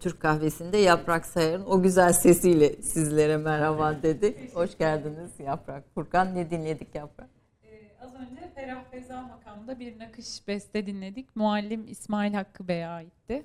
[0.00, 4.50] Türk kahvesinde Yaprak Sayar'ın o güzel sesiyle sizlere merhaba dedi.
[4.54, 5.84] Hoş geldiniz Yaprak.
[5.94, 7.28] Furkan ne dinledik Yaprak?
[7.64, 7.68] Ee,
[8.04, 11.36] az önce Ferah Feza makamında bir nakış beste dinledik.
[11.36, 13.44] Muallim İsmail Hakkı Bey'e aitti.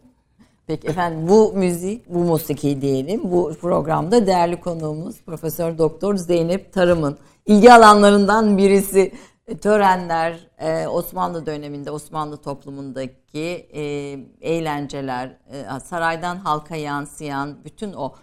[0.68, 3.32] Peki efendim bu müzik, bu musiki diyelim.
[3.32, 9.12] Bu programda değerli konuğumuz Profesör Doktor Zeynep Tarım'ın ilgi alanlarından birisi
[9.62, 13.82] törenler, e, Osmanlı döneminde Osmanlı toplumundaki e,
[14.42, 15.38] eğlenceler,
[15.84, 18.16] saraydan halka yansıyan bütün o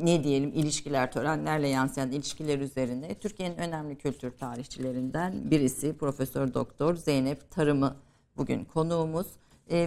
[0.00, 7.50] ne diyelim ilişkiler, törenlerle yansıyan ilişkiler üzerine Türkiye'nin önemli kültür tarihçilerinden birisi Profesör Doktor Zeynep
[7.50, 7.96] Tarım'ı
[8.36, 9.26] bugün konuğumuz.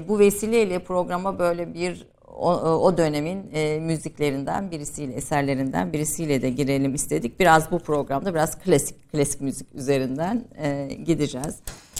[0.07, 2.07] Bu vesileyle programa böyle bir
[2.37, 7.39] o, o dönemin e, müziklerinden birisiyle, eserlerinden birisiyle de girelim istedik.
[7.39, 11.55] Biraz bu programda biraz klasik klasik müzik üzerinden e, gideceğiz.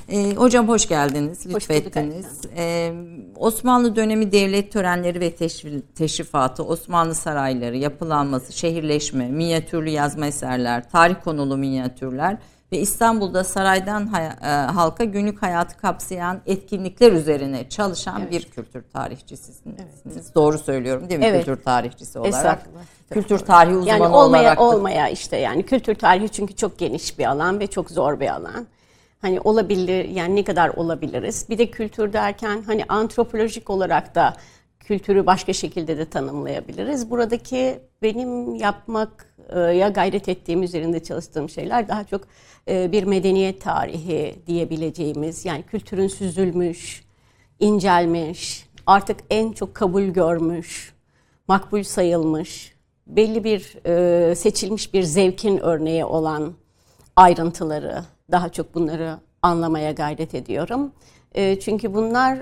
[0.10, 2.42] E, hocam hoş geldiniz, lütfettiniz.
[2.58, 2.94] E,
[3.36, 5.36] Osmanlı dönemi devlet törenleri ve
[5.96, 12.38] teşrifatı, Osmanlı sarayları, yapılanması, şehirleşme, minyatürlü yazma eserler, tarih konulu minyatürler
[12.72, 18.32] ve İstanbul'da saraydan e, halka günlük hayatı kapsayan etkinlikler üzerine çalışan evet.
[18.32, 19.84] bir kültür tarihçisisiniz.
[20.06, 20.36] Evet.
[20.36, 21.46] Doğru söylüyorum değil mi evet.
[21.46, 22.70] kültür tarihçisi olarak?
[23.10, 24.62] Kültür tarihi uzmanı yani olmaya, olarak.
[24.62, 28.68] Olmaya işte yani kültür tarihi çünkü çok geniş bir alan ve çok zor bir alan.
[29.22, 31.46] Hani olabilir yani ne kadar olabiliriz?
[31.50, 34.34] Bir de kültür derken hani antropolojik olarak da
[34.90, 37.10] kültürü başka şekilde de tanımlayabiliriz.
[37.10, 42.22] Buradaki benim yapmak ya gayret ettiğim üzerinde çalıştığım şeyler daha çok
[42.68, 47.04] e, bir medeniyet tarihi diyebileceğimiz yani kültürün süzülmüş,
[47.60, 50.94] incelmiş, artık en çok kabul görmüş,
[51.48, 52.74] makbul sayılmış,
[53.08, 56.54] belli bir e, seçilmiş bir zevkin örneği olan
[57.16, 60.92] ayrıntıları daha çok bunları anlamaya gayret ediyorum.
[61.36, 62.38] E, çünkü bunlar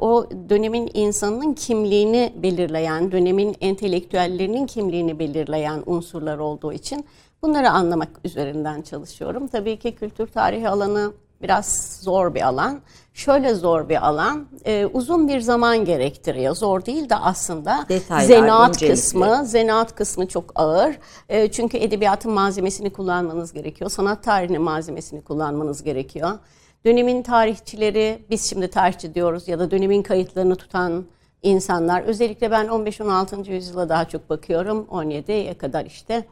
[0.00, 7.04] o dönemin insanının kimliğini belirleyen, dönemin entelektüellerinin kimliğini belirleyen unsurlar olduğu için
[7.44, 9.48] Bunları anlamak üzerinden çalışıyorum.
[9.48, 12.80] Tabii ki kültür tarihi alanı biraz zor bir alan.
[13.14, 16.56] Şöyle zor bir alan, e, uzun bir zaman gerektiriyor.
[16.56, 18.94] Zor değil de aslında Detaylar, zenaat incelikli.
[18.94, 20.98] kısmı, zenaat kısmı çok ağır.
[21.28, 23.90] E, çünkü edebiyatın malzemesini kullanmanız gerekiyor.
[23.90, 26.30] Sanat tarihinin malzemesini kullanmanız gerekiyor.
[26.86, 31.04] Dönemin tarihçileri, biz şimdi tarihçi diyoruz ya da dönemin kayıtlarını tutan
[31.42, 33.50] insanlar, özellikle ben 15-16.
[33.50, 36.24] yüzyıla daha çok bakıyorum, 17'ye kadar işte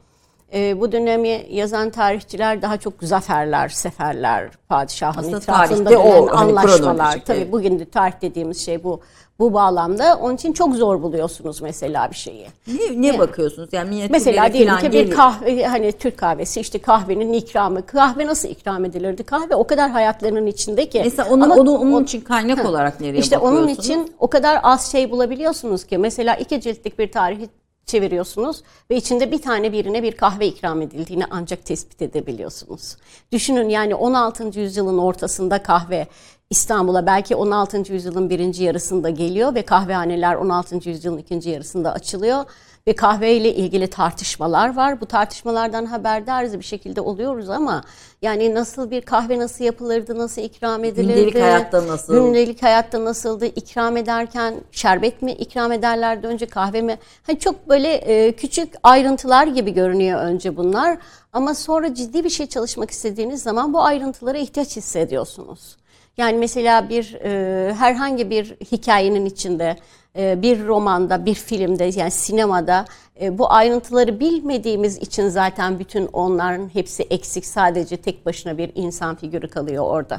[0.54, 6.26] E, bu dönemi yazan tarihçiler daha çok zaferler, seferler, padişahın Aslında etrafında tarihte o, dönen
[6.26, 7.24] hani anlaşmalar.
[7.24, 9.00] Tabii bugün de tarih dediğimiz şey bu.
[9.42, 12.46] Bu bağlamda onun için çok zor buluyorsunuz mesela bir şeyi.
[12.66, 13.68] Ne, ne bakıyorsunuz?
[13.72, 15.16] Yani minyatürlere Mesela diyelim ki bir geliyor.
[15.16, 17.86] kahve hani Türk kahvesi işte kahvenin ikramı.
[17.86, 19.22] Kahve nasıl ikram edilirdi?
[19.22, 21.00] Kahve o kadar hayatlarının içinde ki.
[21.04, 23.62] Mesela onu, Ama onu onun için kaynak olarak nereye işte bakıyorsunuz?
[23.62, 25.98] onun için o kadar az şey bulabiliyorsunuz ki.
[25.98, 27.48] Mesela iki ciltlik bir tarihi
[27.86, 32.96] çeviriyorsunuz ve içinde bir tane birine bir kahve ikram edildiğini ancak tespit edebiliyorsunuz.
[33.32, 34.60] Düşünün yani 16.
[34.60, 36.06] yüzyılın ortasında kahve
[36.52, 37.92] İstanbul'a belki 16.
[37.92, 40.88] yüzyılın birinci yarısında geliyor ve kahvehaneler 16.
[40.88, 42.44] yüzyılın ikinci yarısında açılıyor
[42.86, 45.00] ve kahveyle ilgili tartışmalar var.
[45.00, 47.82] Bu tartışmalardan haberdarız bir şekilde oluyoruz ama
[48.22, 51.14] yani nasıl bir kahve nasıl yapılırdı, nasıl ikram edilirdi?
[51.14, 52.14] Gündelik hayatta nasıl?
[52.14, 53.46] Gündelik hayatta nasıldı?
[53.46, 56.98] İkram ederken şerbet mi ikram ederlerdi önce kahve mi?
[57.26, 60.98] Hani çok böyle e, küçük ayrıntılar gibi görünüyor önce bunlar.
[61.32, 65.81] Ama sonra ciddi bir şey çalışmak istediğiniz zaman bu ayrıntılara ihtiyaç hissediyorsunuz.
[66.16, 69.76] Yani mesela bir e, herhangi bir hikayenin içinde,
[70.16, 72.84] e, bir romanda, bir filmde yani sinemada
[73.20, 77.46] e, bu ayrıntıları bilmediğimiz için zaten bütün onların hepsi eksik.
[77.46, 80.18] Sadece tek başına bir insan figürü kalıyor orada.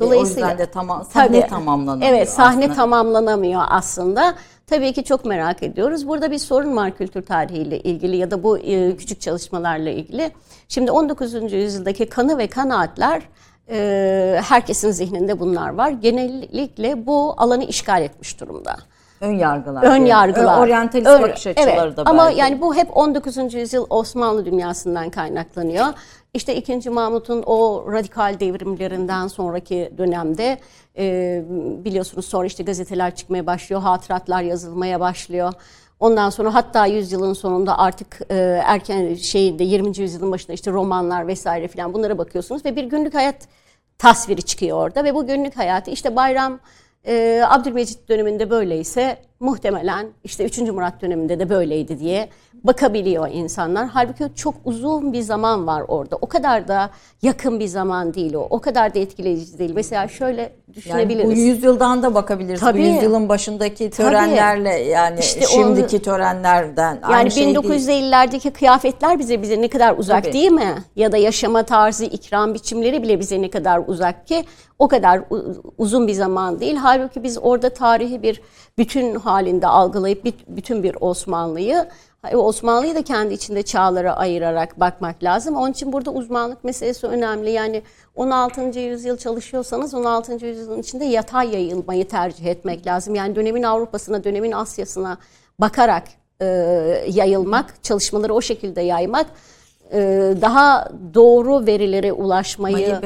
[0.00, 1.50] Ve o yüzden de tamam, sahne Tabii.
[1.50, 2.74] tamamlanamıyor Evet sahne aslında.
[2.74, 4.34] tamamlanamıyor aslında.
[4.66, 6.08] Tabii ki çok merak ediyoruz.
[6.08, 10.30] Burada bir sorun var kültür tarihiyle ilgili ya da bu e, küçük çalışmalarla ilgili.
[10.68, 11.52] Şimdi 19.
[11.52, 13.22] yüzyıldaki kanı ve kanaatler
[14.42, 15.88] herkesin zihninde bunlar var.
[15.90, 18.76] Genellikle bu alanı işgal etmiş durumda.
[19.20, 19.82] Ön yargılar.
[19.82, 20.06] Ön diyelim.
[20.06, 20.60] yargılar.
[20.60, 21.96] Oryantalist Ön- bakış açıları evet.
[21.96, 22.38] da Ama belki.
[22.40, 23.54] yani bu hep 19.
[23.54, 25.86] yüzyıl Osmanlı dünyasından kaynaklanıyor.
[26.34, 26.90] İşte 2.
[26.90, 30.58] Mahmut'un o radikal devrimlerinden sonraki dönemde
[30.98, 31.42] e,
[31.84, 35.52] biliyorsunuz sonra işte gazeteler çıkmaya başlıyor, hatıratlar yazılmaya başlıyor.
[36.00, 38.34] Ondan sonra hatta yüzyılın sonunda artık e,
[38.64, 39.98] erken şeyinde 20.
[39.98, 43.48] yüzyılın başında işte romanlar vesaire filan bunlara bakıyorsunuz ve bir günlük hayat
[43.98, 46.58] tasviri çıkıyor orada ve bu günlük hayatı işte bayram
[47.06, 50.58] e, Abdülmecit döneminde böyleyse muhtemelen işte 3.
[50.58, 52.28] Murat döneminde de böyleydi diye
[52.64, 53.88] bakabiliyor insanlar.
[53.88, 56.16] Halbuki çok uzun bir zaman var orada.
[56.20, 56.90] O kadar da
[57.22, 58.46] yakın bir zaman değil o.
[58.50, 59.72] O kadar da etkileyici değil.
[59.74, 61.38] Mesela şöyle yani bu düşünebiliriz.
[61.38, 62.60] yüzyıldan da bakabiliriz.
[62.60, 62.78] Tabii.
[62.78, 67.56] Bu yüzyılın başındaki törenlerle yani İşte şimdiki törenlerden aynı Yani şey değil.
[67.56, 70.32] 1950'lerdeki kıyafetler bize bize ne kadar uzak Tabii.
[70.32, 70.74] değil mi?
[70.96, 74.44] Ya da yaşama tarzı, ikram biçimleri bile bize ne kadar uzak ki
[74.78, 75.22] o kadar
[75.78, 76.76] uzun bir zaman değil.
[76.76, 78.40] Halbuki biz orada tarihi bir
[78.78, 81.88] bütün halinde algılayıp bütün bir Osmanlı'yı
[82.32, 85.56] o Osmanlı'yı da kendi içinde çağlara ayırarak bakmak lazım.
[85.56, 87.50] Onun için burada uzmanlık meselesi önemli.
[87.50, 87.82] Yani
[88.14, 88.78] 16.
[88.78, 90.46] yüzyıl çalışıyorsanız 16.
[90.46, 93.14] yüzyılın içinde yatay yayılmayı tercih etmek lazım.
[93.14, 95.18] Yani dönemin Avrupa'sına, dönemin Asya'sına
[95.58, 96.04] bakarak
[96.40, 96.46] e,
[97.08, 99.32] yayılmak, çalışmaları o şekilde yaymak e,
[100.42, 103.00] daha doğru verilere ulaşmayı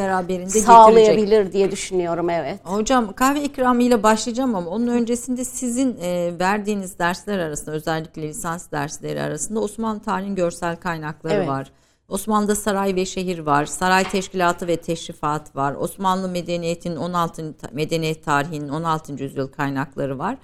[0.49, 2.61] sağlayabilir diye düşünüyorum evet.
[2.64, 9.23] Hocam kahve ikramıyla başlayacağım ama onun öncesinde sizin e, verdiğiniz dersler arasında özellikle lisans dersleri
[9.23, 11.49] arasında Osmanlı tarihinin görsel kaynakları Evet.
[11.49, 11.70] var.
[12.08, 13.64] Osmanlı'da saray ve şehir var.
[13.67, 15.75] Saray teşkilatı ve teşrifat var.
[15.75, 17.56] Osmanlı medeniyetinin 16.
[17.56, 19.23] ta- medeniyet tarihinin 16.
[19.23, 20.37] yüzyıl kaynakları var.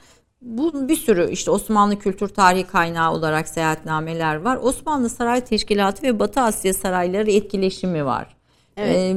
[0.43, 4.59] Bu bir sürü işte Osmanlı kültür tarihi kaynağı olarak seyahatnameler var.
[4.63, 8.37] Osmanlı saray teşkilatı ve Batı Asya sarayları etkileşimi var.
[8.79, 9.17] Ee,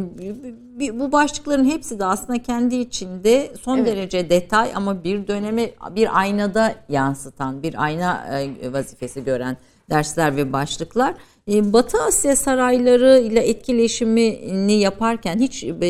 [0.79, 6.19] b- bu başlıkların hepsi de aslında kendi içinde son derece detay ama bir döneme bir
[6.19, 9.57] aynada yansıtan, bir ayna e, vazifesi gören
[9.89, 11.13] dersler ve başlıklar.
[11.47, 15.85] Ee, Batı Asya sarayları ile etkileşimini yaparken hiç e,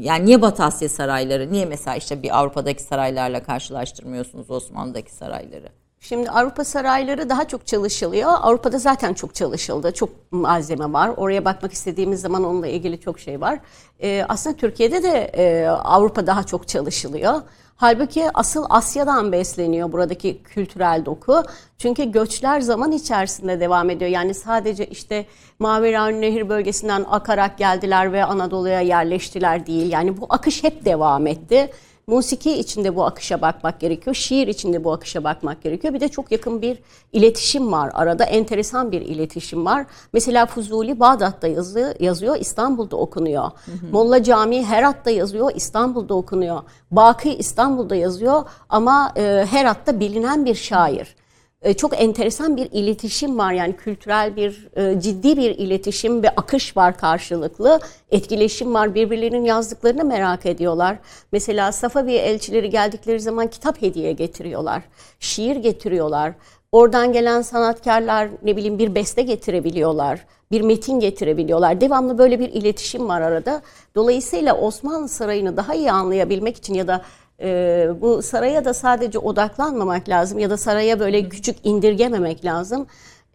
[0.00, 5.68] yani niye Batı Asya sarayları, niye mesela işte bir Avrupa'daki saraylarla karşılaştırmıyorsunuz Osmanlı'daki sarayları?
[6.00, 8.30] Şimdi Avrupa sarayları daha çok çalışılıyor.
[8.40, 9.92] Avrupa'da zaten çok çalışıldı.
[9.92, 11.10] Çok malzeme var.
[11.16, 13.58] Oraya bakmak istediğimiz zaman onunla ilgili çok şey var.
[14.02, 17.42] Ee, aslında Türkiye'de de e, Avrupa daha çok çalışılıyor.
[17.76, 21.42] Halbuki asıl Asya'dan besleniyor buradaki kültürel doku.
[21.78, 24.10] Çünkü göçler zaman içerisinde devam ediyor.
[24.10, 25.26] Yani sadece işte
[25.58, 29.92] Maveraun Nehir bölgesinden akarak geldiler ve Anadolu'ya yerleştiler değil.
[29.92, 31.70] Yani bu akış hep devam etti.
[32.08, 34.16] Musiki içinde bu akışa bakmak gerekiyor.
[34.16, 35.94] Şiir içinde bu akışa bakmak gerekiyor.
[35.94, 36.78] Bir de çok yakın bir
[37.12, 37.90] iletişim var.
[37.94, 39.86] Arada enteresan bir iletişim var.
[40.12, 43.50] Mesela Fuzuli Bağdat'ta yazıyor, yazıyor İstanbul'da okunuyor.
[43.92, 46.62] Molla Camii Herat'ta yazıyor, İstanbul'da okunuyor.
[46.90, 51.16] Baki İstanbul'da yazıyor ama e, Herat'ta bilinen bir şair.
[51.66, 56.76] E, çok enteresan bir iletişim var yani kültürel bir e, ciddi bir iletişim ve akış
[56.76, 57.80] var karşılıklı
[58.10, 60.98] etkileşim var birbirlerinin yazdıklarını merak ediyorlar.
[61.32, 64.82] Mesela Safavi elçileri geldikleri zaman kitap hediye getiriyorlar,
[65.20, 66.32] şiir getiriyorlar.
[66.72, 71.80] Oradan gelen sanatkarlar ne bileyim bir beste getirebiliyorlar, bir metin getirebiliyorlar.
[71.80, 73.62] Devamlı böyle bir iletişim var arada.
[73.94, 77.02] Dolayısıyla Osmanlı Sarayı'nı daha iyi anlayabilmek için ya da
[77.40, 82.86] e, bu saraya da sadece odaklanmamak lazım ya da saraya böyle küçük indirgememek lazım.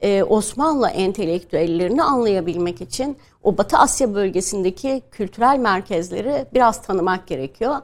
[0.01, 7.75] E, Osmanlı entelektüellerini anlayabilmek için o Batı Asya bölgesindeki kültürel merkezleri biraz tanımak gerekiyor.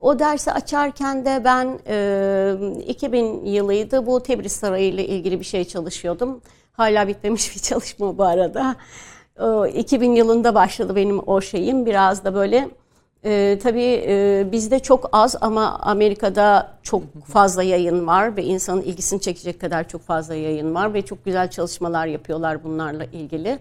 [0.00, 5.64] O dersi açarken de ben e, 2000 yılıydı bu Tebriz Sarayı ile ilgili bir şey
[5.64, 6.40] çalışıyordum.
[6.72, 8.76] Hala bitmemiş bir çalışma bu arada.
[9.40, 11.86] O, 2000 yılında başladı benim o şeyim.
[11.86, 12.68] Biraz da böyle
[13.24, 19.20] e, tabii e, bizde çok az ama Amerika'da çok fazla yayın var ve insanın ilgisini
[19.20, 23.58] çekecek kadar çok fazla yayın var ve çok güzel çalışmalar yapıyorlar bunlarla ilgili.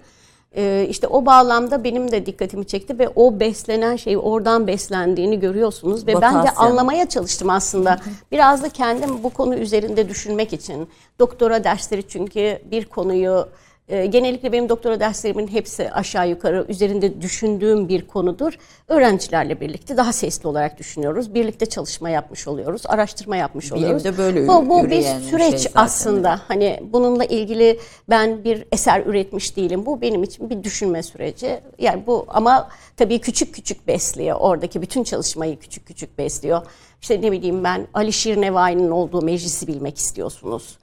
[0.56, 6.08] Ee, işte o bağlamda benim de dikkatimi çekti ve o beslenen şey oradan beslendiğini görüyorsunuz
[6.08, 8.00] ve Batı ben de anlamaya çalıştım aslında.
[8.32, 10.90] Biraz da kendim bu konu üzerinde düşünmek için.
[11.20, 13.48] Doktora dersleri çünkü bir konuyu
[13.90, 18.54] e, genellikle benim doktora derslerimin hepsi aşağı yukarı üzerinde düşündüğüm bir konudur.
[18.88, 21.34] Öğrencilerle birlikte daha sesli olarak düşünüyoruz.
[21.34, 24.04] Birlikte çalışma yapmış oluyoruz, araştırma yapmış oluyoruz.
[24.04, 26.42] de böyle bu, bu bir bir süreç şey aslında.
[26.48, 27.80] Hani bununla ilgili
[28.10, 29.86] ben bir eser üretmiş değilim.
[29.86, 31.60] Bu benim için bir düşünme süreci.
[31.80, 34.38] Yani bu ama tabii küçük küçük besliyor.
[34.40, 36.62] Oradaki bütün çalışmayı küçük küçük besliyor.
[37.02, 40.78] İşte ne bileyim ben Ali Şirnevai'nin olduğu meclisi bilmek istiyorsunuz.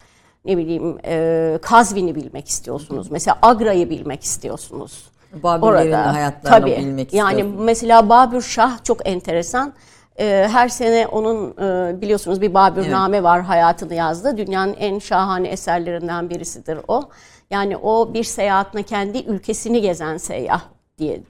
[0.47, 3.11] Ne bileyim e, Kazvin'i bilmek istiyorsunuz.
[3.11, 5.11] Mesela Agra'yı bilmek istiyorsunuz.
[5.43, 7.65] Babil'lerin de hayatlarını tabii, bilmek Yani istiyorsunuz.
[7.65, 9.75] mesela Babür Şah çok enteresan.
[10.19, 14.37] Ee, her sene onun e, biliyorsunuz bir Babürname var hayatını yazdı.
[14.37, 17.09] Dünyanın en şahane eserlerinden birisidir o.
[17.51, 20.61] Yani o bir seyahatine kendi ülkesini gezen seyyah
[20.99, 21.21] diye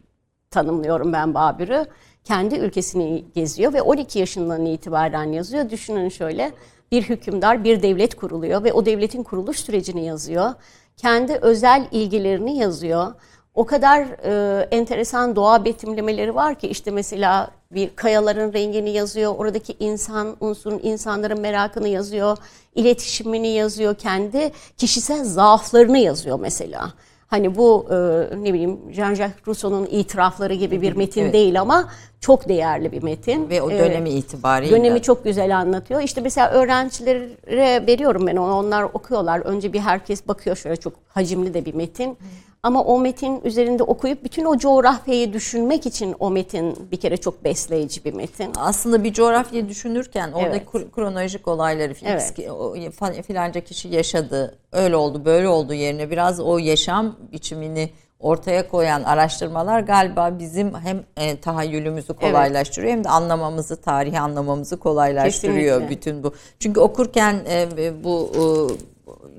[0.51, 1.87] tanımlıyorum ben Babür'ü.
[2.25, 5.71] Kendi ülkesini geziyor ve 12 yaşından itibaren yazıyor.
[5.71, 6.53] Düşünün şöyle
[6.93, 10.55] bir hükümdar bir devlet kuruluyor ve o devletin kuruluş sürecini yazıyor.
[10.97, 13.15] Kendi özel ilgilerini yazıyor.
[13.55, 19.77] O kadar e, enteresan doğa betimlemeleri var ki işte mesela bir kayaların rengini yazıyor, oradaki
[19.81, 22.39] insan unsurun insanların merakını yazıyor,
[22.75, 26.93] iletişimini yazıyor, kendi kişisel zaaflarını yazıyor mesela.
[27.27, 27.95] Hani bu e,
[28.43, 31.33] ne bileyim Jean-Jacques Rousseau'nun itirafları gibi bir metin Evet.
[31.33, 31.89] değil ama
[32.21, 33.51] çok değerli bir metin.
[33.51, 34.77] Ve o dönemi itibariyle.
[34.77, 36.03] Dönemi çok güzel anlatıyor.
[36.03, 38.55] İşte mesela öğrencilere veriyorum ben onu.
[38.55, 39.41] Onlar okuyorlar.
[39.41, 42.19] Önce bir herkes bakıyor şöyle çok hacimli de bir metin.
[42.63, 47.45] Ama o metin üzerinde okuyup bütün o coğrafyayı düşünmek için o metin bir kere çok
[47.45, 48.53] besleyici bir metin.
[48.57, 50.67] aslında bir coğrafyayı düşünürken orada Evet.
[50.73, 53.27] kro- kronolojik olayları Evet.
[53.27, 59.81] Filanca kişi yaşadı öyle oldu böyle oldu yerine biraz o yaşam biçimini ortaya koyan araştırmalar
[59.81, 65.97] galiba bizim hem e, tahayyülümüzü kolaylaştırıyor hem de anlamamızı tarihi anlamamızı kolaylaştırıyor Kesinlikle.
[65.97, 66.35] bütün bu.
[66.59, 67.69] Çünkü okurken e,
[68.05, 68.43] bu e,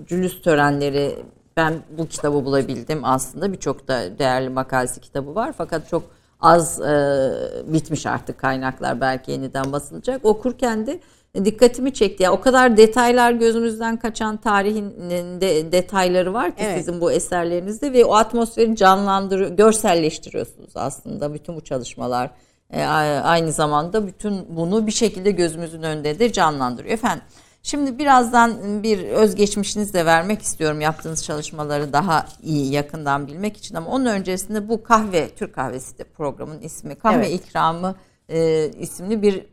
[0.08, 1.16] cülüs törenleri
[1.58, 6.04] ben bu kitabı bulabildim aslında birçok da değerli makalesi kitabı var fakat çok
[6.42, 7.32] az e,
[7.66, 10.26] bitmiş artık kaynaklar belki yeniden basılacak.
[10.26, 11.00] Okurken de
[11.46, 12.24] dikkatimi çekti.
[12.24, 15.10] Ya o kadar detaylar gözümüzden kaçan tarihin
[15.42, 16.78] de, detayları var ki Evet.
[16.78, 22.32] sizin bu eserlerinizde ve o atmosferi canlandırıyor, görselleştiriyorsunuz aslında bütün bu çalışmalar.
[22.74, 26.94] E, aynı zamanda bütün bunu bir şekilde gözümüzün önünde de canlandırıyor.
[26.94, 27.24] Efendim
[27.64, 33.90] Şimdi birazdan bir özgeçmişinizi de vermek istiyorum yaptığınız çalışmaları daha iyi yakından bilmek için ama
[33.92, 37.42] onun öncesinde bu kahve Türk kahvesi de programın ismi kahve Evet.
[37.46, 37.96] ikramı
[38.30, 39.46] e, isimli bir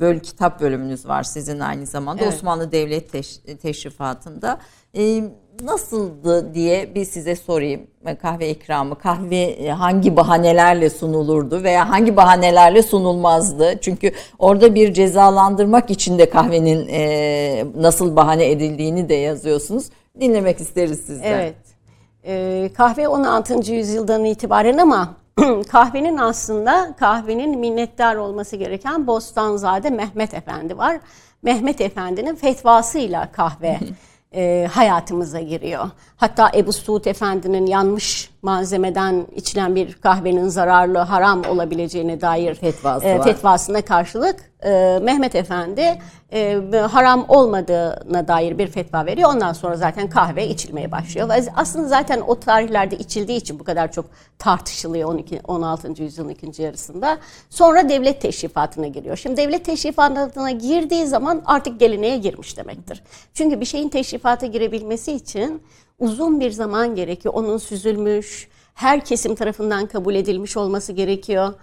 [0.00, 2.34] böl kitap bölümünüz var sizin aynı zamanda Evet.
[2.34, 4.58] Osmanlı Devlet Teş- Teşrifatı'nda.
[4.96, 5.24] E,
[5.62, 7.86] nasıldı diye bir size sorayım
[8.22, 15.90] kahve ikramı kahve e, hangi bahanelerle sunulurdu veya hangi bahanelerle sunulmazdı çünkü orada bir cezalandırmak
[15.90, 19.84] için de kahvenin e, nasıl bahane edildiğini de yazıyorsunuz
[20.20, 21.32] dinlemek isteriz sizden.
[21.32, 21.56] Evet.
[22.26, 23.72] Ee, kahve 16.
[23.72, 25.14] yüzyıldan itibaren ama
[25.68, 31.00] kahvenin aslında kahvenin minnettar olması gereken Bostanzade Mehmet Efendi var.
[31.42, 33.78] Mehmet Efendi'nin fetvasıyla kahve
[34.34, 35.90] e, hayatımıza giriyor.
[36.16, 43.22] Hatta Ebu Suud Efendi'nin yanmış malzemeden içilen bir kahvenin zararlı, haram olabileceğine dair Fetvası e,
[43.22, 45.98] fetvasına karşılık e, Mehmet Efendi
[46.32, 46.60] e,
[46.90, 49.30] haram olmadığına dair bir fetva veriyor.
[49.34, 51.30] Ondan sonra zaten kahve içilmeye başlıyor.
[51.56, 54.06] Aslında zaten o tarihlerde içildiği için bu kadar çok
[54.38, 56.02] tartışılıyor 12, 16.
[56.02, 57.18] yüzyılın ikinci yarısında.
[57.50, 59.16] Sonra devlet teşrifatına giriyor.
[59.16, 63.02] Şimdi devlet teşrifatına girdiği zaman artık geleneğe girmiş demektir.
[63.34, 65.62] Çünkü bir şeyin teşrifata girebilmesi için
[65.98, 67.34] uzun bir zaman gerekiyor.
[67.34, 71.54] Onun süzülmüş, her kesim tarafından kabul edilmiş olması gerekiyor.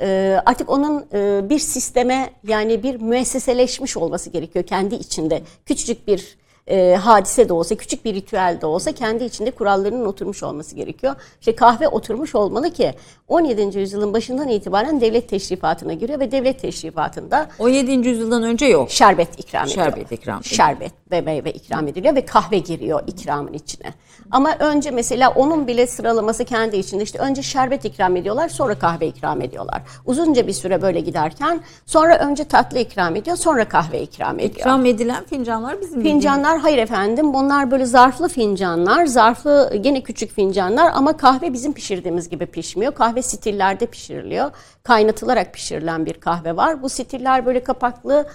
[0.00, 5.42] Ee, artık onun e, bir sisteme yani bir müesseseleşmiş olması gerekiyor kendi içinde.
[5.66, 10.42] Küçücük bir e, hadise de olsa, küçük bir ritüel de olsa kendi içinde kurallarının oturmuş
[10.42, 11.14] olması gerekiyor.
[11.40, 12.94] İşte kahve oturmuş olmalı ki
[13.28, 13.78] 17.
[13.78, 18.08] yüzyılın başından itibaren devlet teşrifatına giriyor ve devlet teşrifatında 17.
[18.08, 18.90] yüzyıldan önce yok.
[18.90, 19.84] şerbet ikram ediyor.
[19.84, 20.56] Şerbet ikram ediliyor.
[20.56, 23.94] Şerbet ve meyve ikram ediliyor ve kahve giriyor ikramın içine.
[24.30, 29.06] Ama önce mesela onun bile sıralaması kendi içinde işte önce şerbet ikram ediyorlar sonra kahve
[29.06, 29.82] ikram ediyorlar.
[30.06, 34.50] Uzunca bir süre böyle giderken sonra önce tatlı ikram ediyor sonra kahve ikram ediyor.
[34.54, 36.04] İkram edilen fincanlar bizim bildiğimiz-
[36.50, 42.28] Fincanlar hayır efendim bunlar böyle zarflı fincanlar, zarflı gene küçük fincanlar ama kahve bizim pişirdiğimiz
[42.28, 42.94] gibi pişmiyor.
[42.94, 44.50] Kahve stillerde pişiriliyor.
[44.82, 46.82] Kaynatılarak pişirilen bir kahve var.
[46.82, 48.28] Bu stiller böyle kapaklı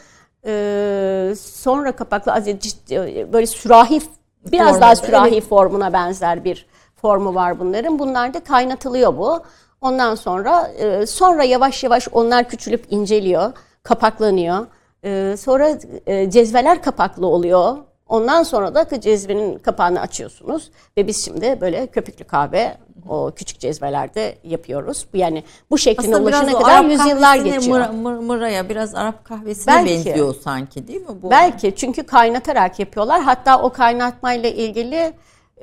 [0.46, 4.02] e, sonra kapaklı ciddi- böyle sürahi
[4.46, 5.44] biraz Formunda, daha sürahi evet.
[5.44, 6.66] formuna benzer bir
[7.02, 8.00] formu var bunların.
[8.00, 9.44] Bunlar da kaynatılıyor bu.
[9.82, 13.52] Ondan sonra e, sonra yavaş yavaş onlar küçülüp inceliyor,
[13.84, 14.68] kapaklanıyor.
[15.04, 17.78] E, sonra e, cezveler kapaklı oluyor.
[18.10, 22.78] Ondan sonra da cezvenin kapağını açıyorsunuz ve biz şimdi böyle köpüklü kahve
[23.10, 25.06] o küçük cezvelerde yapıyoruz.
[25.14, 27.78] Yani bu şekline Aslında ulaşana kadar Arap yüzyıllar geçiyor.
[27.80, 29.90] mıra- mır- mıraya biraz Arap kahvesine Belki.
[30.06, 31.30] benziyor sanki değil mi bu?
[31.32, 33.22] Belki çünkü kaynatarak yapıyorlar.
[33.22, 35.14] Hatta o kaynatmayla ilgili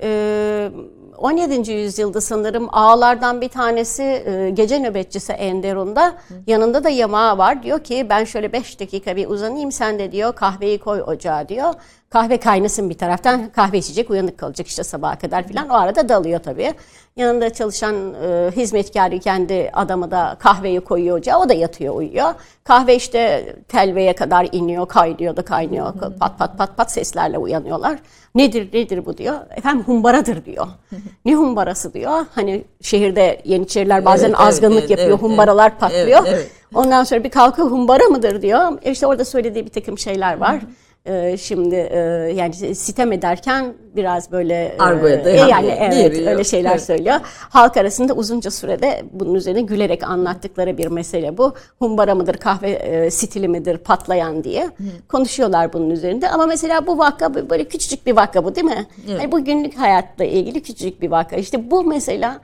[0.03, 0.71] e,
[1.19, 1.73] 17.
[1.73, 6.15] yüzyılda sanırım ağalardan bir tanesi e, gece nöbetçisi Enderun'da
[6.47, 7.63] yanında da yamağı var.
[7.63, 11.75] Diyor ki ben şöyle 5 dakika bir uzanayım sen de diyor kahveyi koy ocağa diyor.
[12.13, 15.69] Kahve kaynasın bir taraftan kahve içecek uyanık kalacak işte sabaha kadar filan.
[15.69, 16.75] O arada dalıyor tabii.
[17.17, 21.39] Yanında çalışan e, hizmetkarı kendi adamı da kahveyi koyuyor ocağa.
[21.39, 22.35] O da yatıyor uyuyor.
[22.65, 25.93] Kahve işte telveye kadar iniyor, kaynıyor da kaynıyor.
[26.21, 27.99] Pat pat pat pat seslerle uyanıyorlar.
[28.35, 29.39] Nedir nedir bu diyor.
[29.57, 30.67] Efendim humbaradır diyor.
[31.25, 32.27] ne humbarası diyor.
[32.35, 35.11] Hani şehirde Yeniçeriler bazen Evet, azgınlık evet, yapıyor.
[35.11, 35.81] evet, humbaralar evet.
[35.81, 36.21] patlıyor.
[36.27, 36.51] Evet, evet.
[36.75, 38.79] Ondan sonra bir kalkıyor humbara mıdır diyor.
[38.83, 40.61] E İşte orada söylediği bir takım şeyler var.
[41.07, 41.99] Ee, şimdi e,
[42.37, 46.33] yani sitem ederken biraz böyle e, Argoya e, dayanıyor, yani evet giriyor.
[46.33, 46.83] öyle şeyler Evet.
[46.83, 47.17] söylüyor.
[47.25, 51.55] Halk arasında uzunca sürede bunun üzerine gülerek anlattıkları bir mesele bu.
[51.79, 54.71] Humbara mıdır, kahve e, stili midir patlayan diye
[55.09, 56.29] konuşuyorlar bunun üzerinde.
[56.29, 58.87] Ama mesela bu vaka böyle küçücük bir vaka bu değil mi?
[59.09, 59.21] Evet.
[59.21, 61.37] Yani bu günlük hayatla ilgili küçücük bir vaka.
[61.37, 62.41] İşte bu mesela e,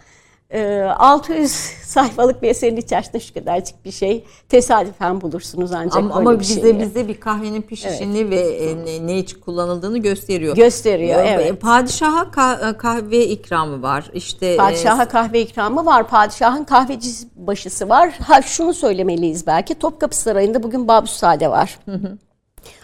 [0.98, 1.50] 600
[1.84, 6.60] sayfalık bir eserin içerisinde şu kadarcık bir şey tesadüfen bulursunuz ancak Ama, ama bir bize
[6.60, 6.80] şeyi.
[6.80, 10.56] bize bir kahvenin pişişini ve e, ne, ne için kullanıldığını gösteriyor.
[10.56, 11.60] Gösteriyor, E, evet.
[11.60, 14.10] Padişaha ka- kahve ikramı var.
[14.14, 16.08] İşte e, Padişaha kahve ikramı var.
[16.08, 18.10] Padişahın kahveci başısı var.
[18.26, 19.74] Ha şunu söylemeliyiz belki.
[19.74, 21.78] Topkapı Sarayı'nda bugün Babüssade var.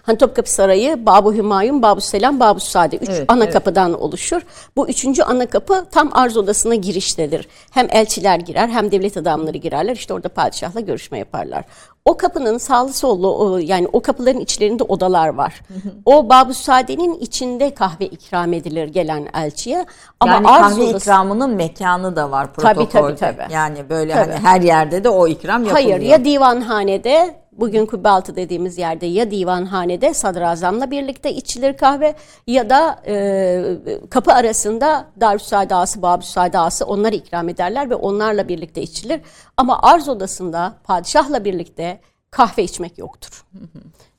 [0.03, 2.97] Hani Topkapı Sarayı, Babu Hümayun, Babu Selam, Babu Sade.
[2.97, 3.53] Üç Evet, ana evet.
[3.53, 4.43] kapıdan oluşur.
[4.77, 7.49] Bu üçüncü ana kapı tam arz odasına giriştedir.
[7.71, 9.93] Hem elçiler girer hem devlet adamları girerler.
[9.97, 11.65] İşte orada padişahla görüşme yaparlar.
[12.05, 15.61] O kapının sağlı sollu yani o kapıların içlerinde odalar var.
[16.05, 19.87] O Babu Sade'nin içinde kahve ikram edilir gelen elçiye.
[20.21, 23.17] Ama yani arz kahve odası- ikramının mekanı da var Tabii, protokolde.
[23.17, 23.53] tabii, tabii.
[23.53, 24.33] Yani böyle Tabii.
[24.33, 25.91] hani her yerde de o ikram yapılıyor.
[25.91, 32.15] Hayır ya divanhanede bugün Kubbealtı dediğimiz yerde ya divanhanede sadrazamla birlikte içilir kahve
[32.47, 33.77] ya da e,
[34.11, 35.07] kapı arasında
[35.97, 39.21] Babüssaade Ağası onları ikram ederler ve onlarla birlikte içilir.
[39.57, 43.45] Ama arz odasında padişahla birlikte kahve içmek yoktur.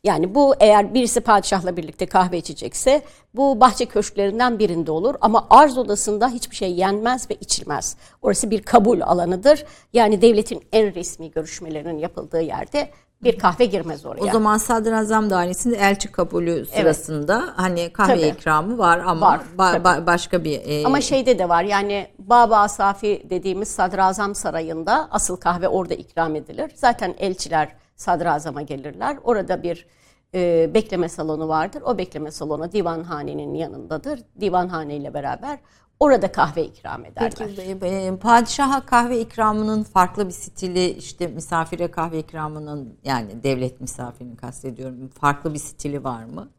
[0.03, 3.01] Yani bu eğer birisi padişahla birlikte kahve içecekse
[3.33, 7.97] bu bahçe köşklerinden birinde olur ama arz odasında hiçbir şey yenmez ve içilmez.
[8.21, 9.65] Orası bir kabul alanıdır.
[9.93, 12.89] Yani devletin en resmi görüşmelerinin yapıldığı yerde
[13.23, 14.21] bir kahve girmez oraya.
[14.21, 18.27] O zaman Sadrazam Dairesi'nde elçi kabulü sırasında hani kahve Tabii.
[18.27, 22.57] ikramı var ama Var, ba- ba- başka bir e, Ama şeyde de var yani Baba
[22.57, 26.71] Asafi dediğimiz Sadrazam Sarayı'nda asıl kahve orada ikram edilir.
[26.75, 29.17] Zaten elçiler Sadrazam'a gelirler.
[29.23, 29.87] Orada bir
[30.35, 31.81] e, bekleme salonu vardır.
[31.85, 34.19] O bekleme salonu divanhanenin yanındadır.
[34.41, 35.59] Divanhane ile beraber
[35.99, 37.33] orada kahve ikram ederler.
[37.37, 44.35] Peki e, padişaha kahve ikramının farklı bir stili işte misafire kahve ikramının yani devlet misafirini
[44.35, 46.49] kastediyorum farklı bir stili var mı?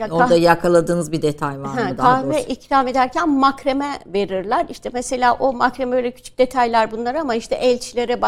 [0.00, 2.48] Ya Orada yakaladığınız bir detay var mı daha kahve doğrusu?
[2.48, 4.66] ikram ederken makreme verirler.
[4.68, 8.20] İşte mesela o makreme öyle küçük detaylar bunlar ama işte elçilere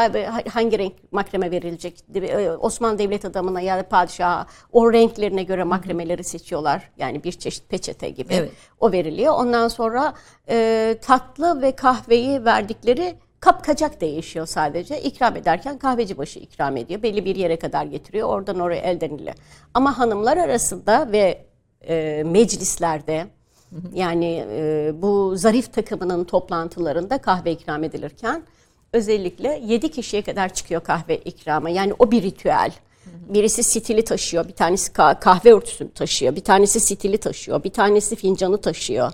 [0.49, 1.95] hangi renk makreme verilecek?
[2.15, 6.91] e, Osmanlı devlet adamına ya da padişaha o renklerine göre makremeleri seçiyorlar.
[6.99, 8.35] Yani bir çeşit peçete gibi.
[8.35, 8.51] Evet.
[8.81, 9.35] O veriliyor.
[9.35, 10.15] Ondan sonra
[10.49, 15.03] e, tatlı ve kahveyi verdikleri kap kacak değişiyor sadece.
[15.03, 17.03] İkram ederken kahveci başı ikram ediyor.
[17.03, 18.29] Belli bir yere kadar getiriyor.
[18.29, 19.35] Oradan oraya elden ile.
[19.75, 21.45] Ama hanımlar arasında ve
[21.89, 23.27] e, meclislerde
[23.95, 28.43] yani e, bu zarif takımının toplantılarında kahve ikram edilirken
[28.93, 31.71] özellikle 7 kişiye kadar çıkıyor kahve ikramı.
[31.71, 32.73] Yani o bir ritüel.
[33.29, 38.61] Birisi stili taşıyor, bir tanesi kahve örtüsünü taşıyor, bir tanesi stili taşıyor, bir tanesi fincanı
[38.61, 39.13] taşıyor.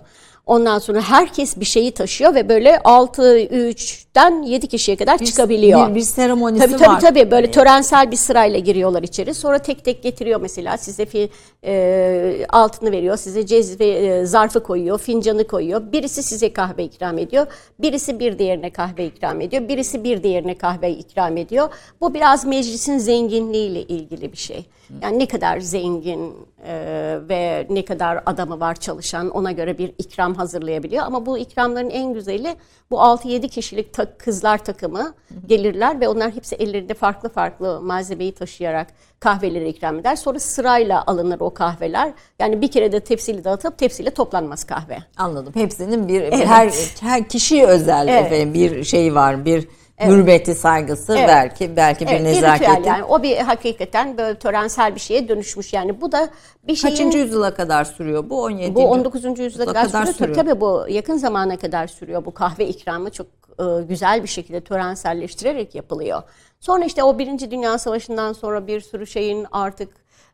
[0.49, 5.91] Ondan sonra herkes bir şeyi taşıyor ve böyle 6 3'ten 7 kişiye kadar bir, çıkabiliyor.
[5.91, 7.01] Bir, bir seremonisi tabii, tabii, var.
[7.01, 9.35] Tabii böyle törensel bir sırayla giriyorlar içeri.
[9.35, 11.31] Sonra tek tek getiriyor mesela size fi,
[11.65, 15.93] e, altını veriyor, size cezve e, zarfı koyuyor, fincanı koyuyor.
[15.93, 17.47] Birisi size kahve ikram ediyor.
[17.79, 19.69] Birisi bir diğerine kahve ikram ediyor.
[19.69, 21.69] Birisi bir diğerine kahve ikram ediyor.
[22.01, 24.67] Bu biraz meclisin zenginliğiyle ilgili bir şey.
[25.03, 26.35] Yani ne kadar zengin
[26.67, 31.05] e, ve ne kadar adamı var çalışan ona göre bir ikram hazırlayabiliyor.
[31.05, 32.57] Ama bu ikramların en güzeli
[32.91, 35.15] bu 6-7 kişilik ta- kızlar takımı
[35.47, 38.87] gelirler ve onlar hepsi ellerinde farklı farklı malzemeyi taşıyarak
[39.21, 40.17] kahveleri ikram eder.
[40.17, 42.13] Sonra sırayla alınır o kahveler.
[42.39, 44.99] Yani bir kere de tepsiyle dağıtıp tepsiyle toplanmaz kahve.
[45.17, 45.53] Anladım.
[45.55, 46.47] Hepsinin bir Evet.
[46.47, 48.27] her her kişiye özel Evet.
[48.27, 49.45] efendim bir şey var.
[49.45, 49.69] Bir
[50.07, 51.29] hürmeti, saygısı Evet.
[51.29, 53.05] belki belki bir Evet, bir ritüel yani.
[53.05, 56.01] O bir hakikaten böyle törensel bir şeye dönüşmüş yani.
[56.01, 56.29] Bu da
[56.67, 56.95] bir şeyin...
[56.95, 58.43] Kaçıncı yüzyıla kadar sürüyor bu?
[58.43, 58.75] 17.
[58.75, 59.25] Bu 19.
[59.39, 60.37] yüzyıla kadar, kadar sürüyor.
[60.37, 62.25] Tabii, tabii bu yakın zamana kadar sürüyor.
[62.25, 63.27] Bu kahve ikramı çok
[63.59, 66.23] e, güzel bir şekilde törenselleştirerek yapılıyor.
[66.61, 69.89] Sonra işte o Birinci Dünya Savaşı'ndan sonra bir sürü şeyin artık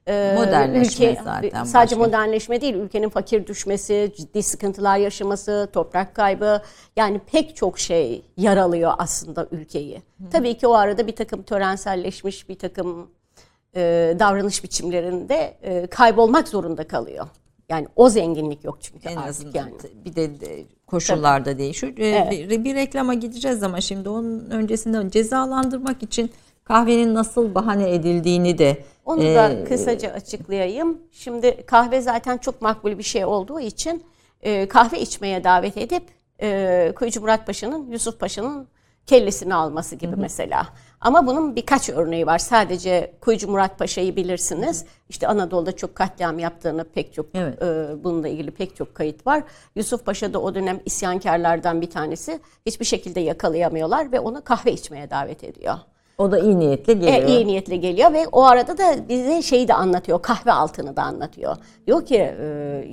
[0.08, 2.06] e, Modernleşme zaten Sadece başka.
[2.06, 6.62] modernleşme değil, ülkenin fakir düşmesi, ciddi sıkıntılar yaşaması, toprak kaybı
[6.96, 10.02] yani pek çok şey yaralıyor aslında ülkeyi.
[10.32, 13.10] Tabii ki o arada bir takım törenselleşmiş bir takım
[13.76, 17.26] e, davranış biçimlerinde e, kaybolmak zorunda kalıyor.
[17.68, 19.72] Yani o zenginlik yok çünkü en artık azından yani.
[20.04, 21.92] bir de de koşullarda değişiyor.
[21.98, 26.30] Ee, Bir, bir reklama gideceğiz ama şimdi onun öncesinde cezalandırmak için
[26.64, 30.98] kahvenin nasıl bahane edildiğini de Onu da kısaca açıklayayım.
[31.12, 34.04] Şimdi kahve zaten çok makbul bir şey olduğu için
[34.42, 36.02] e, kahve içmeye davet edip
[36.42, 38.68] e, Kuyucu Murat Paşa'nın, Yusuf Paşa'nın
[39.06, 40.66] kellesini alması gibi mesela.
[41.00, 42.38] Ama bunun birkaç örneği var.
[42.38, 44.84] Sadece Kuyucu Murat Paşa'yı bilirsiniz.
[45.08, 47.62] İşte Anadolu'da çok katliam yaptığını pek çok Evet.
[47.62, 49.42] e, bununla ilgili pek çok kayıt var.
[49.76, 52.40] Yusuf Paşa da o dönem isyankarlardan bir tanesi.
[52.66, 55.74] Hiçbir şekilde yakalayamıyorlar ve onu kahve içmeye davet ediyor.
[56.18, 57.22] O da iyi niyetle geliyor.
[57.22, 60.22] E, iyi niyetle geliyor ve o arada da bize şeyi de anlatıyor.
[60.22, 61.56] Kahve altını da anlatıyor.
[61.86, 62.46] Diyor ki e,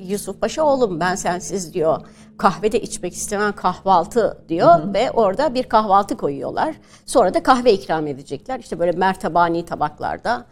[0.07, 2.01] Yusuf Paşa oğlum ben sensiz diyor.
[2.37, 6.75] Kahve de içmek istemem kahvaltı diyor ve orada bir kahvaltı koyuyorlar.
[7.05, 8.59] Sonra da kahve ikram edecekler.
[8.59, 10.45] İşte böyle mertabani tabaklarda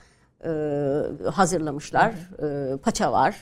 [0.46, 0.50] e,
[1.32, 2.14] hazırlamışlar.
[2.44, 3.36] E, paça var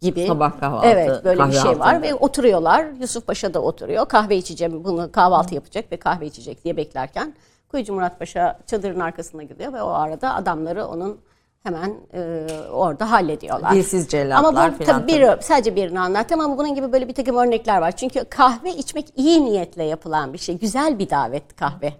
[0.00, 0.26] gibi.
[0.26, 2.02] Sabah kahvaltı, Evet böyle bir kahve şey var altı.
[2.02, 2.86] ve oturuyorlar.
[3.00, 4.08] Yusuf Paşa da oturuyor.
[4.08, 7.34] Kahve içeceğim, bunu kahvaltı yapacak ve kahve içecek diye beklerken
[7.70, 11.20] Kuyucu Murat Paşa çadırın arkasına gidiyor ve o arada adamları onun
[11.62, 13.74] hemen e, orada hallediyorlar.
[13.74, 17.36] Dilsiz cellatlar Ama bu tabii bir, sadece birini anlattım ama bunun gibi böyle bir takım
[17.36, 17.96] örnekler var.
[17.96, 20.58] Çünkü kahve içmek iyi niyetle yapılan bir şey.
[20.58, 21.92] Güzel bir davet kahve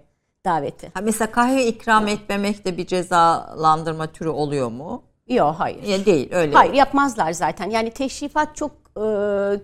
[0.45, 0.91] daveti.
[0.93, 5.03] Ha, mesela kahve ikram etmemek de bir cezalandırma türü oluyor mu?
[5.27, 5.83] Yok hayır.
[5.83, 6.53] Ya değil öyle.
[6.53, 7.69] Hayır yapmazlar zaten.
[7.69, 9.05] Yani teşrifat çok e,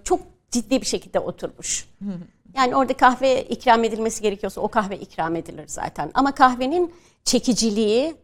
[0.04, 0.20] çok
[0.52, 1.90] ciddi bir şekilde oturmuş.
[2.56, 6.12] Yani orada kahve ikram edilmesi gerekiyorsa o kahve ikram edilir zaten.
[6.14, 8.16] Ama kahvenin çekiciliği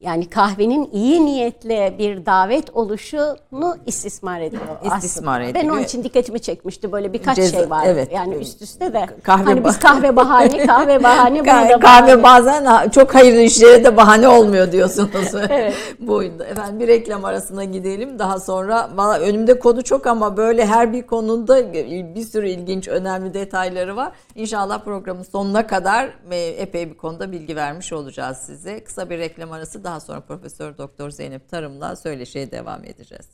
[0.00, 4.62] yani kahvenin iyi niyetle bir davet oluşunu istismar ediyor
[4.96, 5.54] İstismar aslında.
[5.54, 5.74] Ben ediliyor.
[5.76, 7.82] onun için dikkatimi çekmişti böyle birkaç Ceza- şey var.
[7.86, 8.12] evet.
[8.12, 9.06] Yani üst üste de.
[9.22, 11.78] Kahve hani biz kahve bahane, kahve bahane, Kahve, bahane.
[11.80, 15.10] kahve bazen çok hayırlı işlere de bahane olmuyor diyorsunuz.
[15.98, 16.42] Buydu.
[16.42, 18.18] Efendim bir reklam arasına gidelim.
[18.18, 21.72] Daha sonra valla önümde konu çok ama böyle her bir konunda
[22.14, 24.12] bir sürü ilginç önemli detayları var.
[24.34, 28.84] İnşallah programın sonuna kadar e, epey bir konuda bilgi vermiş olacağız size.
[28.84, 33.28] Kısa bir reklam arası daha sonra Profesör Doktor Zeynep Tarım'la söyleşiye devam edeceğiz.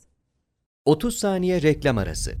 [0.85, 2.31] 30 saniye reklam arası.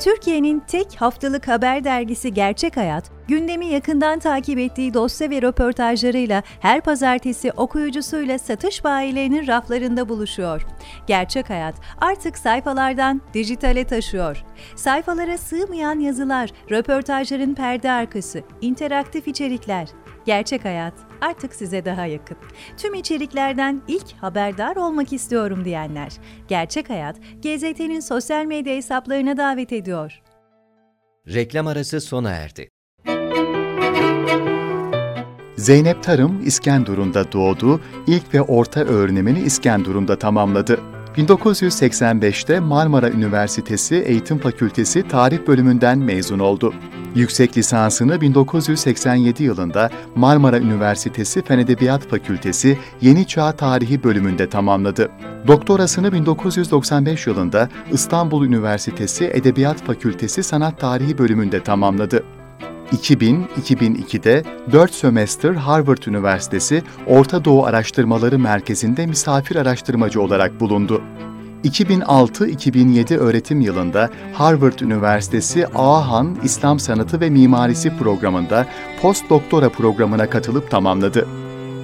[0.00, 6.80] Türkiye'nin tek haftalık haber dergisi Gerçek Hayat, gündemi yakından takip ettiği dosya ve röportajlarıyla her
[6.80, 10.66] pazartesi okuyucusuyla satış bayilerinin raflarında buluşuyor.
[11.06, 14.44] Gerçek Hayat artık sayfalardan dijitale taşıyor.
[14.76, 19.88] Sayfalara sığmayan yazılar, röportajların perde arkası, interaktif içerikler.
[20.28, 22.36] Gerçek Hayat artık size daha yakın.
[22.76, 26.12] Tüm içeriklerden ilk haberdar olmak istiyorum diyenler.
[26.48, 30.22] Gerçek Hayat, GZT'nin sosyal medya hesaplarına davet ediyor.
[31.28, 32.68] Reklam arası sona erdi.
[35.56, 40.80] Zeynep Tarım İskenderun'da doğdu, ilk ve orta öğrenimini İskenderun'da tamamladı.
[41.18, 46.74] 1985'te Marmara Üniversitesi Eğitim Fakültesi Tarih Bölümünden mezun oldu.
[47.14, 55.10] Yüksek lisansını 1987 yılında Marmara Üniversitesi Fen Edebiyat Fakültesi Yeni Çağ Tarihi bölümünde tamamladı.
[55.46, 62.37] Doktorasını 1995 yılında İstanbul Üniversitesi Edebiyat Fakültesi Sanat Tarihi bölümünde tamamladı.
[62.92, 71.02] 2000-2002'de 4 sömestr Harvard Üniversitesi Orta Doğu Araştırmaları Merkezi'nde misafir araştırmacı olarak bulundu.
[71.64, 78.66] 2006-2007 öğretim yılında Harvard Üniversitesi Ağahan İslam Sanatı ve Mimarisi programında
[79.02, 81.28] postdoktora programına katılıp tamamladı.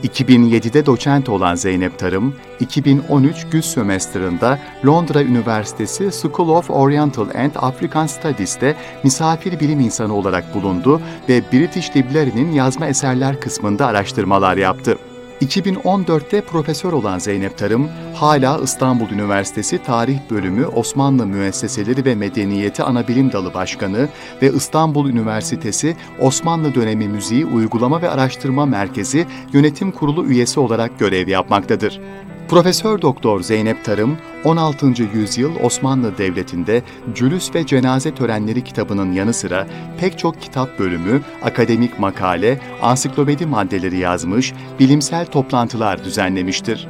[0.05, 8.07] 2007'de doçent olan Zeynep Tarım, 2013 güz sömestrında Londra Üniversitesi School of Oriental and African
[8.07, 14.99] Studies'te misafir bilim insanı olarak bulundu ve British Library'nin yazma eserler kısmında araştırmalar yaptı.
[15.41, 23.33] 2014'te profesör olan Zeynep Tarım, hala İstanbul Üniversitesi Tarih Bölümü Osmanlı Müesseseleri ve Medeniyeti Anabilim
[23.33, 24.09] Dalı Başkanı
[24.43, 31.29] ve İstanbul Üniversitesi Osmanlı Dönemi Müziği Uygulama ve Araştırma Merkezi Yönetim Kurulu üyesi olarak görev
[31.29, 32.01] yapmaktadır.
[32.49, 34.87] Profesör Doktor Zeynep Tarım, 16.
[35.15, 36.83] yüzyıl Osmanlı Devleti'nde
[37.15, 39.67] Cülüs ve Cenaze Törenleri kitabının yanı sıra
[40.01, 46.89] pek çok kitap bölümü, akademik makale, ansiklopedi maddeleri yazmış, bilimsel toplantılar düzenlemiştir.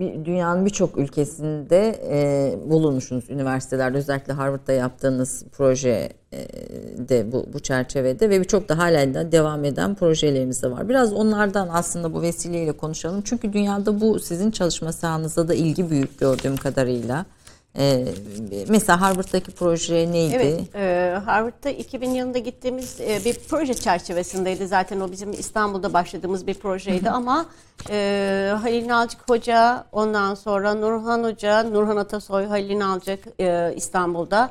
[0.00, 6.08] Dünyanın birçok ülkesinde e, bulunmuşsunuz üniversitelerde özellikle Harvard'da yaptığınız proje
[7.10, 10.88] e, bu, bu çerçevede ve birçok da halen de devam eden projeleriniz de var.
[10.88, 13.22] Biraz onlardan aslında bu vesileyle konuşalım.
[13.24, 17.26] Çünkü dünyada bu sizin çalışma sahanızda da ilgi büyük gördüğüm kadarıyla.
[17.78, 18.04] E,
[18.68, 20.34] mesela Harvard'daki proje neydi?
[20.34, 24.66] Evet, e, Harvard'da 2000 yılında gittiğimiz e, bir proje çerçevesindeydi.
[24.66, 27.46] Zaten o bizim İstanbul'da başladığımız bir projeydi ama
[27.90, 34.50] e, Halil Nalcık Hoca, ondan sonra Nurhan Hoca, Nurhan Atasoy, Halil Nalcık e, İstanbul'da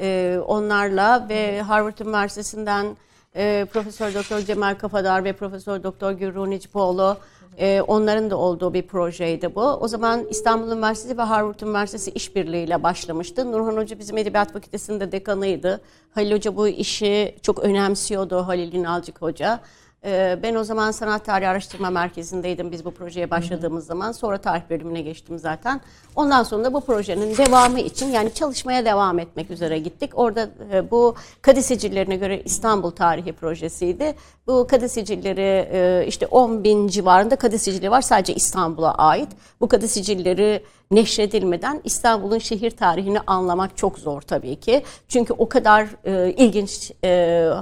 [0.00, 2.96] e, onlarla ve Harvard Üniversitesi'nden
[3.36, 7.16] e, Profesör Doktor Cemal Kafadar ve Profesör Doktor Gürru Necipoğlu
[7.58, 9.62] e, onların da olduğu bir projeydi bu.
[9.62, 13.52] O zaman İstanbul Üniversitesi ve Harvard Üniversitesi işbirliğiyle başlamıştı.
[13.52, 15.80] Nurhan Hoca bizim Edebiyat Fakültesi'nde dekanıydı.
[16.10, 19.60] Halil Hoca bu işi çok önemsiyordu Halil Ünalcık Hoca.
[20.04, 24.12] E, ben o zaman Sanat Tarihi Araştırma Merkezi'ndeydim biz bu projeye başladığımız zaman.
[24.12, 25.80] Sonra tarih bölümüne geçtim zaten.
[26.16, 30.10] Ondan sonra da bu projenin devamı için yani çalışmaya devam etmek üzere gittik.
[30.14, 34.14] Orada e, bu kadı sicillerine göre İstanbul Tarihi projesiydi.
[34.46, 39.28] Bu kadı sicilleri e, işte 10 bin civarında kadı sicili var sadece İstanbul'a ait.
[39.60, 44.82] Bu kadı sicilleri neşredilmeden İstanbul'un şehir tarihini anlamak çok zor tabii ki.
[45.08, 46.92] Çünkü o kadar e, ilginç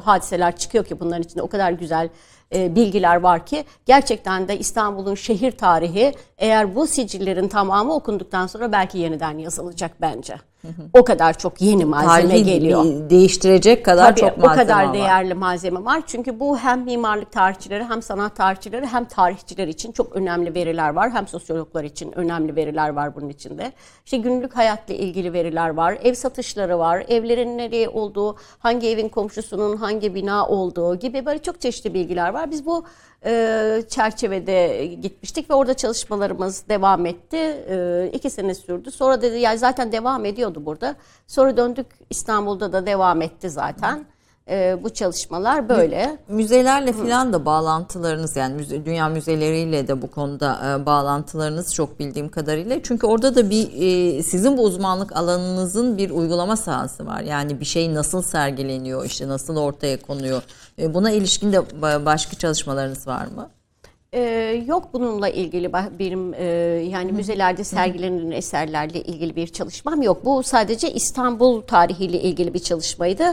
[0.05, 2.09] hadiseler çıkıyor ki bunların içinde o kadar güzel
[2.55, 8.73] e, bilgiler var ki gerçekten de İstanbul'un şehir tarihi eğer bu sicillerin tamamı okunduktan sonra
[8.73, 10.52] belki yeniden yazılacak bence.
[10.93, 12.85] O kadar çok yeni malzeme Tarihi geliyor.
[12.85, 14.95] de- değiştirecek kadar Tabii çok o malzeme kadar var.
[14.95, 16.03] değerli malzeme var.
[16.07, 21.11] Çünkü bu hem mimarlık tarihçileri hem sanat tarihçileri hem tarihçiler için çok önemli veriler var.
[21.11, 23.73] Hem sosyologlar için önemli veriler var bunun içinde.
[24.05, 25.99] İşte günlük hayatla ilgili veriler var.
[26.03, 27.05] Ev satışları var.
[27.09, 32.51] Evlerin nereye olduğu, hangi evin komşusunun hangi bina olduğu gibi böyle çok çeşitli bilgiler var.
[32.51, 32.85] Biz bu
[33.25, 37.37] e, çerçevede gitmiştik ve orada çalışmalarımız devam etti.
[37.37, 38.91] E, iki sene sürdü.
[38.91, 40.95] Sonra dedi yani zaten devam ediyordu burada.
[41.27, 44.05] Sonra döndük İstanbul'da da devam etti zaten.
[44.49, 46.19] E, bu çalışmalar böyle.
[46.29, 52.29] Müzelerle filan da bağlantılarınız yani müze, dünya müzeleriyle de bu konuda e, bağlantılarınız çok bildiğim
[52.29, 52.83] kadarıyla.
[52.83, 57.21] Çünkü orada da bir e, sizin bu uzmanlık alanınızın bir uygulama sahası var.
[57.21, 60.43] Yani bir şey nasıl sergileniyor, işte nasıl ortaya konuyor.
[60.79, 63.51] E, buna ilişkin de ba- başka çalışmalarınız var mı?
[64.15, 66.45] Ee, yok bununla ilgili benim e,
[66.91, 70.25] yani müzelerde sergilenen eserlerle ilgili bir çalışmam yok.
[70.25, 73.25] Bu sadece İstanbul tarihiyle ilgili bir çalışmaydı.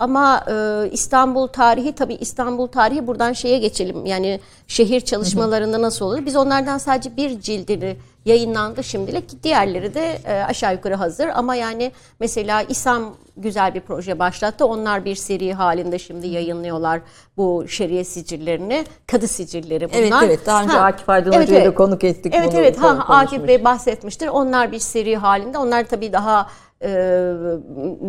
[0.00, 4.06] Ama e, İstanbul tarihi tabii İstanbul tarihi buradan şeye geçelim.
[4.06, 6.26] Yani şehir çalışmalarında nasıl olur?
[6.26, 9.42] Biz onlardan sadece bir cildini yayınlandı şimdilik.
[9.42, 11.28] Diğerleri de e, aşağı yukarı hazır.
[11.28, 14.66] Ama yani mesela İSAM güzel bir proje başlattı.
[14.66, 17.00] Onlar bir seri halinde şimdi yayınlıyorlar
[17.36, 18.84] bu şeriye sicillerini.
[19.06, 20.00] Kadı sicilleri bunlar.
[20.00, 21.76] Evet evet daha önce Ha, Akif Aydın evet, Hoca'yı da evet.
[21.76, 22.34] konuk ettik.
[22.36, 23.04] Evet bunu evet ha.
[23.08, 24.28] Akif Bey bahsetmiştir.
[24.28, 25.58] Onlar bir seri halinde.
[25.58, 26.46] Onlar tabii daha
[26.82, 26.88] e,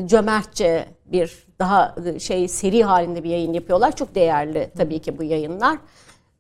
[0.06, 3.96] cömertçe bir daha şey seri halinde bir yayın yapıyorlar.
[3.96, 5.78] Çok değerli tabii ki bu yayınlar.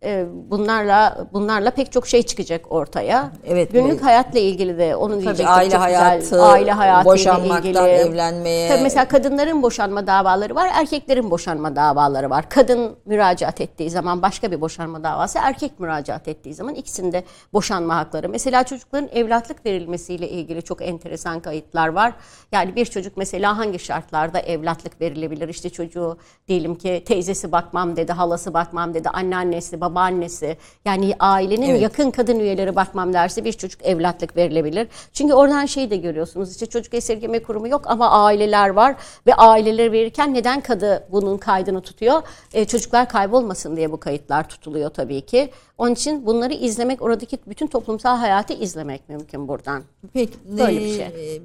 [0.06, 3.32] E, bunlarla bunlarla pek çok şey çıkacak ortaya.
[3.48, 4.04] Evet, Günlük evet.
[4.04, 5.54] hayatla ilgili de onu Tabii diyecektim.
[5.56, 6.40] aile çok hayatı, güzel.
[6.44, 7.78] aile hayatıyla boşanmaktan ilgili.
[7.80, 8.70] evlenmeye.
[8.70, 12.50] Tabii mesela kadınların boşanma davaları var, erkeklerin boşanma davaları var.
[12.50, 18.30] Kadın müracaat ettiği zaman başka bir boşanma davası, erkek müracaat ettiği zaman ikisinde boşanma hakları.
[18.30, 22.14] Mesela çocukların evlatlık verilmesiyle ilgili çok enteresan kayıtlar var.
[22.52, 25.48] Yani bir çocuk mesela hangi şartlarda evlatlık verilebilir?
[25.50, 31.70] İşte çocuğu diyelim ki teyzesi bakmam dedi, halası bakmam dedi, anneannesi, babası babaannesi yani ailenin
[31.70, 31.82] Evet.
[31.82, 34.88] yakın kadın üyeleri bakmam derse bir çocuk evlatlık verilebilir.
[35.14, 38.96] Çünkü oradan şeyi de görüyorsunuz işte çocuk esirgeme kurumu yok ama aileler var
[39.28, 42.22] ve aileleri verirken neden kadı bunun kaydını tutuyor?
[42.54, 45.50] E, çocuklar kaybolmasın diye bu kayıtlar tutuluyor tabii ki.
[45.78, 49.84] Onun için bunları izlemek oradaki bütün toplumsal hayatı izlemek mümkün buradan.
[50.14, 51.42] Peki Böyle bir e, şey.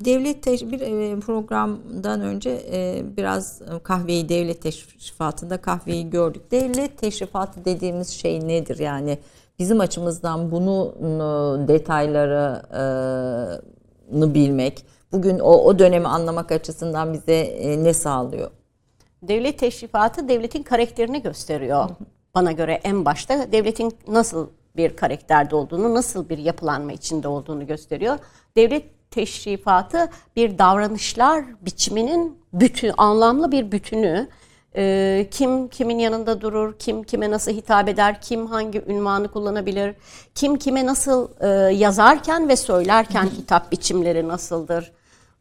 [0.00, 6.50] E, Devlet teş- bir e, programdan önce e, biraz kahveyi devlet teşrifatında kahveyi gördük.
[6.50, 8.78] Devlet teşrifatı dediğimiz şey nedir?
[8.78, 9.18] Yani
[9.58, 17.94] bizim açımızdan bunun e, detaylarını bilmek, bugün o, o dönemi anlamak açısından bize e, ne
[17.94, 18.50] sağlıyor?
[19.22, 21.88] Devlet teşrifatı devletin karakterini gösteriyor.
[22.34, 28.18] Bana göre en başta devletin nasıl bir karakterde olduğunu, nasıl bir yapılanma içinde olduğunu gösteriyor.
[28.56, 34.28] Devlet teşrifatı bir davranışlar biçiminin bütün anlamlı bir bütünü.
[34.76, 39.94] Ee, kim kimin yanında durur, kim kime nasıl hitap eder, kim hangi ünvanı kullanabilir,
[40.34, 44.92] kim kime nasıl e, yazarken ve söylerken hitap biçimleri nasıldır.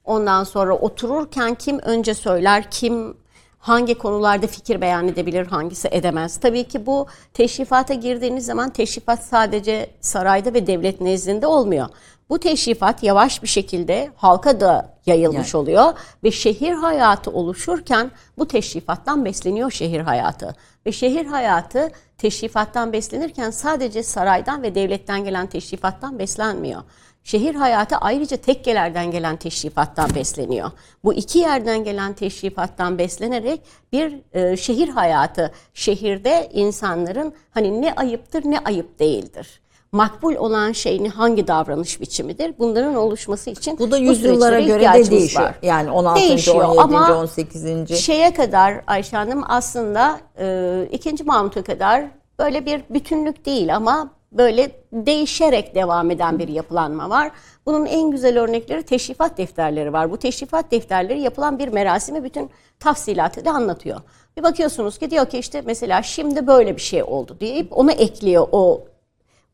[0.05, 3.17] Ondan sonra otururken kim önce söyler, kim
[3.63, 6.37] hangi konularda fikir beyan edebilir, hangisi edemez.
[6.37, 11.87] Tabii ki bu teşrifata girdiğiniz zaman teşrifat sadece sarayda ve devlet nezdinde olmuyor.
[12.29, 15.61] Bu teşrifat yavaş bir şekilde halka da yayılmış Yani.
[15.61, 20.55] oluyor ve şehir hayatı oluşurken bu teşrifattan besleniyor şehir hayatı.
[20.85, 26.81] Ve şehir hayatı teşrifattan beslenirken sadece saraydan ve devletten gelen teşrifattan beslenmiyor.
[27.23, 30.71] Şehir hayatı ayrıca tekkelerden gelen teşrifattan besleniyor.
[31.03, 38.45] Bu iki yerden gelen teşrifattan beslenerek bir e, şehir hayatı, şehirde insanların hani ne ayıptır
[38.45, 39.62] ne ayıp değildir.
[39.93, 42.53] Makbul olan şey ne, hangi davranış biçimidir?
[42.59, 45.43] Bunların oluşması için Bu da bu yüzyıllara süreçlere göre de değişiyor.
[45.43, 45.55] var.
[45.61, 46.21] Yani 16.
[46.21, 46.81] Değişiyor 17.
[46.81, 47.99] ama 18.
[47.99, 52.05] Şeye kadar Ayşe Hanım aslında e, ikinci Mahmut'a kadar
[52.39, 57.31] böyle bir bütünlük değil ama böyle değişerek devam eden bir yapılanma var.
[57.65, 60.11] Bunun en güzel örnekleri teşrifat defterleri var.
[60.11, 64.01] Bu teşrifat defterleri yapılan bir merasimi bütün tafsilatı da anlatıyor.
[64.37, 68.47] Bir bakıyorsunuz ki diyor ki işte mesela şimdi böyle bir şey oldu deyip onu ekliyor
[68.51, 68.81] o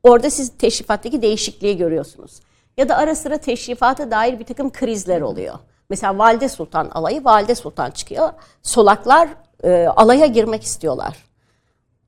[0.03, 2.39] Orada siz teşrifattaki değişikliği görüyorsunuz.
[2.77, 5.55] Ya da ara sıra teşrifata dair bir takım krizler oluyor.
[5.89, 8.29] Mesela Valide Sultan alayı Valide Sultan çıkıyor.
[8.63, 9.29] Solaklar
[9.63, 11.29] e, alaya girmek istiyorlar.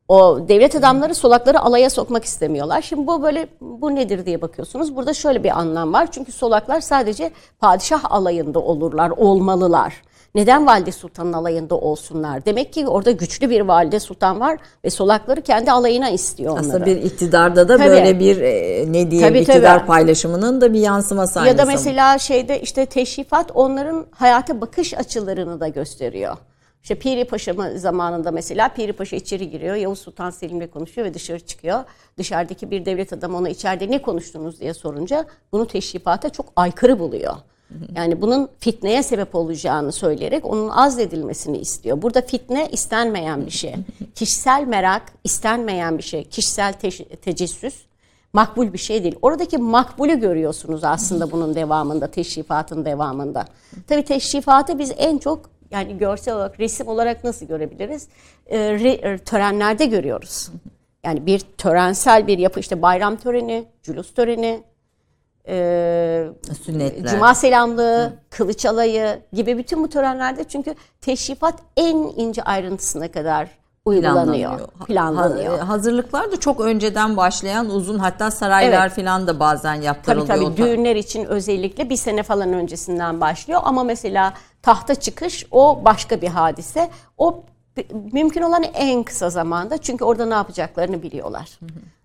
[0.08, 2.82] O devlet adamları solakları alaya sokmak istemiyorlar.
[2.82, 4.96] Şimdi bu böyle bu nedir diye bakıyorsunuz.
[4.96, 6.12] Burada şöyle bir anlam var.
[6.12, 10.02] Çünkü solaklar sadece padişah alayında olurlar, olmalılar.
[10.36, 12.46] Neden valide sultanın alayında olsunlar?
[12.46, 16.65] Demek ki orada güçlü bir valide sultan var ve solakları kendi alayına istiyor onları.
[16.65, 17.89] Aslında bir iktidarda da Tabii.
[17.89, 19.88] böyle bir e, ne diyeyim Tabii, iktidar tabii.
[19.88, 25.60] paylaşımının da bir yansıması aynı Ya da mesela şeyde işte teşrifat onların hayata bakış açılarını
[25.60, 26.38] da gösteriyor.
[26.84, 29.76] İşte Piri Paşa zamanında mesela Piri Paşa içeri giriyor.
[29.76, 31.80] Yavuz Sultan Selim'le konuşuyor ve dışarı çıkıyor.
[32.17, 37.34] Dışarıdaki bir devlet adamı ona içeride ne konuştunuz diye sorunca bunu teşrifata çok aykırı buluyor.
[37.96, 42.02] Yani bunun fitneye sebep olacağını söyleyerek onun azledilmesini istiyor.
[42.02, 43.76] Burada fitne istenmeyen bir şey.
[44.16, 46.24] Kişisel merak istenmeyen bir şey.
[46.24, 47.76] Kişisel teş- tecessüs
[48.34, 49.16] makbul bir şey değil.
[49.22, 53.46] Oradaki makbulü görüyorsunuz aslında bunun devamında, teşrifatın devamında.
[53.88, 58.08] Tabii teşrifatı biz en çok yani görsel olarak, resim olarak nasıl görebiliriz?
[58.48, 60.50] Ee, re- törenlerde görüyoruz.
[61.04, 64.64] Yani bir törensel bir yapı işte bayram töreni, cülus töreni,
[65.52, 66.28] e,
[66.66, 67.12] sünnetler.
[67.12, 73.48] Cuma selamlığı, kılıç alayı gibi bütün bu törenlerde çünkü teşrifat en ince ayrıntısına kadar
[73.86, 75.60] uygulanıyor, planlanıyor.
[75.60, 78.96] ha- hazırlıklar da çok önceden başlayan uzun hatta saraylar Evet.
[78.96, 80.28] falan da bazen Tabii yaptırılıyor.
[80.28, 86.22] tabii düğünler için özellikle bir sene falan öncesinden başlıyor ama mesela tahta çıkış o başka
[86.22, 86.90] bir hadise.
[87.18, 87.44] O
[88.14, 91.60] mümkün olan en kısa zamanda çünkü orada ne yapacaklarını biliyorlar.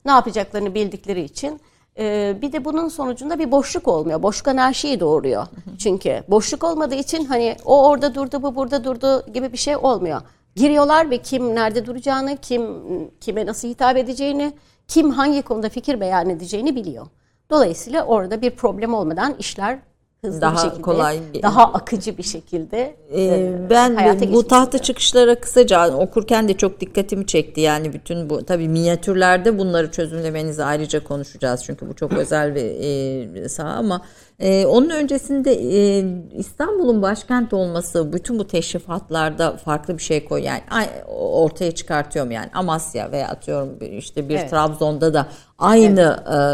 [0.05, 1.61] Ne yapacaklarını bildikleri için
[1.99, 4.23] e, bir de bunun sonucunda bir boşluk olmuyor.
[4.23, 5.47] Boşluk anarşiyi doğuruyor.
[5.79, 10.21] Çünkü boşluk olmadığı için hani o orada durdu bu burada durdu gibi bir şey olmuyor.
[10.57, 12.63] Giriyorlar ve kim nerede duracağını, kim
[13.21, 14.53] kime nasıl hitap edeceğini,
[14.89, 17.07] kim hangi konuda fikir beyan edeceğini biliyor.
[17.51, 19.79] Dolayısıyla orada bir problem olmadan işler
[20.25, 24.69] hızlı Daha bir şekilde, kolay- daha akıcı bir şekilde Ee, e, ben hayata bu tahta
[24.69, 24.83] oluyor.
[24.85, 27.61] çıkışlara kısaca okurken de çok dikkatimi çekti.
[27.61, 31.65] Yani bütün bu tabii minyatürlerde bunları çözümlemenizi ayrıca konuşacağız.
[31.65, 32.65] Çünkü bu çok özel bir
[33.45, 34.03] e, saha ama
[34.41, 36.05] e, onun öncesinde e,
[36.39, 42.51] İstanbul'un başkent olması bütün bu teşrifatlarda farklı bir şey koy yani ay- ortaya çıkartıyorum yani
[42.55, 44.51] Amasya veya atıyorum işte bir Evet.
[44.51, 45.27] Trabzon'da da
[45.59, 46.01] aynı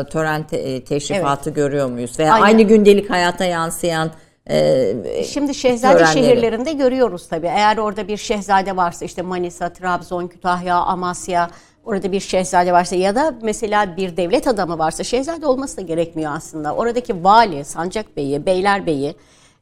[0.06, 2.44] e, tören te- e, teşrifatı görüyor muyuz veya Aynen.
[2.46, 4.10] aynı gündelik hayata yansıyan
[4.50, 6.12] e, Şimdi şehzade törenleri.
[6.24, 7.46] şehirlerinde görüyoruz tabii.
[7.46, 11.50] Eğer orada bir şehzade varsa işte Manisa, Trabzon, Kütahya, Amasya
[11.84, 16.32] Orada bir şehzade varsa ya da mesela bir devlet adamı varsa şehzade olması da gerekmiyor
[16.34, 16.74] aslında.
[16.74, 19.14] Oradaki vali, sancak beyi, beyler beyi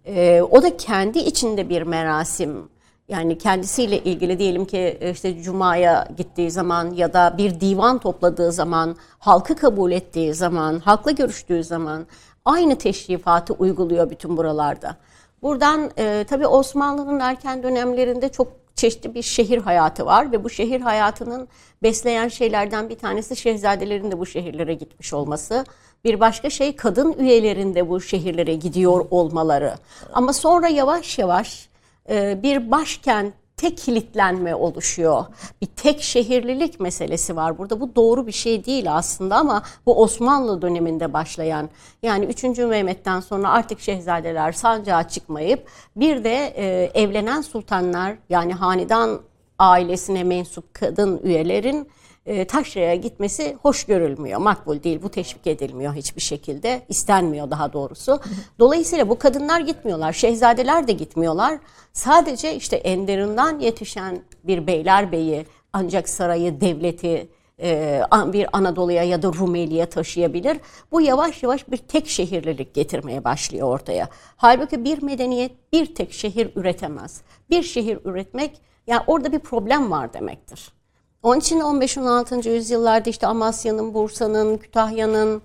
[0.07, 2.69] e, o da kendi içinde bir merasim.
[3.09, 8.53] Yani kendisiyle ilgili diyelim ki e, işte Cuma'ya gittiği zaman ya da bir divan topladığı
[8.53, 12.07] zaman, halkı kabul ettiği zaman, halkla görüştüğü zaman
[12.45, 14.97] aynı teşrifatı uyguluyor bütün buralarda.
[15.43, 20.81] Buradan e, tabii Osmanlı'nın erken dönemlerinde çok çeşitli bir şehir hayatı var ve bu şehir
[20.81, 21.49] hayatının
[21.83, 25.65] besleyen şeylerden bir tanesi şehzadelerin de bu şehirlere gitmiş olması.
[26.05, 29.75] Bir başka şey kadın üyelerin de bu şehirlere gidiyor olmaları.
[30.13, 31.69] Ama sonra yavaş yavaş
[32.11, 35.25] e, bir başkent tek kilitlenme oluşuyor.
[35.63, 37.81] Bir tek şehirlilik meselesi var burada.
[37.81, 41.71] Bu doğru bir şey değil aslında ama bu Osmanlı döneminde başlayan
[42.03, 42.59] yani 3.
[42.59, 49.21] Mehmet'ten sonra artık şehzadeler sancağa çıkmayıp bir de e, evlenen sultanlar yani hanedan
[49.59, 51.89] ailesine mensup kadın üyelerin
[52.27, 54.41] e, taşraya gitmesi hoş görülmüyor.
[54.41, 55.03] Makbul değil.
[55.03, 56.83] Bu teşvik edilmiyor hiçbir şekilde.
[56.89, 58.21] istenmiyor daha doğrusu.
[58.59, 60.13] Dolayısıyla bu kadınlar gitmiyorlar.
[60.13, 61.59] Şehzadeler de gitmiyorlar.
[61.93, 67.29] Sadece işte Enderun'dan yetişen bir beylerbeyi ancak sarayı, devleti
[67.63, 70.59] e, bir Anadolu'ya ya da Rumeli'ye taşıyabilir.
[70.93, 74.09] Bu yavaş yavaş bir tek şehirlilik getirmeye başlıyor ortaya.
[74.37, 77.23] Halbuki bir medeniyet bir tek şehir üretemez.
[77.51, 80.80] Bir şehir üretmek yani orada bir problem var demektir.
[81.23, 82.49] Onun için 15-16.
[82.49, 85.43] yüzyıllarda işte Amasya'nın, Bursa'nın, Kütahya'nın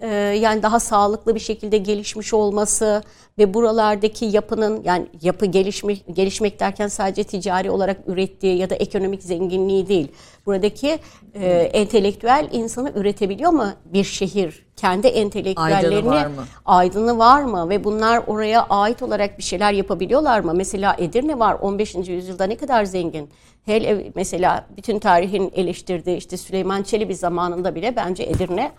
[0.00, 3.02] e, yani daha sağlıklı bir şekilde gelişmiş olması
[3.38, 9.22] ve buralardaki yapının yani yapı gelişmek, gelişmek derken sadece ticari olarak ürettiği ya da ekonomik
[9.22, 10.08] zenginliği değil.
[10.46, 10.98] Buradaki
[11.34, 14.66] e, entelektüel insanı üretebiliyor mu bir şehir?
[14.76, 16.44] Kendi entelektüellerini Aydını var mı?
[16.66, 20.54] aydını var mı ve bunlar oraya ait olarak bir şeyler yapabiliyorlar mı?
[20.54, 21.94] Mesela Edirne var 15.
[21.94, 23.30] yüzyılda ne kadar zengin.
[23.66, 28.72] Hele mesela bütün tarihin eleştirdiği işte Süleyman Çelebi zamanında bile bence Edirne,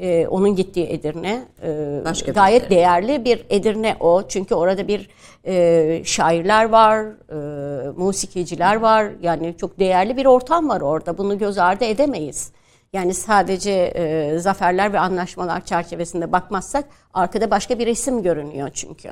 [0.00, 2.76] e, onun gittiği Edirne e, Başka bir gayet Edirne.
[2.76, 4.22] değerli bir Edirne o.
[4.28, 5.08] Çünkü orada bir
[5.46, 9.06] e, şairler var, e, musikiciler var.
[9.22, 11.03] Yani çok değerli bir ortam var orada.
[11.18, 12.52] Bunu göz ardı edemeyiz.
[12.92, 16.84] Yani sadece e, zaferler ve anlaşmalar çerçevesinde bakmazsak
[17.14, 19.10] arkada başka bir resim görünüyor çünkü.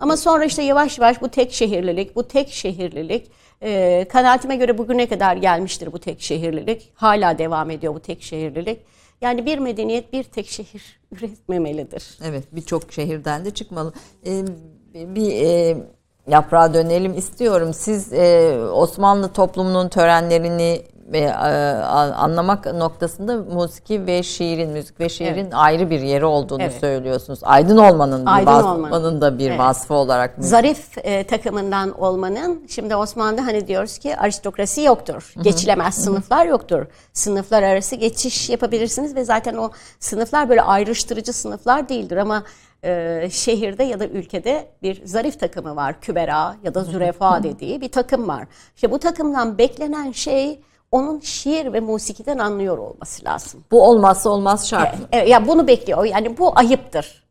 [0.00, 3.30] Ama sonra işte yavaş yavaş bu tek şehirlilik, bu tek şehirlilik
[3.62, 6.92] e, kanaatime göre bugüne kadar gelmiştir bu tek şehirlilik.
[6.94, 8.80] Hala devam ediyor bu tek şehirlilik.
[9.20, 12.18] Yani bir medeniyet bir tek şehir üretmemelidir.
[12.24, 13.92] Evet birçok şehirden de çıkmalı.
[14.26, 14.44] Ee,
[14.94, 15.76] bir e,
[16.28, 17.74] yaprağa dönelim istiyorum.
[17.74, 20.82] Siz e, Osmanlı toplumunun törenlerini
[21.14, 26.80] e, a- anlamak noktasında musiki ve şiirin, müzik ve şiirin ayrı bir yeri olduğunu Evet.
[26.80, 27.38] söylüyorsunuz.
[27.42, 29.20] Aydın olmanın Aydın vasfının olmanın.
[29.20, 29.58] da bir Evet.
[29.60, 30.50] vasfı olarak müzik.
[30.50, 35.34] Zarif e, takımından olmanın şimdi Osmanlı'da hani diyoruz ki aristokrasi yoktur.
[35.42, 36.86] Geçilemez sınıflar yoktur.
[37.12, 42.42] Sınıflar arası geçiş yapabilirsiniz ve zaten o sınıflar böyle ayrıştırıcı sınıflar değildir ama
[42.84, 46.00] e, şehirde ya da ülkede bir zarif takımı var.
[46.00, 48.44] Kübera ya da zürefa dediği bir takım var.
[48.74, 50.60] İşte bu takımdan beklenen şey
[50.92, 53.64] onun şiir ve musikiden anlıyor olması lazım.
[53.70, 54.94] Bu olmazsa olmaz şart?
[55.12, 56.04] Evet, ya bunu bekliyor.
[56.04, 57.24] Yani bu ayıptır.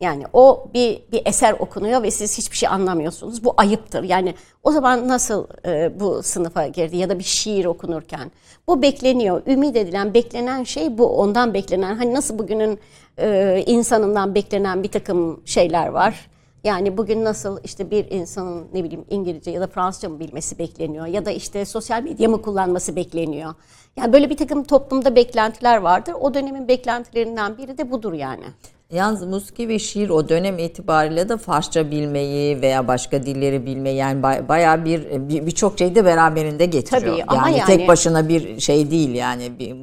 [0.00, 3.44] Yani o bir bir eser okunuyor ve siz hiçbir şey anlamıyorsunuz.
[3.44, 4.02] Bu ayıptır.
[4.02, 8.30] Yani o zaman nasıl e, bu sınıfa girdi ya da bir şiir okunurken
[8.66, 9.42] bu bekleniyor.
[9.46, 11.18] Ümit edilen, beklenen şey bu.
[11.18, 12.78] Ondan beklenen hani nasıl bugünün
[13.18, 16.30] e, insanından beklenen bir takım şeyler var.
[16.64, 21.06] Yani bugün nasıl işte bir insanın ne bileyim İngilizce ya da Fransızca mı bilmesi bekleniyor
[21.06, 23.54] ya da işte sosyal medya mı kullanması bekleniyor.
[23.96, 26.14] Yani böyle bir takım toplumda beklentiler vardır.
[26.20, 28.44] O dönemin beklentilerinden biri de budur yani.
[28.94, 34.22] Yalnız musiki ve şiir o dönem itibariyle de Farsça bilmeyi veya başka dilleri bilmeyi yani
[34.22, 37.12] bay- bayağı bir bir- birçok şeyi de beraberinde getiriyor.
[37.18, 39.74] Tabii, ama yani, tek başına bir şey değil yani bir,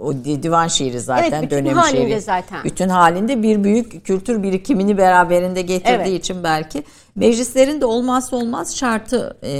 [0.00, 2.20] o di- divan şiiri zaten Evet, bütün dönem halinde şiiri.
[2.20, 2.64] zaten.
[2.64, 6.24] Bütün halinde bir büyük kültür birikimini beraberinde getirdiği Evet.
[6.24, 6.82] için belki
[7.16, 9.50] meclislerin de olmazsa olmaz şartı e,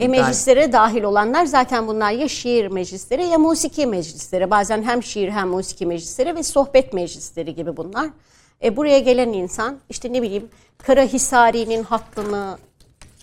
[0.00, 4.50] E meclislere dahil olanlar zaten bunlar ya şiir meclisleri ya musiki meclisleri.
[4.50, 8.10] Bazen hem şiir hem musiki meclisleri ve sohbet meclisleri gibi bunlar.
[8.64, 10.48] E buraya gelen insan işte ne bileyim
[10.78, 12.58] Karahisari'nin hattını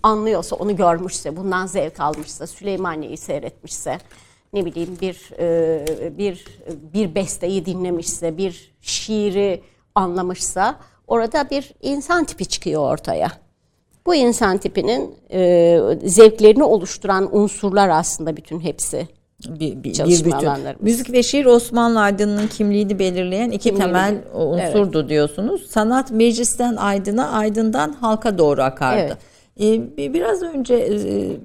[0.04, 3.98] anlıyorsa, onu görmüşse, bundan zevk almışsa, Süleymaniye'yi seyretmişse,
[4.54, 6.46] ne bileyim bir e, bir
[6.94, 9.64] bir besteyi dinlemişse, bir şiiri
[9.96, 13.32] anlamışsa orada bir insan tipi çıkıyor ortaya.
[14.06, 19.08] Bu insan tipinin e, zevklerini oluşturan unsurlar aslında bütün hepsi.
[19.46, 20.50] Bir, bir, bir bütün.
[20.80, 23.86] Müzik ve şiir Osmanlı aydınının kimliğini belirleyen iki Kimliğini.
[23.88, 25.66] temel unsurdu diyorsunuz.
[25.70, 29.00] Sanat meclisten aydına, aydından halka doğru akardı.
[29.02, 29.18] Evet.
[29.60, 30.90] Ee, bir- biraz önce e,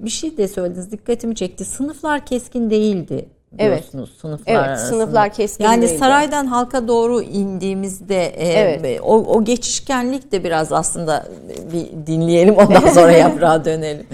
[0.05, 1.65] bir şey de söylediniz dikkatimi çekti.
[1.65, 3.25] Sınıflar keskin değildi
[3.59, 4.89] diyorsunuz sınıflar Evet, arasında.
[4.89, 5.97] sınıflar keskin Yani değildi.
[5.97, 8.99] saraydan halka doğru indiğimizde e, Evet.
[9.03, 11.25] o, o geçişkenlik de biraz aslında
[11.73, 14.05] bir dinleyelim ondan sonra yaprağa dönelim.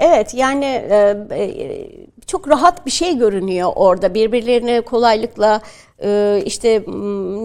[0.00, 4.14] Evet yani e, e, çok rahat bir şey görünüyor orada.
[4.14, 5.60] Birbirlerine kolaylıkla
[6.02, 6.84] e, işte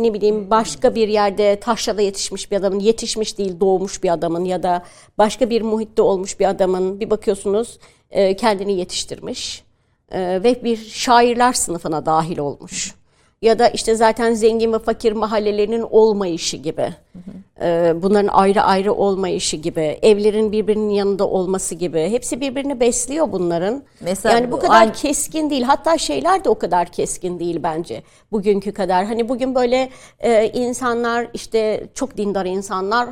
[0.01, 4.63] ne bileyim başka bir yerde taşrada yetişmiş bir adamın, yetişmiş değil doğmuş bir adamın ya
[4.63, 4.83] da
[5.17, 7.79] başka bir muhitte olmuş bir adamın bir bakıyorsunuz
[8.11, 9.63] e, kendini yetiştirmiş
[10.11, 13.00] e, ve bir şairler sınıfına dahil olmuş.
[13.41, 16.93] Ya da işte zaten zengin ve fakir mahallelerinin olmayışı gibi.
[17.61, 22.09] Ee, bunların ayrı ayrı olmayışı gibi, evlerin birbirinin yanında olması gibi.
[22.09, 23.83] Hepsi birbirini besliyor bunların.
[24.01, 25.63] Mesela yani bu kadar aynı- keskin değil.
[25.63, 29.05] Hatta şeyler de o kadar keskin değil bence bugünkü kadar.
[29.05, 29.89] Hani bugün böyle
[30.19, 33.09] e, insanlar işte çok dindar insanlar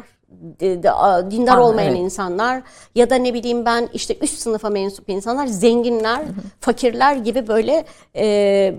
[1.32, 2.00] dindar olmayan evet.
[2.00, 2.62] insanlar
[2.96, 6.22] ya da ne bileyim ben işte üst sınıfa mensup insanlar, zenginler,
[6.60, 8.76] fakirler gibi böyle e,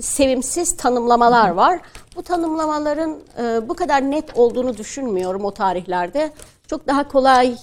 [0.00, 1.80] sevimsiz tanımlamalar var.
[2.16, 6.32] Bu tanımlamaların e, bu kadar net olduğunu düşünmüyorum o tarihlerde.
[6.66, 7.56] Çok daha kolay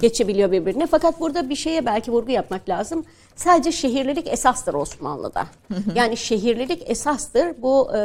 [0.00, 0.86] geçebiliyor birbirine.
[0.86, 3.04] Fakat burada bir şeye belki vurgu yapmak lazım.
[3.36, 5.46] Sadece şehirlilik esastır Osmanlı'da.
[5.94, 7.62] yani şehirlilik esastır.
[7.62, 8.00] Bu e,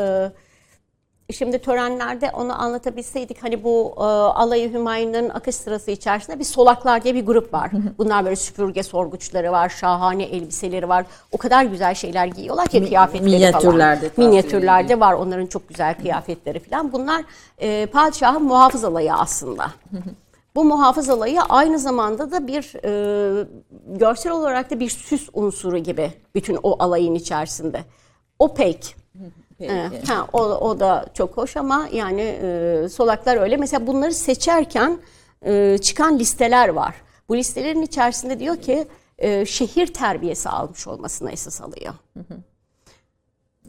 [1.34, 7.16] Şimdi törenlerde onu anlatabilseydik hani bu e, alayı Hümayun'un akış sırası içerisinde bir solaklar diye
[7.16, 7.72] bir grup var.
[7.98, 11.06] Bunlar böyle süpürge sorguçları var, şahane elbiseleri var.
[11.32, 14.30] O kadar güzel şeyler giyiyorlar ki kıyafetleri minyatürlerde falan.
[14.30, 16.94] Minyatürlerde var onların çok güzel kıyafetleri falan.
[16.94, 17.24] Bunlar
[17.58, 19.72] e, padişahın muhafız alayı aslında.
[20.56, 23.48] Bu muhafız alayı aynı zamanda da bir e,
[23.88, 27.80] görsel olarak da bir süs unsuru gibi bütün o alayın içerisinde.
[28.40, 28.54] O
[29.58, 29.72] pek.
[29.72, 33.58] Evet, ha, o, o da çok hoş ama yani e, solaklar öyle.
[33.58, 35.00] Mesela bunları seçerken
[35.46, 36.96] e, çıkan listeler var.
[37.30, 38.88] Bu listelerin içerisinde diyor ki
[39.18, 41.94] e, şehir terbiyesi almış olmasına esas alıyor.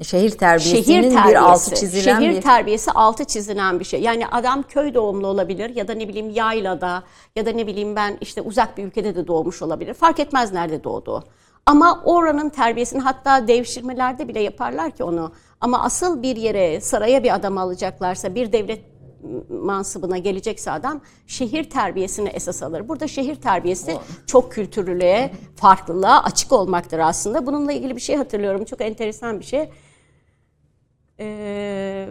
[0.02, 4.00] Şehir terbiyesinin Şehir terbiyesi, bir altı çizilen şehir bir terbiyesi altı çizilen bir şey.
[4.00, 7.02] Yani adam köy doğumlu olabilir ya da ne bileyim yaylada
[7.36, 9.94] ya da ne bileyim ben işte uzak bir ülkede de doğmuş olabilir.
[9.94, 11.24] Fark etmez nerede doğduğu.
[11.66, 15.32] Ama oranın terbiyesini hatta devşirmelerde bile yaparlar ki onu.
[15.60, 18.96] Ama asıl bir yere saraya bir adam alacaklarsa bir devlet
[19.48, 22.88] mansıbına gelecekse adam şehir terbiyesini esas alır.
[22.88, 27.46] Burada şehir terbiyesi çok kültürlülüğe, farklılığa açık olmaktır aslında.
[27.46, 28.64] Bununla ilgili bir şey hatırlıyorum.
[28.64, 29.70] Çok enteresan bir şey.
[31.20, 32.08] Ee,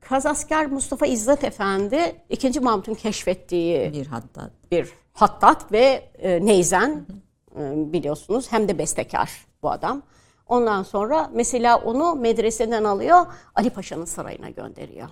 [0.00, 2.60] Kazasker Mustafa İzzet Efendi 2.
[2.60, 4.50] Mahmut'un keşfettiği bir hatta.
[4.70, 7.06] bir hattat ve e, neyzen
[7.56, 10.02] e, biliyorsunuz hem de bestekar bu adam.
[10.46, 15.08] Ondan sonra mesela onu medreseden alıyor Ali Paşa'nın sarayına gönderiyor.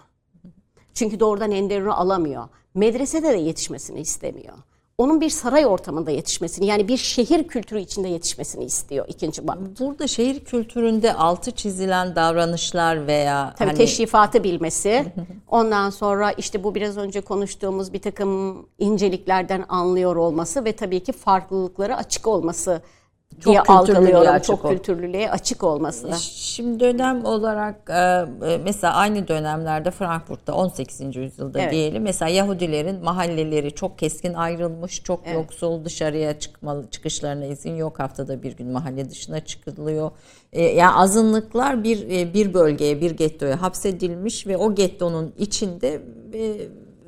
[0.95, 2.49] Çünkü doğrudan Enderun'u alamıyor.
[2.75, 4.55] Medresede de yetişmesini istemiyor.
[4.99, 9.81] Onun bir saray ortamında yetişmesini yani bir şehir kültürü içinde yetişmesini istiyor ikinci Mahmut.
[9.81, 15.05] Burada şehir kültüründe altı çizilen davranışlar veya Tabii hani teşrifatı bilmesi.
[15.49, 21.13] Ondan sonra işte bu biraz önce konuştuğumuz bir takım inceliklerden anlıyor olması ve tabii ki
[21.13, 22.83] farklılıklara açık olması
[23.41, 24.33] Çok diye algılıyorum.
[24.33, 26.13] açık Çok ol- kültürlülüğe açık olması.
[26.21, 27.93] Şimdi dönem olarak e,
[28.53, 31.17] e, mesela aynı dönemlerde Frankfurt'ta 18.
[31.17, 31.73] yüzyılda Evet.
[31.73, 37.99] diyelim mesela Yahudilerin mahalleleri çok keskin ayrılmış, çok yoksul, dışarıya çıkmalı çıkışlarına izin yok.
[37.99, 40.11] Haftada bir gün mahalle dışına çıkılıyor.
[40.53, 46.03] E, yani azınlıklar bir e, bir bölgeye, bir gettoya hapsedilmiş ve o gettonun içinde
[46.35, 46.55] e,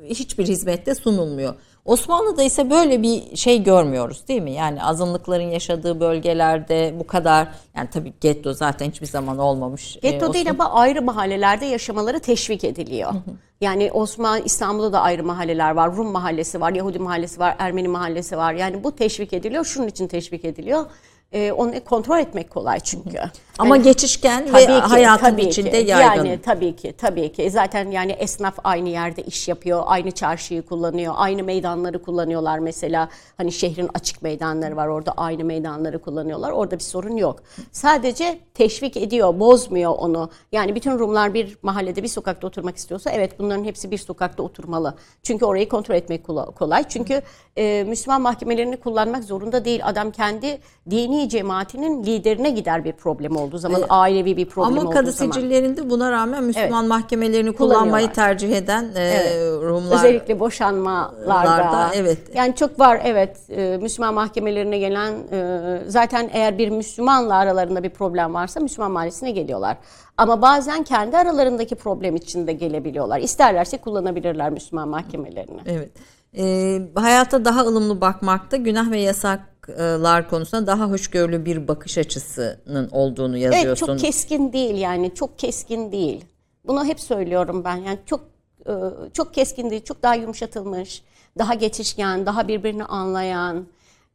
[0.05, 1.53] hiçbir hizmette sunulmuyor.
[1.85, 4.51] Osmanlı'da ise böyle bir şey görmüyoruz değil mi?
[4.51, 9.97] Yani azınlıkların yaşadığı bölgelerde bu kadar yani tabii getto zaten hiçbir zaman olmamış.
[10.01, 13.13] Getto Ee, değil ama ayrı mahallelerde yaşamaları teşvik ediliyor.
[13.61, 15.95] Yani Osman İstanbul'da da ayrı mahalleler var.
[15.95, 18.53] Rum mahallesi var, Yahudi mahallesi var, Ermeni mahallesi var.
[18.53, 19.65] Yani bu teşvik ediliyor.
[19.65, 20.85] Şunun için teşvik ediliyor.
[21.31, 23.19] Ee, onu kontrol etmek kolay çünkü.
[23.59, 25.49] Ama Yani- geçişken ve Tabii ki, hayatın tabii ki.
[25.49, 26.25] içinde yaygın.
[26.25, 27.51] Yani tabii ki, tabii ki.
[27.51, 33.09] Zaten yani esnaf aynı yerde iş yapıyor, aynı çarşıyı kullanıyor, aynı meydanları kullanıyorlar mesela.
[33.37, 36.51] Hani şehrin açık meydanları var, orada aynı meydanları kullanıyorlar.
[36.51, 37.43] Orada bir sorun yok.
[37.71, 40.29] Sadece teşvik ediyor, bozmuyor onu.
[40.51, 44.95] Yani bütün Rumlar bir mahallede, bir sokakta oturmak istiyorsa evet bunların hepsi bir sokakta oturmalı.
[45.23, 46.83] Çünkü orayı kontrol etmek kola- kolay.
[46.89, 47.21] Çünkü
[47.57, 49.81] e, Müslüman mahkemelerini kullanmak zorunda değil.
[49.83, 50.57] Adam kendi
[50.89, 56.11] dini cemaatinin liderine gider bir problem olduğu zaman, ailevi bir problem Ama kadı sicillerinde buna
[56.11, 59.23] rağmen Müslüman mahkemelerini kullanmayı tercih eden e,
[59.61, 61.49] Rumlar Özellikle boşanmalarda.
[61.49, 62.17] Larda, evet.
[62.35, 67.89] Yani çok var evet e, Müslüman mahkemelerine gelen e, zaten eğer bir Müslümanla aralarında bir
[67.89, 69.77] problem varsa Müslüman mahallesine geliyorlar.
[70.17, 73.19] Ama bazen kendi aralarındaki problem için de gelebiliyorlar.
[73.19, 75.61] İsterlerse kullanabilirler Müslüman mahkemelerini.
[75.65, 75.91] Evet.
[76.37, 82.89] Ee, hayata daha ılımlı bakmakta, günah ve yasak haklar konusunda daha hoşgörülü bir bakış açısının
[82.91, 84.01] olduğunu Evet yazıyorsunuz.
[84.01, 86.25] çok keskin değil yani çok keskin değil.
[86.67, 88.21] Bunu hep söylüyorum ben yani çok
[88.67, 88.73] e,
[89.13, 91.03] çok keskin değil çok daha yumuşatılmış,
[91.37, 93.67] daha geçişken, daha birbirini anlayan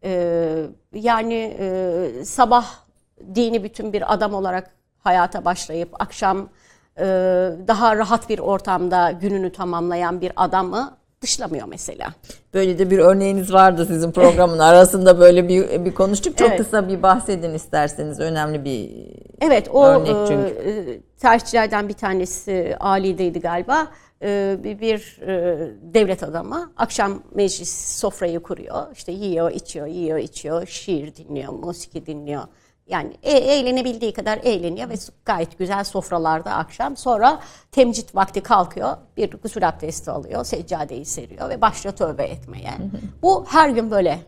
[0.05, 2.67] e, yani e, sabah
[3.35, 6.49] dini bütün bir adam olarak hayata başlayıp akşam
[7.69, 12.13] daha rahat bir ortamda gününü tamamlayan bir adamı dışlamıyor mesela.
[12.55, 16.39] Böyle de bir örneğiniz vardı sizin programın arasında böyle bir bir konuştuk.
[16.39, 16.59] Çok Evet.
[16.59, 18.21] kısa bir bahsedin isterseniz.
[18.21, 18.91] Önemli bir
[19.41, 20.71] Evet o Örnek e, çünkü.
[20.71, 23.87] e, tarihçilerden bir tanesi Ali'deydi galiba.
[24.23, 25.59] E, bir bir, e,
[25.95, 28.87] devlet adamı akşam meclis sofrayı kuruyor.
[28.93, 32.43] İşte yiyor, içiyor, yiyor, içiyor, şiir dinliyor, musiki dinliyor.
[32.91, 36.97] Yani e- eğlenebildiği kadar eğleniyor ve gayet güzel sofralarda akşam.
[36.97, 37.41] Sonra
[37.73, 42.73] temcit vakti kalkıyor, bir gusül abdesti alıyor, seccadeyi seriyor ve başlıyor tövbe etmeye.
[43.23, 44.21] Bu her gün böyle.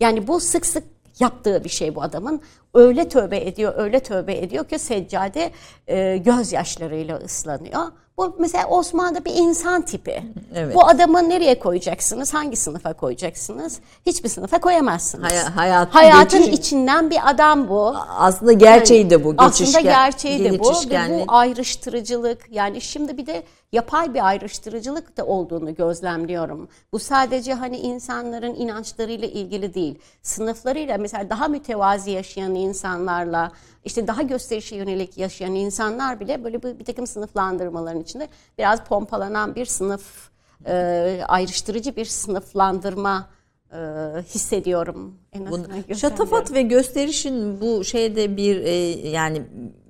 [0.00, 0.84] Yani bu sık sık
[1.20, 2.40] yaptığı bir şey bu adamın.
[2.74, 5.50] Öyle tövbe ediyor, öyle tövbe ediyor ki seccade
[5.86, 7.82] e, gözyaşlarıyla ıslanıyor.
[8.20, 10.22] Bu mesela Osman'da bir insan tipi.
[10.54, 10.74] Evet.
[10.74, 12.34] Bu adamı nereye koyacaksınız?
[12.34, 13.80] Hangi sınıfa koyacaksınız?
[14.06, 15.32] Hiçbir sınıfa koyamazsınız.
[15.32, 17.94] Hay- hayatın Hayatın geçiş- içinden bir adam bu.
[18.18, 19.34] aslında gerçeği de bu.
[19.38, 20.72] Aslında geçişken- gerçeği de bu.
[20.90, 23.42] Ve bu ayrıştırıcılık yani şimdi bir de
[23.72, 26.68] yapay bir ayrıştırıcılık da olduğunu gözlemliyorum.
[26.92, 29.98] Bu sadece hani insanların inançlarıyla ilgili değil.
[30.22, 33.52] Sınıflarıyla mesela daha mütevazi yaşayan insanlarla
[33.84, 39.54] işte daha gösterişe yönelik yaşayan insanlar bile böyle bir, bir takım sınıflandırmaların içinde biraz pompalanan
[39.54, 40.30] bir sınıf
[40.66, 43.26] e, ayrıştırıcı bir sınıflandırma
[43.72, 43.76] e,
[44.22, 45.14] hissediyorum.
[45.32, 45.96] En Bunu-.
[45.96, 48.74] Şatafat ve gösterişin bu şeyde bir e,
[49.08, 49.42] yani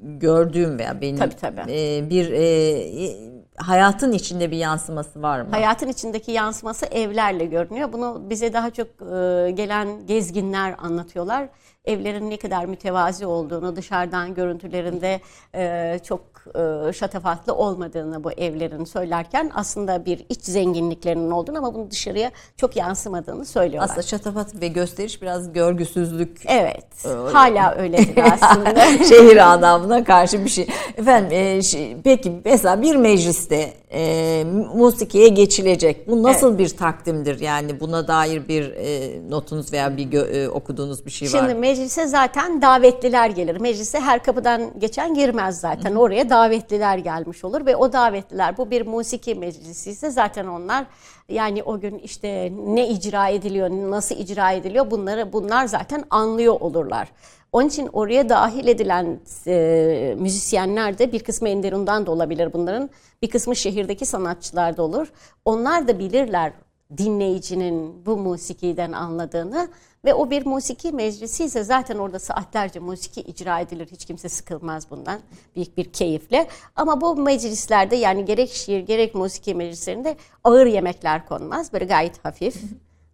[0.02, 1.60] gördüğüm veya benim Tabii, tabii.
[1.68, 5.48] e, bir e, hayatın içinde bir yansıması var mı?
[5.50, 7.92] Hayatın içindeki yansıması evlerle görünüyor.
[7.92, 11.48] Bunu bize daha çok e, gelen gezginler anlatıyorlar.
[11.84, 15.20] Evlerin ne kadar mütevazi olduğunu, dışarıdan görüntülerinde
[15.54, 21.90] e, çok e, şatafatlı olmadığını bu evlerin söylerken aslında bir iç zenginliklerinin olduğunu ama bunu
[21.90, 23.90] dışarıya çok yansımadığını söylüyorlar.
[23.90, 27.30] Aslında şatafat ve gösteriş biraz görgüsüzlük evet, Öyle.
[27.32, 29.04] hala öyledir aslında.
[29.04, 30.66] şehir adamına karşı bir şey.
[30.96, 36.08] Efendim e, şey, peki mesela bir mecliste e, musikiye geçilecek.
[36.08, 37.40] Bu nasıl bir takdimdir?
[37.40, 41.54] Yani buna dair bir e, notunuz veya bir gö- e, okuduğunuz bir şey var Şimdi
[41.54, 43.60] meclise zaten davetliler gelir.
[43.60, 45.94] Meclise her kapıdan geçen girmez zaten.
[45.94, 50.86] Oraya davetliler gelmiş olur ve o davetliler bu bir musiki meclisi ise zaten onlar
[51.28, 57.08] yani o gün işte ne icra ediliyor, nasıl icra ediliyor bunları bunlar zaten anlıyor olurlar.
[57.52, 62.90] Onun için oraya dahil edilen e, müzisyenler de bir kısmı Enderun'dan da olabilir bunların.
[63.22, 65.12] Bir kısmı şehirdeki sanatçılar da olur.
[65.44, 66.52] Onlar da bilirler
[66.96, 69.68] dinleyicinin bu musikiden anladığını
[70.04, 73.88] ve o bir musiki meclisi ise zaten orada saatlerce musiki icra edilir.
[73.90, 75.20] Hiç kimse sıkılmaz bundan.
[75.56, 76.48] Büyük bir keyifle.
[76.76, 81.72] Ama bu meclislerde yani gerek şiir gerek musiki meclislerinde ağır yemekler konmaz.
[81.72, 82.62] Böyle gayet hafif.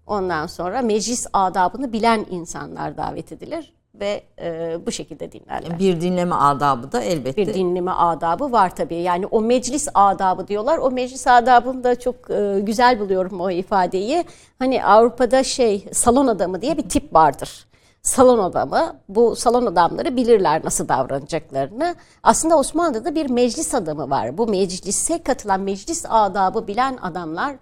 [0.06, 5.78] Ondan sonra meclis adabını bilen insanlar davet edilir ve e, bu şekilde dinlerler.
[5.78, 7.36] Bir dinleme adabı da elbette.
[7.36, 8.94] Bir dinleme adabı var tabii.
[8.94, 10.78] Yani o meclis adabı diyorlar.
[10.78, 14.24] O meclis adabını da çok e, güzel buluyorum o ifadeyi.
[14.58, 17.66] Hani Avrupa'da şey salon adamı diye bir tip vardır.
[18.02, 21.94] Salon adamı, bu salon adamları bilirler nasıl davranacaklarını.
[22.22, 24.38] Aslında Osmanlı'da bir meclis adamı var.
[24.38, 27.56] Bu meclise katılan meclis adabı bilen adamlar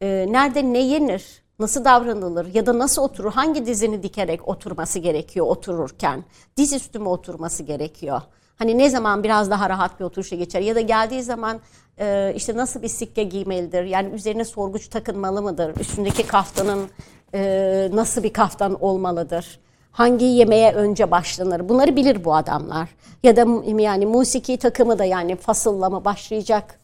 [0.00, 5.46] e, nerede ne yenir, nasıl davranılır ya da nasıl oturur, hangi dizini dikerek oturması gerekiyor
[5.46, 6.24] otururken,
[6.56, 8.22] diz üstü mü oturması gerekiyor.
[8.56, 11.60] Hani ne zaman biraz daha rahat bir oturuşa geçer ya da geldiği zaman
[11.98, 16.88] e, işte nasıl bir sikke giymelidir, yani üzerine sorguç takınmalı mıdır, üstündeki kaftanın
[17.34, 19.60] e, nasıl bir kaftan olmalıdır,
[19.92, 21.68] hangi yemeğe önce başlanır?
[21.68, 22.88] Bunları bilir bu adamlar.
[23.22, 23.46] Ya da
[23.82, 26.79] yani musiki takımı da yani fasılla mı başlayacak,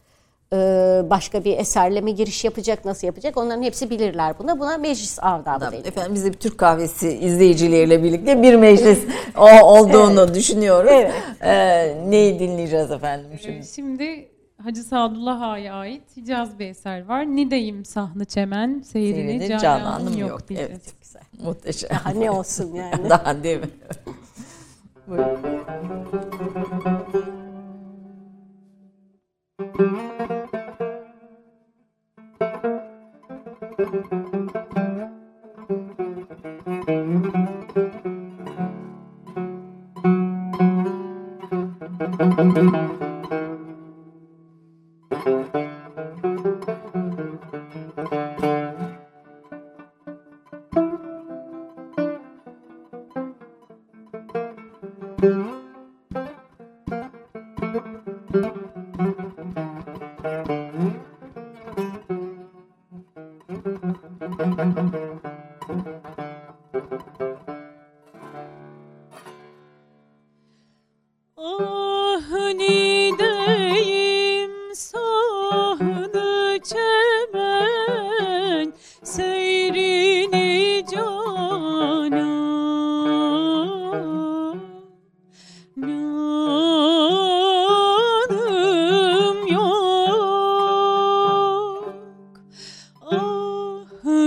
[1.09, 4.59] başka bir eserle mi giriş yapacak, nasıl yapacak onların hepsi bilirler buna.
[4.59, 5.85] Buna meclis adabı Tamam, deniyor.
[5.85, 8.99] Efendim biz de bir Türk kahvesi izleyicileriyle birlikte bir meclis
[9.37, 10.91] o olduğunu düşünüyoruz.
[10.93, 11.13] Evet.
[11.41, 13.67] Ee, neyi dinleyeceğiz efendim Ee, şimdi?
[13.67, 14.27] Şimdi
[14.63, 17.25] Hacı Sadullah Ağa'ya ait Hicaz bir eser var.
[17.25, 20.49] Nideyim sahne çemen, seyrini Seyrini cananım cananım yok, yok.
[20.49, 20.81] diyeceğiz.
[21.15, 21.43] Evet.
[21.43, 21.89] Muhteşem.
[21.89, 23.09] Ha ne olsun yani.
[23.09, 23.69] Daha değil mi?
[25.11, 26.96] Ah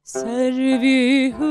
[0.04, 1.51] Servi hırama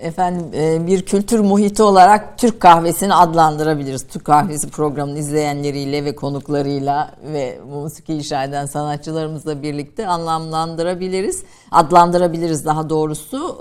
[0.00, 4.06] Efendim e, bir kültür muhiti olarak Türk kahvesini adlandırabiliriz.
[4.06, 11.42] Türk kahvesi programını izleyenleriyle ve konuklarıyla ve musiki icra eden sanatçılarımızla birlikte anlamlandırabiliriz.
[11.70, 13.56] Adlandırabiliriz daha doğrusu.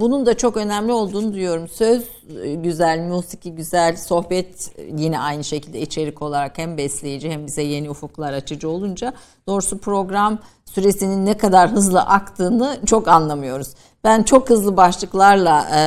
[0.00, 1.68] Bunun da çok önemli olduğunu diyorum.
[1.68, 2.02] Söz
[2.42, 7.90] e, güzel, musiki güzel, sohbet yine aynı şekilde içerik olarak hem besleyici hem bize yeni
[7.90, 9.12] ufuklar açıcı olunca
[9.48, 13.68] doğrusu program süresinin ne kadar hızlı aktığını çok anlamıyoruz.
[14.04, 15.80] Ben çok hızlı başlıklarla e,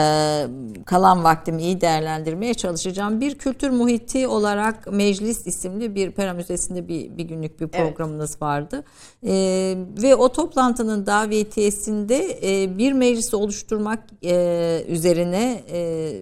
[0.85, 3.21] kalan vaktimi iyi değerlendirmeye çalışacağım.
[3.21, 8.83] Bir kültür muhiti olarak Meclis isimli bir Pera Müzesi'nde bir, bir günlük bir programınız vardı.
[9.23, 9.33] E,
[10.01, 16.21] ve o toplantının davetiyesinde e, bir meclisi oluşturmak e, üzerine e,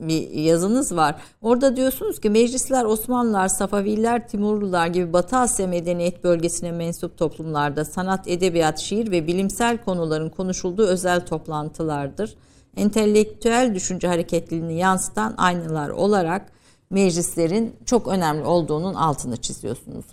[0.00, 1.16] bir yazınız var.
[1.42, 8.28] Orada diyorsunuz ki meclisler Osmanlılar, Safaviler, Timurlular gibi Batı Asya medeniyet bölgesine mensup toplumlarda sanat,
[8.28, 12.34] edebiyat, şiir ve bilimsel konuların konuşulduğu özel toplantılardır.
[12.76, 16.52] Entelektüel düşünce hareketliliğini yansıtan aynalar olarak
[16.90, 20.04] meclislerin çok önemli olduğunun altını çiziyorsunuz.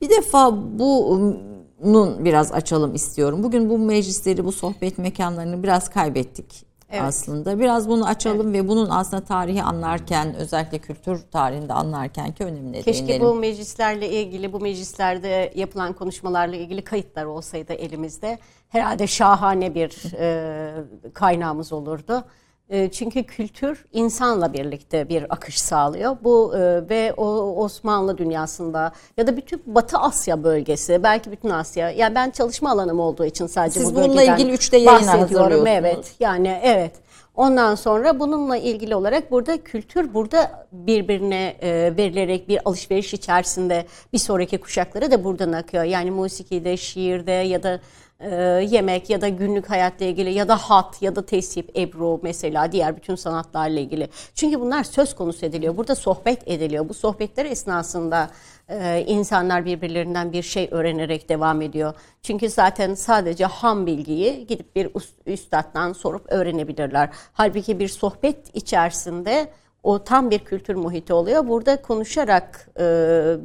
[0.00, 3.42] Bir defa bunun biraz açalım istiyorum.
[3.42, 7.02] Bugün bu meclisleri, bu sohbet mekanlarını biraz kaybettik Evet.
[7.02, 7.58] aslında.
[7.58, 13.08] Biraz bunu açalım ve bunun aslında tarihi anlarken özellikle kültür tarihinde anlarken ki önemine Keşke
[13.08, 13.26] değinelim.
[13.26, 18.38] bu meclislerle ilgili, bu meclislerde yapılan konuşmalarla ilgili kayıtlar olsaydı elimizde.
[18.68, 20.72] Herhalde şahane bir e,
[21.14, 22.24] kaynağımız olurdu.
[22.70, 26.16] E, çünkü kültür insanla birlikte bir akış sağlıyor.
[26.24, 27.26] Bu e, ve o
[27.64, 31.90] Osmanlı dünyasında ya da bütün Batı Asya bölgesi, belki bütün Asya.
[31.90, 35.66] Yani ben çalışma alanım olduğu için sadece Siz bu bununla bölgeden ilgili üçte yayın hazırlıyorsunuz.
[35.66, 36.14] Evet.
[36.20, 36.92] Yani evet.
[37.36, 44.18] Ondan sonra bununla ilgili olarak burada kültür burada birbirine e, verilerek bir alışveriş içerisinde bir
[44.18, 45.84] sonraki kuşaklara da buradan akıyor.
[45.84, 47.80] Yani musikide, şiirde ya da
[48.20, 48.34] e,
[48.70, 52.96] yemek ya da günlük hayatla ilgili ya da hat ya da tesip, ebru mesela diğer
[52.96, 54.08] bütün sanatlarla ilgili.
[54.34, 55.76] Çünkü bunlar söz konusu ediliyor.
[55.76, 56.88] Burada sohbet ediliyor.
[56.88, 58.30] Bu sohbetler esnasında
[58.68, 61.94] e, insanlar birbirlerinden bir şey öğrenerek devam ediyor.
[62.22, 64.90] Çünkü zaten sadece ham bilgiyi gidip bir
[65.26, 67.10] üstaddan sorup öğrenebilirler.
[67.32, 69.48] Halbuki bir sohbet içerisinde
[69.82, 71.48] o tam bir kültür muhiti oluyor.
[71.48, 72.82] Burada konuşarak e,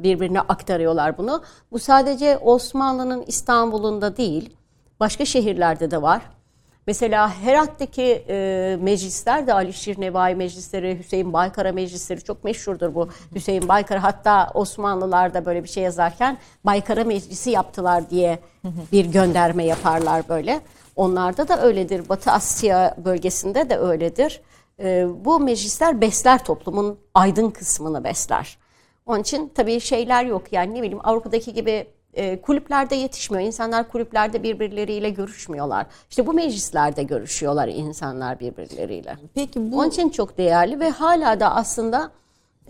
[0.02, 1.42] birbirine aktarıyorlar bunu.
[1.72, 4.56] Bu sadece Osmanlı'nın İstanbul'unda değil,
[5.02, 6.22] başka şehirlerde de var.
[6.86, 13.08] Mesela Herat'taki e, meclisler de Alişir Nevai meclisleri, Hüseyin Baykara meclisleri çok meşhurdur bu.
[13.34, 18.38] Hüseyin Baykara hatta Osmanlılar da böyle bir şey yazarken Baykara meclisi yaptılar diye
[18.92, 20.60] bir gönderme yaparlar böyle.
[20.96, 22.08] Onlarda da öyledir.
[22.08, 24.40] Batı Asya bölgesinde de öyledir.
[24.80, 28.58] E, bu meclisler besler toplumun aydın kısmını besler.
[29.06, 33.46] Onun için tabii şeyler yok yani ne bileyim Avrupa'daki gibi e, kulüplerde yetişmiyor.
[33.46, 35.86] İnsanlar kulüplerde birbirleriyle görüşmüyorlar.
[36.10, 39.16] İşte bu meclislerde görüşüyorlar insanlar birbirleriyle.
[39.34, 39.76] Peki bu...
[39.78, 42.10] Onun için çok değerli ve hala da aslında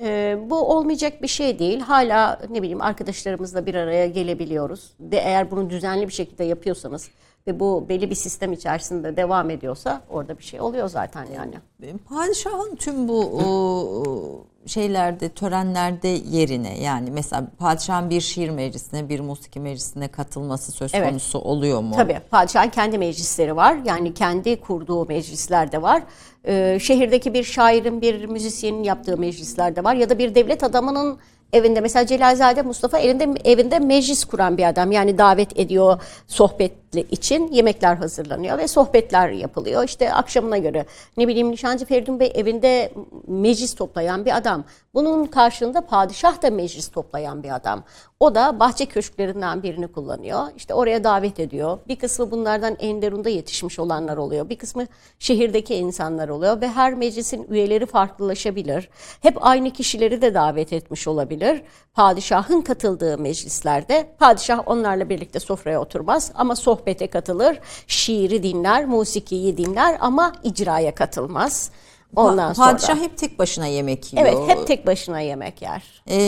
[0.00, 1.80] e, bu olmayacak bir şey değil.
[1.80, 4.90] Hala ne bileyim arkadaşlarımızla bir araya gelebiliyoruz.
[5.00, 7.10] Ve eğer bunu düzenli bir şekilde yapıyorsanız
[7.46, 11.54] ve bu belli bir sistem içerisinde devam ediyorsa orada bir şey oluyor zaten yani.
[11.98, 19.60] Padişahın tüm bu o, şeylerde, törenlerde yerine yani mesela padişahın bir şiir meclisine, bir musiki
[19.60, 21.08] meclisine katılması söz evet.
[21.08, 21.94] konusu oluyor mu?
[21.96, 22.20] Tabii.
[22.30, 23.76] Padişahın kendi meclisleri var.
[23.84, 26.02] Yani kendi kurduğu meclisler de var.
[26.46, 29.94] Ee, şehirdeki bir şairin, bir müzisyenin yaptığı meclisler de var.
[29.94, 31.18] Ya da bir devlet adamının
[31.52, 34.92] evinde mesela Celalzade Mustafa elinde evinde meclis kuran bir adam.
[34.92, 39.84] Yani davet ediyor sohbetli için yemekler hazırlanıyor ve sohbetler yapılıyor.
[39.84, 40.86] İşte akşamına göre
[41.16, 42.92] ne bileyim Nişancı Feridun Bey evinde
[43.26, 44.64] meclis toplayan bir adam.
[44.94, 47.84] Bunun karşılığında padişah da meclis toplayan bir adam.
[48.20, 50.40] O da bahçe köşklerinden birini kullanıyor.
[50.56, 51.78] İşte oraya davet ediyor.
[51.88, 54.48] Bir kısmı bunlardan Enderun'da yetişmiş olanlar oluyor.
[54.48, 54.86] Bir kısmı
[55.18, 58.88] şehirdeki insanlar oluyor ve her meclisin üyeleri farklılaşabilir.
[59.20, 61.62] Hep aynı kişileri de davet etmiş olabilir.
[61.94, 67.58] Padişahın katıldığı meclislerde padişah onlarla birlikte sofraya oturmaz ama sohbete katılır.
[67.86, 71.70] Şiiri dinler, musikiyi dinler ama icraya katılmaz.
[72.16, 72.70] Ondan sonra.
[72.70, 74.26] Padişah hep tek başına yemek yiyor.
[74.26, 75.82] Evet hep tek başına yemek yer.
[76.06, 76.18] E,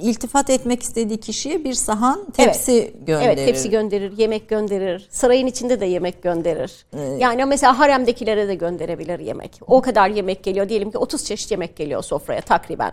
[0.00, 3.06] iltifat etmek istediği kişiye bir sahan tepsi evet.
[3.06, 3.26] gönderir.
[3.26, 5.08] Evet tepsi gönderir, yemek gönderir.
[5.10, 6.86] Sarayın içinde de yemek gönderir.
[6.96, 7.20] Evet.
[7.20, 9.60] Yani mesela haremdekilere de gönderebilir yemek.
[9.66, 10.68] O kadar yemek geliyor.
[10.68, 12.92] Diyelim ki 30 çeşit yemek geliyor sofraya takriben.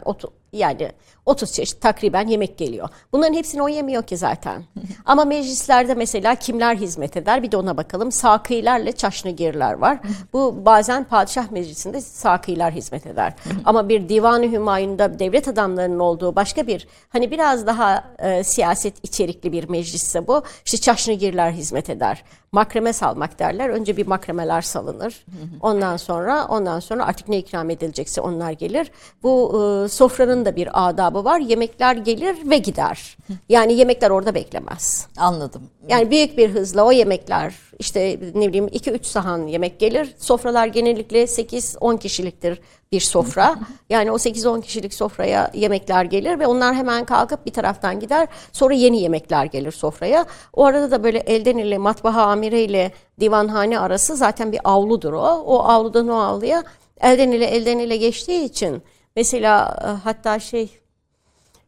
[0.53, 0.91] Yani
[1.25, 2.89] 30 çeşit takriben yemek geliyor.
[3.11, 4.63] Bunların hepsini o yemiyor ki zaten.
[5.05, 8.11] Ama meclislerde mesela kimler hizmet eder bir de ona bakalım.
[8.11, 9.99] Sakılarla çaşnıgirler var.
[10.33, 12.01] Bu bazen padişah meclisinde
[12.37, 13.33] sakılar hizmet eder.
[13.65, 19.51] Ama bir divanı hümayunda devlet adamlarının olduğu başka bir hani biraz daha e, siyaset içerikli
[19.51, 20.43] bir meclisse bu.
[20.65, 22.23] İşte çaşnıgirler hizmet eder.
[22.51, 23.69] Makreme salmak derler.
[23.69, 25.25] Önce bir makremeler salınır.
[25.61, 28.91] Ondan sonra ondan sonra artık ne ikram edilecekse onlar gelir.
[29.23, 29.51] Bu
[29.85, 31.39] e, sofranın da bir adabı var.
[31.39, 33.17] Yemekler gelir ve gider.
[33.49, 35.07] Yani yemekler orada beklemez.
[35.17, 35.61] Anladım.
[35.89, 40.15] Yani büyük bir hızla o yemekler işte ne bileyim 2-3 sahan yemek gelir.
[40.17, 43.55] Sofralar genellikle 8-10 kişiliktir bir sofra.
[43.89, 48.27] Yani o 8-10 kişilik sofraya yemekler gelir ve onlar hemen kalkıp bir taraftan gider.
[48.51, 50.25] Sonra yeni yemekler gelir sofraya.
[50.53, 55.43] O arada da böyle elden ile matbaa amire ile divanhane arası zaten bir avludur o.
[55.45, 56.63] O avludan o avluya
[57.01, 58.81] elden ile elden ile geçtiği için
[59.15, 60.69] mesela e, hatta şey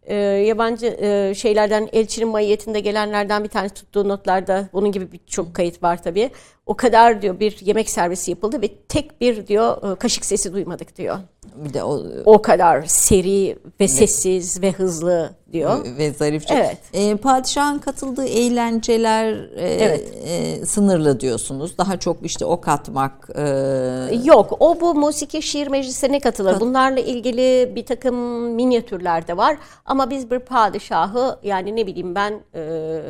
[0.03, 5.83] e, yabancı e, şeylerden elçinin mayiyetinde gelenlerden bir tane tuttuğu notlarda bunun gibi birçok kayıt
[5.83, 6.29] var tabii.
[6.65, 10.97] O kadar diyor bir yemek servisi yapıldı ve tek bir diyor e, kaşık sesi duymadık
[10.97, 11.17] diyor.
[11.55, 15.85] Bir de o o kadar seri ve sessiz ve hızlı diyor.
[15.97, 16.53] Ve zarifçe.
[16.53, 16.77] Evet.
[16.93, 20.13] E, padişahın katıldığı eğlenceler e, evet.
[20.25, 21.77] e, sınırlı diyorsunuz.
[21.77, 23.29] Daha çok işte ok atmak.
[23.35, 24.19] E...
[24.23, 24.57] Yok.
[24.59, 26.51] O bu musiki şiir meclisine katılır.
[26.51, 26.61] Kat...
[26.61, 28.15] Bunlarla ilgili bir takım
[28.53, 29.57] minyatürler de var.
[29.85, 33.01] Ama biz bir padişahı yani ne bileyim ben e,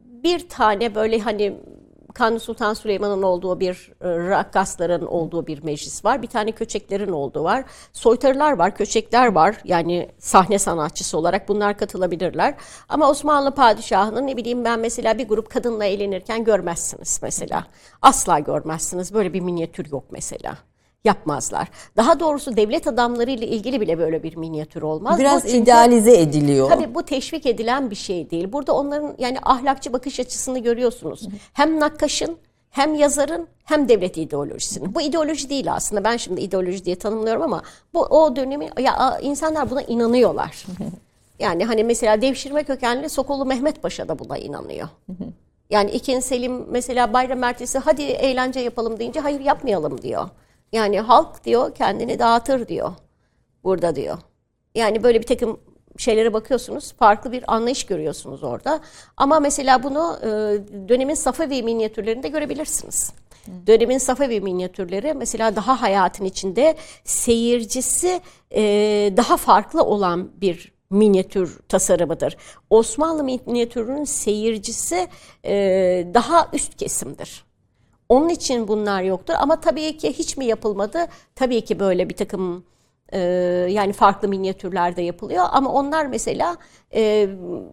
[0.00, 1.56] bir tane böyle hani
[2.14, 6.22] Kanuni Sultan Süleyman'ın olduğu bir e, rakkasların olduğu bir meclis var.
[6.22, 7.64] Bir tane köçeklerin olduğu var.
[7.92, 9.56] Soytarılar var, köçekler var.
[9.64, 12.54] Yani sahne sanatçısı olarak bunlar katılabilirler.
[12.88, 17.66] Ama Osmanlı padişahının ne bileyim ben mesela bir grup kadınla eğlenirken görmezsiniz mesela.
[18.02, 19.14] Asla görmezsiniz.
[19.14, 20.69] Böyle bir minyatür yok mesela
[21.04, 21.68] yapmazlar.
[21.96, 25.18] Daha doğrusu devlet adamları ile ilgili bile böyle bir minyatür olmaz.
[25.18, 26.68] Biraz çünkü, idealize ediliyor.
[26.68, 28.52] Tabii bu teşvik edilen bir şey değil.
[28.52, 31.28] Burada onların yani ahlakçı bakış açısını görüyorsunuz.
[31.52, 32.36] Hem nakkaşın
[32.70, 34.94] Hem yazarın hem devlet ideolojisinin.
[34.94, 36.04] Bu ideoloji değil aslında.
[36.04, 37.62] Ben şimdi ideoloji diye tanımlıyorum ama
[37.94, 40.66] bu o dönemi ya insanlar buna inanıyorlar.
[41.38, 44.88] Yani hani mesela devşirme kökenli Sokolu Mehmet Paşa da buna inanıyor.
[45.70, 50.28] Yani İkinci Selim mesela bayram ertesi hadi eğlence yapalım deyince hayır yapmayalım diyor.
[50.72, 52.92] Yani halk diyor kendini dağıtır diyor.
[53.64, 54.18] Burada diyor.
[54.74, 55.60] Yani böyle bir takım
[55.98, 56.92] şeylere bakıyorsunuz.
[56.92, 58.80] Farklı bir anlayış görüyorsunuz orada.
[59.16, 60.28] Ama mesela bunu e,
[60.88, 63.12] dönemin Safevi minyatürlerinde görebilirsiniz.
[63.66, 68.20] Dönemin Safevi minyatürleri mesela daha hayatın içinde seyircisi
[68.54, 68.62] e,
[69.16, 72.36] daha farklı olan bir minyatür tasarımıdır.
[72.70, 75.08] Osmanlı minyatürünün seyircisi
[75.44, 75.52] e,
[76.14, 77.44] daha üst kesimdir.
[78.10, 81.06] Onun için bunlar yoktur ama tabii ki hiç mi yapılmadı?
[81.36, 82.64] Tabii ki böyle bir takım
[83.12, 83.18] e,
[83.70, 86.56] yani farklı minyatürlerde yapılıyor ama onlar mesela
[86.94, 87.28] e,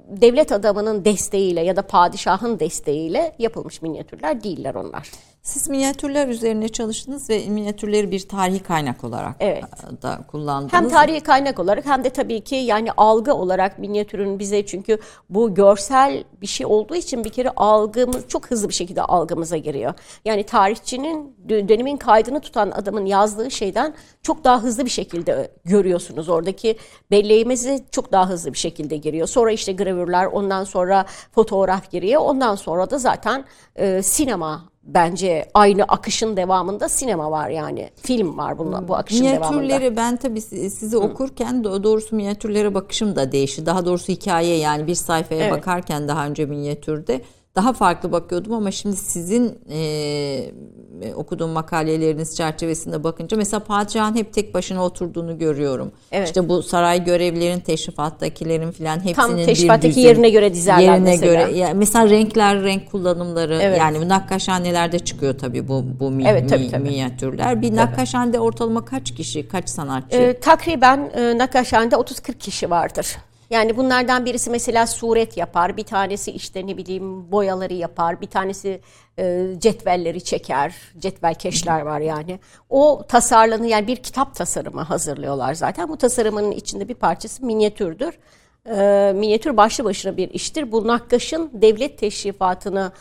[0.07, 5.11] devlet adamının desteğiyle ya da padişahın desteğiyle yapılmış minyatürler değiller onlar.
[5.41, 9.63] Siz minyatürler üzerine çalıştınız ve minyatürleri bir tarihi kaynak olarak Evet.
[10.01, 10.74] da kullandınız.
[10.74, 14.97] Hem tarihi kaynak olarak hem de tabii ki yani algı olarak minyatürün bize çünkü
[15.30, 19.93] bu görsel bir şey olduğu için bir kere algımız çok hızlı bir şekilde algımıza giriyor.
[20.26, 23.93] Yani tarihçinin dö- dönemin kaydını tutan adamın yazdığı şeyden
[24.24, 26.30] çok daha hızlı bir şekilde görüyorsunuz.
[26.30, 26.78] Oradaki
[27.11, 29.28] belleğimizi çok daha hızlı bir şekilde giriyor.
[29.28, 32.22] Sonra işte gravürler ondan sonra fotoğraf giriyor.
[32.22, 33.45] Ondan sonra da zaten
[33.76, 37.89] e, sinema bence aynı akışın devamında sinema var yani.
[38.03, 39.51] Film var bunun, bu akışın devamında.
[39.62, 43.66] Minyatürleri ben tabii si- sizi okurken do- doğrusu minyatürlere bakışım da değişti.
[43.66, 45.51] Daha doğrusu hikaye yani bir sayfaya Evet.
[45.58, 47.22] bakarken daha önce minyatürde
[47.58, 54.53] daha farklı bakıyordum ama şimdi sizin e, okuduğum makaleleriniz çerçevesinde bakınca mesela padişahın hep tek
[54.53, 55.91] başına oturduğunu görüyorum.
[56.12, 56.28] Evet.
[56.28, 60.99] İşte bu saray görevlilerin, teşrifattakilerin filan hepsinin Tam bir teşrifattaki düzün- yerine göre dizerler yerine
[61.10, 61.34] mesela.
[61.45, 63.80] göre yani mesela renkler, renk kullanımları Evet.
[63.80, 66.84] yani nakkaşhanelerde çıkıyor tabii bu bu mi, Evet, tabii, mi- tabii.
[66.84, 67.62] minyatürler.
[67.62, 70.18] Bir nakkaşhanede ortalama kaç kişi, kaç sanatçı?
[70.18, 73.18] Ee, takriben e, Nakaşhan'da 30-40 kişi vardır.
[73.50, 78.82] Yani bunlardan birisi mesela suret yapar, bir tanesi işte ne bileyim boyaları yapar, bir tanesi
[79.20, 82.39] e, cetvelleri çeker, cetvelkeşler var yani.
[82.70, 85.89] O tasarlanı yani bir kitap tasarımı hazırlıyorlar zaten.
[85.89, 88.20] Bu tasarımın içinde bir parçası minyatürdür.
[88.66, 90.72] E, minyatür başlı başına bir iştir.
[90.72, 92.91] Bu nakkaşın devlet teşrifatını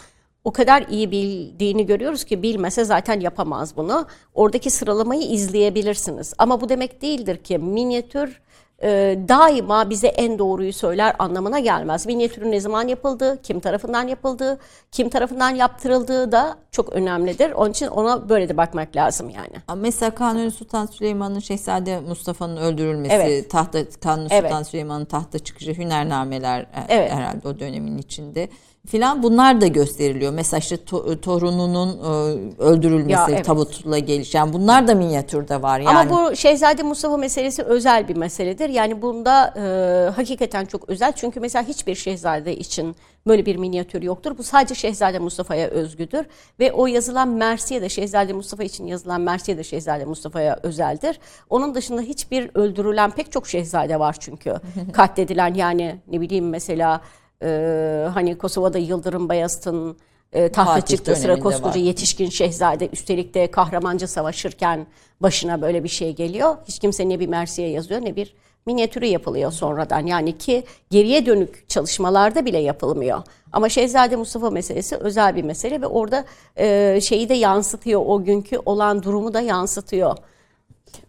[0.45, 4.07] o kadar iyi bildiğini görüyoruz ki bilmese zaten yapamaz bunu.
[4.35, 6.35] Oradaki sıralamayı izleyebilirsiniz.
[6.39, 8.41] Ama bu demek değildir ki minyatür
[8.83, 12.07] e, daima bize en doğruyu söyler anlamına gelmez.
[12.07, 14.59] Minyatürün ne zaman yapıldığı, kim tarafından yapıldığı,
[14.93, 17.51] kim tarafından yaptırıldığı da çok önemlidir.
[17.53, 19.81] Onun için ona böyle de bakmak lazım yani.
[19.83, 23.51] Mesela Kanuni Sultan Süleyman'ın Şehzade Mustafa'nın öldürülmesi, Evet.
[23.51, 24.43] tahta Kanuni Evet.
[24.43, 27.13] Sultan Süleyman'ın tahta çıkışı, hünernameler e, Evet.
[27.13, 28.49] herhalde o dönemin içinde
[28.87, 30.33] filan bunlar da gösteriliyor.
[30.33, 33.45] Mesela işte to- torununun e, öldürülmesi, Ya, evet.
[33.45, 34.35] tabutla geliş.
[34.35, 35.81] Yani bunlar da minyatürde var.
[35.81, 38.69] Yani Ama bu Şehzade Mustafa meselesi özel bir meseledir.
[38.69, 41.13] Yani bunda e, hakikaten çok özel.
[41.13, 44.39] Çünkü mesela hiçbir şehzade için böyle bir minyatür yoktur.
[44.39, 46.27] Bu sadece Şehzade Mustafa'ya özgüdür.
[46.61, 51.21] Ve o yazılan Mersiye de Şehzade Mustafa için yazılan Mersiye de Şehzade Mustafa'ya özeldir.
[51.51, 54.55] Onun dışında hiçbir öldürülen pek çok şehzade var çünkü.
[54.93, 57.01] Katledilen yani ne bileyim mesela
[57.43, 59.97] e, hani Kosova'da Yıldırım Bayezid'in
[60.33, 61.85] e, tahta Fatih çıktığı sıra koskoca var.
[61.85, 64.87] yetişkin şehzade üstelik de kahramanca savaşırken
[65.21, 66.57] başına böyle bir şey geliyor.
[66.65, 68.35] Hiç kimse ne bir Mersiye yazıyor ne bir
[68.67, 70.07] minyatürü yapılıyor sonradan.
[70.07, 73.23] Yani ki geriye dönük çalışmalarda bile yapılmıyor.
[73.53, 76.25] Ama Şehzade Mustafa meselesi özel bir mesele ve orada
[76.59, 78.03] e, şeyi de yansıtıyor.
[78.07, 80.17] O günkü olan durumu da yansıtıyor.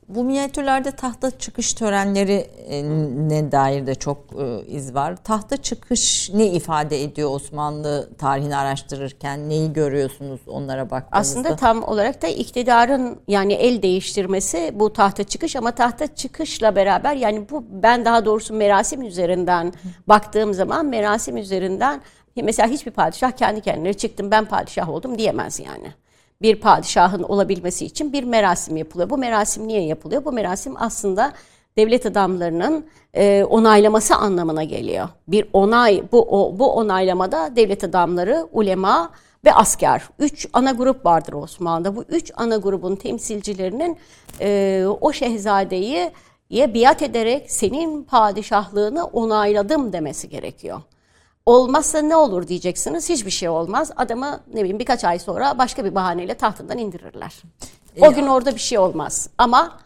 [0.08, 2.84] Bu minyatürlerde tahta çıkış törenleri e,
[3.30, 5.16] ne dair de çok e, iz var.
[5.24, 9.50] Tahta çıkış ne ifade ediyor Osmanlı tarihini araştırırken?
[9.50, 11.40] Neyi görüyorsunuz onlara baktığınızda?
[11.40, 17.16] Aslında tam olarak da iktidarın yani el değiştirmesi bu tahta çıkış ama tahta çıkışla beraber
[17.16, 19.74] yani bu ben daha doğrusu merasim üzerinden
[20.08, 22.02] baktığım zaman merasim üzerinden
[22.36, 25.94] mesela hiçbir padişah kendi kendine çıktım ben padişah oldum diyemez yani.
[26.42, 29.10] Bir padişahın olabilmesi için bir merasim yapılıyor.
[29.10, 30.26] Bu merasim niye yapılıyor?
[30.26, 31.34] Bu merasim aslında
[31.78, 35.10] devlet adamlarının e, onaylaması anlamına geliyor.
[35.28, 39.12] Bir onay bu o, bu onaylamada devlet adamları, ulema
[39.46, 40.04] ve asker.
[40.20, 41.96] Üç ana grup vardır Osmanlı'da.
[41.96, 43.98] Bu üç ana grubun temsilcilerinin
[44.42, 46.12] e, o şehzadeyi
[46.50, 50.82] ye biat ederek senin padişahlığını onayladım demesi gerekiyor.
[51.52, 53.10] Olmazsa ne olur diyeceksiniz.
[53.10, 53.92] Hiçbir şey olmaz.
[53.96, 57.42] Adamı ne bileyim birkaç ay sonra başka bir bahaneyle tahtından indirirler.
[58.02, 59.30] O gün orada bir şey olmaz.
[59.38, 59.78] Ama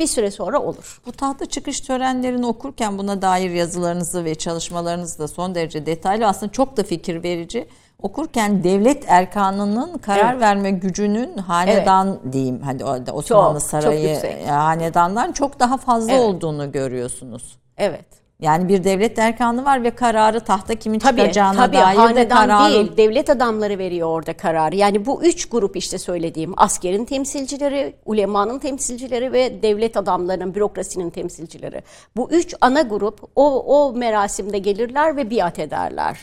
[0.00, 1.00] bir süre sonra olur.
[1.06, 6.52] Bu tahta çıkış törenlerini okurken buna dair yazılarınızı ve çalışmalarınızı da son derece detaylı aslında
[6.52, 7.68] çok da fikir verici.
[8.02, 10.40] okurken devlet erkanının karar Evet.
[10.42, 14.42] verme gücünün hanedan diyeyim hadi o- Osmanlı Çok, Sarayı çok yüksek.
[14.42, 16.20] e, hanedandan çok daha fazla Evet.
[16.22, 17.56] olduğunu görüyorsunuz.
[17.76, 18.04] Evet.
[18.42, 22.74] Yani bir devlet erkanı var ve kararı tahta kimin Tabii, çıkacağına tabii dair de kararın
[22.74, 24.76] değil, devlet adamları veriyor orada kararı.
[24.76, 31.82] Yani bu üç grup işte söylediğim, askerin temsilcileri, ulemanın temsilcileri ve devlet adamlarının, bürokrasinin temsilcileri.
[32.16, 36.18] Bu üç ana grup o, o merasimde gelirler ve biat ederler.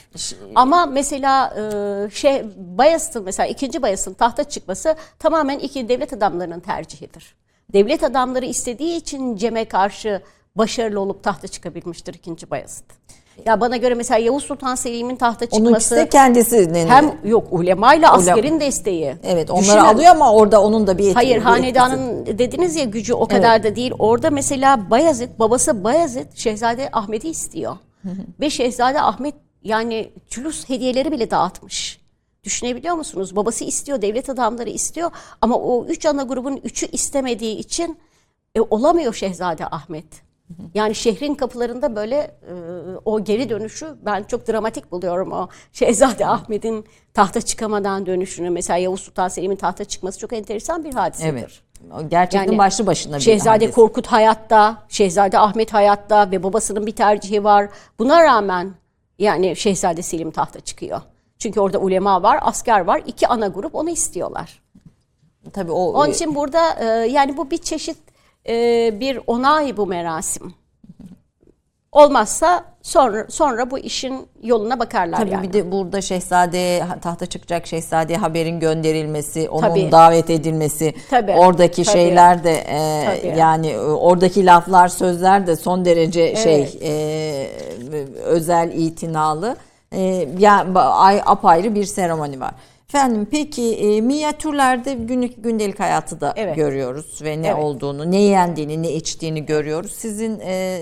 [0.56, 7.36] Ama mesela e, şey Bayezid'in mesela ikinci Bayezid'in tahta çıkması tamamen iki devlet adamlarının tercihidir.
[7.74, 10.22] Devlet adamları istediği için Cem'e karşı
[10.60, 12.86] başarılı olup tahta çıkabilmiştir ikinci Bayezid.
[13.46, 18.60] Ya bana göre mesela Yavuz Sultan Selim'in tahta çıkması işte kendisinin hem yok ulemayla askerin
[18.60, 19.16] desteği.
[19.24, 19.78] evet onları Düşünün.
[19.78, 21.14] alıyor ama orada onun da bir etkisi.
[21.14, 21.50] Hayır bir etkisi.
[21.50, 23.92] hanedanın dediniz ya gücü o kadar da değil.
[24.00, 27.78] Orada mesela Bayezid, babası Bayezid Şehzade Ahmet'i istiyor.
[28.40, 32.00] Ve Şehzade Ahmet yani cülus hediyeleri bile dağıtmış.
[32.44, 33.36] Düşünebiliyor musunuz?
[33.36, 37.98] Babası istiyor, devlet adamları istiyor ama o üç ana grubun üçü istemediği için
[38.56, 40.29] e, olamıyor Şehzade Ahmet.
[40.74, 42.54] Yani şehrin kapılarında böyle e,
[43.06, 48.50] o geri dönüşü ben çok dramatik buluyorum o Şehzade Ahmet'in tahta çıkamadan dönüşünü.
[48.50, 51.30] Mesela Yavuz Sultan Selim'in tahta çıkması çok enteresan bir hadisedir.
[51.30, 51.62] Evet.
[51.94, 53.72] O gerçekten Yani başlı başına bir Şehzade hadise.
[53.72, 57.70] Korkut hayatta, Şehzade Ahmet hayatta ve babasının bir tercihi var.
[58.00, 58.74] Buna rağmen
[59.20, 61.02] yani Şehzade Selim tahta çıkıyor.
[61.40, 63.02] Çünkü orada ulema var, asker var.
[63.08, 64.62] iki ana grup onu istiyorlar.
[65.54, 67.98] Tabii o Onun için burada e, yani bu bir çeşit
[68.48, 70.54] e, bir onay bu merasim.
[71.92, 75.48] Olmazsa sonra sonra bu işin yoluna bakarlar Tabii yani.
[75.48, 79.92] bir de burada şehzade tahta çıkacak şehzadeye haberin gönderilmesi, onun Tabii.
[79.92, 81.94] davet edilmesi, Tabii, oradaki tabii.
[81.98, 83.40] şeyler de e, Tabii.
[83.40, 86.92] yani e, oradaki laflar, sözler de son derece şey e,
[88.24, 89.56] özel itinalı.
[89.94, 92.52] E, yani ba- ay- apayrı bir seremoni var.
[92.90, 96.56] Efendim peki e, minyatürlerde günlük gündelik hayatı da Evet.
[96.56, 97.64] görüyoruz ve ne Evet.
[97.64, 99.92] olduğunu, ne yendiğini, ne içtiğini görüyoruz.
[99.92, 100.80] Sizin e,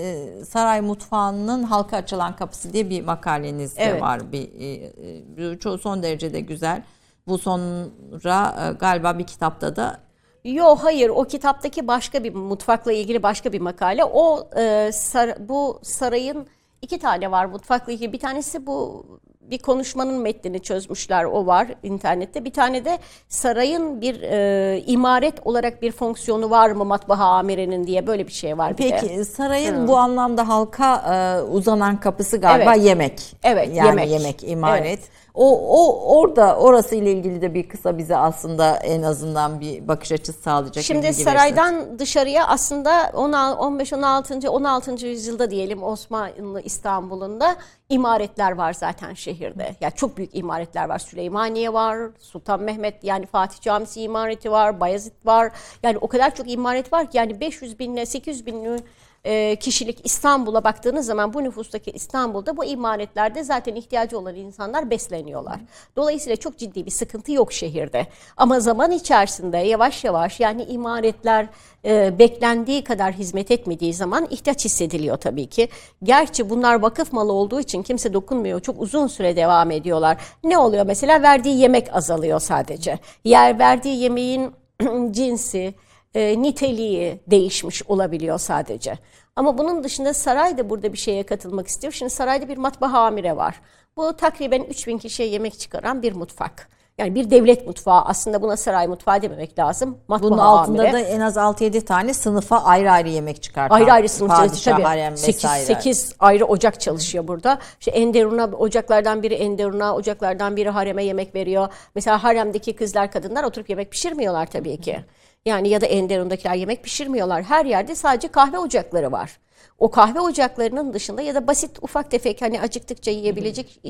[0.48, 4.02] saray mutfağının halka açılan kapısı diye bir makaleniz de Evet.
[4.02, 4.32] var.
[4.32, 6.82] Bir e, e, çok son derece de güzel.
[7.26, 9.98] Bu sonra e, galiba bir kitapta da
[10.44, 14.04] Yo hayır o kitaptaki başka bir mutfakla ilgili başka bir makale.
[14.04, 16.46] O e, sar- bu sarayın
[16.82, 18.12] iki tane var mutfakla ilgili.
[18.12, 19.06] Bir tanesi bu
[19.50, 22.44] bir konuşmanın metnini çözmüşler o var internette.
[22.44, 28.06] Bir tane de sarayın bir e, imaret olarak bir fonksiyonu var mı matbaa amirenin diye
[28.06, 28.98] böyle bir şey var bir de.
[29.00, 32.84] Peki sarayın bu anlamda halka e, uzanan kapısı galiba Evet.
[32.84, 33.36] yemek.
[33.42, 34.10] Evet, yani yemek.
[34.10, 34.86] yemek, imaret.
[34.86, 35.00] Evet.
[35.38, 40.12] O o orada orası ile ilgili de bir kısa bize aslında en azından bir bakış
[40.12, 40.84] açısı sağlayacak.
[40.84, 44.50] Şimdi saraydan dışarıya aslında 15 16.
[44.50, 45.06] 16.
[45.06, 47.56] yüzyılda diyelim Osmanlı İstanbul'unda
[47.88, 49.76] imaretler var zaten şehirde.
[49.80, 50.98] Ya çok büyük imaretler var.
[50.98, 55.52] Süleymaniye var, Sultan Mehmet yani Fatih Camisi imareti var, Bayezid var.
[55.82, 58.80] Yani o kadar çok imaret var ki yani 500 binle 800 binli
[59.28, 65.60] e, kişilik İstanbul'a baktığınız zaman bu nüfustaki İstanbul'da bu imaretlerde zaten ihtiyacı olan insanlar besleniyorlar.
[65.96, 68.06] Dolayısıyla çok ciddi bir sıkıntı yok şehirde.
[68.36, 71.46] Ama zaman içerisinde yavaş yavaş yani imaretler
[71.84, 75.68] e, beklendiği kadar hizmet etmediği zaman ihtiyaç hissediliyor tabii ki.
[76.02, 78.60] Gerçi bunlar vakıf malı olduğu için kimse dokunmuyor.
[78.60, 80.16] Çok uzun süre devam ediyorlar.
[80.44, 81.22] Ne oluyor mesela?
[81.22, 82.98] Verdiği yemek azalıyor sadece.
[83.24, 84.52] Yer verdiği yemeğin
[85.10, 85.74] cinsi,
[86.14, 88.98] e, niteliği değişmiş olabiliyor sadece.
[89.36, 91.92] Ama bunun dışında saray da burada bir şeye katılmak istiyor.
[91.92, 93.60] Şimdi sarayda bir matbaa amire var.
[93.96, 96.68] Bu takriben 3000 kişiye yemek çıkaran bir mutfak.
[96.98, 99.98] Yani bir devlet mutfağı aslında buna saray mutfağı dememek lazım.
[100.08, 100.92] Matbaa Bunun altında amire.
[100.92, 103.76] da en az 6-7 tane sınıfa ayrı ayrı yemek çıkartan.
[103.76, 104.86] Ayrı ayrı sınıf çalışıyor tabii.
[104.86, 105.64] harem 8, vesaire.
[105.64, 107.58] 8 ayrı ocak çalışıyor burada.
[107.80, 111.68] İşte Enderun'a ocaklardan biri Enderun'a, ocaklardan biri hareme yemek veriyor.
[111.94, 115.04] Mesela haremdeki kızlar, kadınlar oturup yemek pişirmiyorlar tabii ki.
[115.46, 117.42] Yani ya da Enderun'dakiler yemek pişirmiyorlar.
[117.42, 119.38] Her yerde sadece kahve ocakları var.
[119.78, 123.80] O kahve ocaklarının dışında ya da basit ufak tefek hani acıktıkça yiyebilecek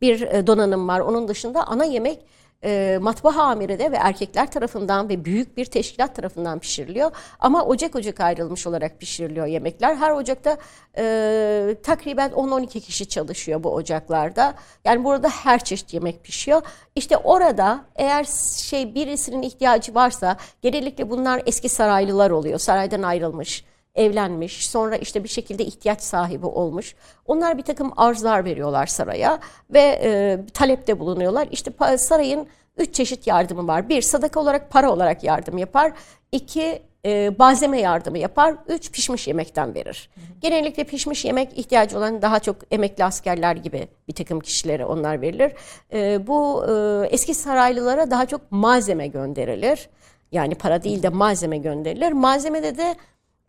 [0.00, 1.00] bir e, donanım var.
[1.00, 2.26] Onun dışında ana yemek
[2.64, 7.10] e, matbaa amirede ve erkekler tarafından ve büyük bir teşkilat tarafından pişiriliyor.
[7.40, 9.96] Ama ocak ocak ayrılmış olarak pişiriliyor yemekler.
[9.96, 10.56] Her ocakta
[10.98, 14.54] e, takriben 10-12 kişi çalışıyor bu ocaklarda.
[14.84, 16.62] Yani burada her çeşit yemek pişiyor.
[16.94, 18.24] İşte orada eğer
[18.62, 22.58] şey birisinin ihtiyacı varsa genellikle bunlar eski saraylılar oluyor.
[22.58, 23.64] Saraydan ayrılmış
[23.96, 26.94] evlenmiş, sonra işte bir şekilde ihtiyaç sahibi olmuş.
[27.26, 29.38] Onlar bir takım arzlar veriyorlar saraya
[29.70, 31.48] ve e, talepte bulunuyorlar.
[31.50, 32.46] İşte sarayın
[32.76, 33.88] üç çeşit yardımı var.
[33.88, 35.92] Bir, sadaka olarak para olarak yardım yapar.
[36.32, 38.54] İki, e, malzeme yardımı yapar.
[38.68, 40.10] Üç pişmiş yemekten verir.
[40.40, 45.52] Genellikle pişmiş yemek ihtiyacı olan daha çok emekli askerler gibi bir takım kişilere onlar verilir.
[45.92, 49.88] E, bu e, eski saraylılara daha çok malzeme gönderilir.
[50.32, 52.12] Yani para değil de malzeme gönderilir.
[52.12, 52.96] Malzemede de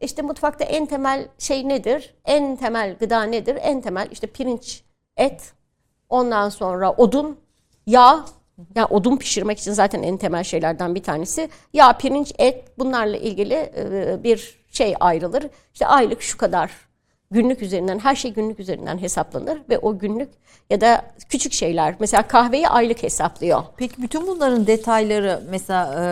[0.02, 2.16] işte mutfakta en temel şey nedir?
[2.26, 3.58] En temel gıda nedir?
[3.62, 4.84] En temel işte pirinç,
[5.18, 5.54] et,
[6.10, 7.40] ondan sonra odun,
[7.88, 8.26] yağ.
[8.76, 11.50] Yani odun pişirmek için zaten en temel şeylerden bir tanesi.
[11.74, 13.72] Yağ, pirinç, et bunlarla ilgili
[14.24, 15.44] bir şey ayrılır.
[15.74, 16.72] İşte aylık şu kadar
[17.32, 20.30] günlük üzerinden her şey günlük üzerinden hesaplanır ve o günlük
[20.70, 23.64] ya da küçük şeyler mesela kahveyi aylık hesaplıyor.
[23.78, 26.06] Peki bütün bunların detayları mesela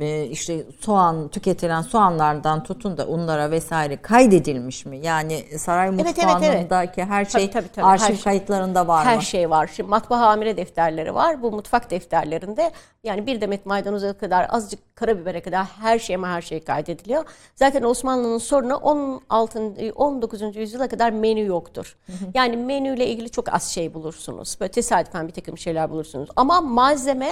[0.00, 4.98] e, e, işte soğan tüketilen soğanlardan tutun da unlara vesaire kaydedilmiş mi?
[5.02, 7.10] Yani saray evet, mutfağındaki evet.
[7.10, 7.86] her şey Tabii, tabii, tabii.
[7.86, 8.24] arşiv Her şey.
[8.24, 9.22] kayıtlarında var Her mı?
[9.22, 9.70] şey var.
[9.76, 11.42] Şimdi matbaa amire defterleri var.
[11.42, 12.70] Bu mutfak defterlerinde
[13.04, 17.24] yani bir demet maydanoza kadar azıcık karabibere kadar her şey ama her şey kaydediliyor.
[17.56, 19.60] Zaten Osmanlı'nın sorunu 16.
[19.94, 20.56] 19.
[20.56, 21.96] yüzyıla kadar menü yoktur.
[22.34, 24.56] Yani menüyle ilgili çok az şey bulursunuz.
[24.60, 26.28] Böyle tesadüfen bir takım şeyler bulursunuz.
[26.36, 27.30] Ama malzeme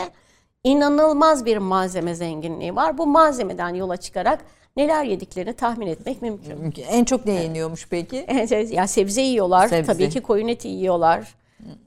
[0.64, 2.98] inanılmaz bir malzeme zenginliği var.
[2.98, 4.44] Bu malzemeden yola çıkarak
[4.76, 6.82] neler yediklerini tahmin etmek mümkün.
[6.88, 8.26] En çok ne yeniyormuş peki?
[8.70, 9.68] Ya sebze yiyorlar.
[9.68, 9.92] Sebze.
[9.92, 11.34] Tabii ki koyun eti yiyorlar.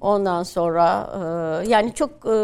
[0.02, 1.10] Ondan sonra
[1.66, 2.36] e, yani çok e,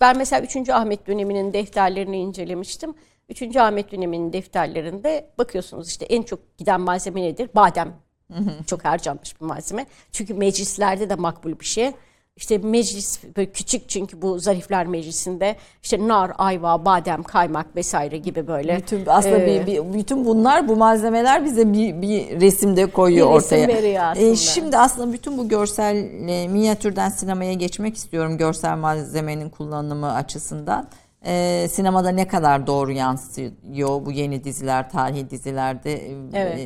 [0.00, 0.68] ben mesela 3.
[0.68, 2.94] Ahmet döneminin defterlerini incelemiştim.
[3.30, 3.56] 3.
[3.56, 7.50] Ahmet döneminin defterlerinde bakıyorsunuz işte en çok giden malzeme nedir?
[7.54, 7.92] Badem.
[8.66, 9.86] Çok harcanmış bir malzeme.
[10.12, 11.92] Çünkü meclislerde de makbul bir şey.
[12.36, 18.46] İşte meclis böyle küçük çünkü bu zarifler meclisinde işte nar, ayva, badem, kaymak vesaire gibi
[18.46, 18.76] böyle.
[18.76, 23.36] Bütün aslında e, bir, bir- bütün bunlar bu malzemeler bize bir, bir resimde koyuyor Bir
[23.36, 23.76] resim ortaya.
[23.78, 24.36] veriyor aslında.
[24.36, 25.96] şimdi aslında bütün bu görsel
[26.28, 30.88] e, minyatürden sinemaya geçmek istiyorum görsel malzemenin kullanımı açısından.
[31.26, 35.92] E, sinemada ne kadar doğru yansıyor bu yeni diziler, tarihi dizilerde?
[35.92, 36.58] E, Evet.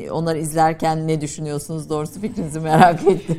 [0.00, 1.90] e, onları izlerken ne düşünüyorsunuz?
[1.90, 3.38] Doğrusu fikrinizi merak ettim.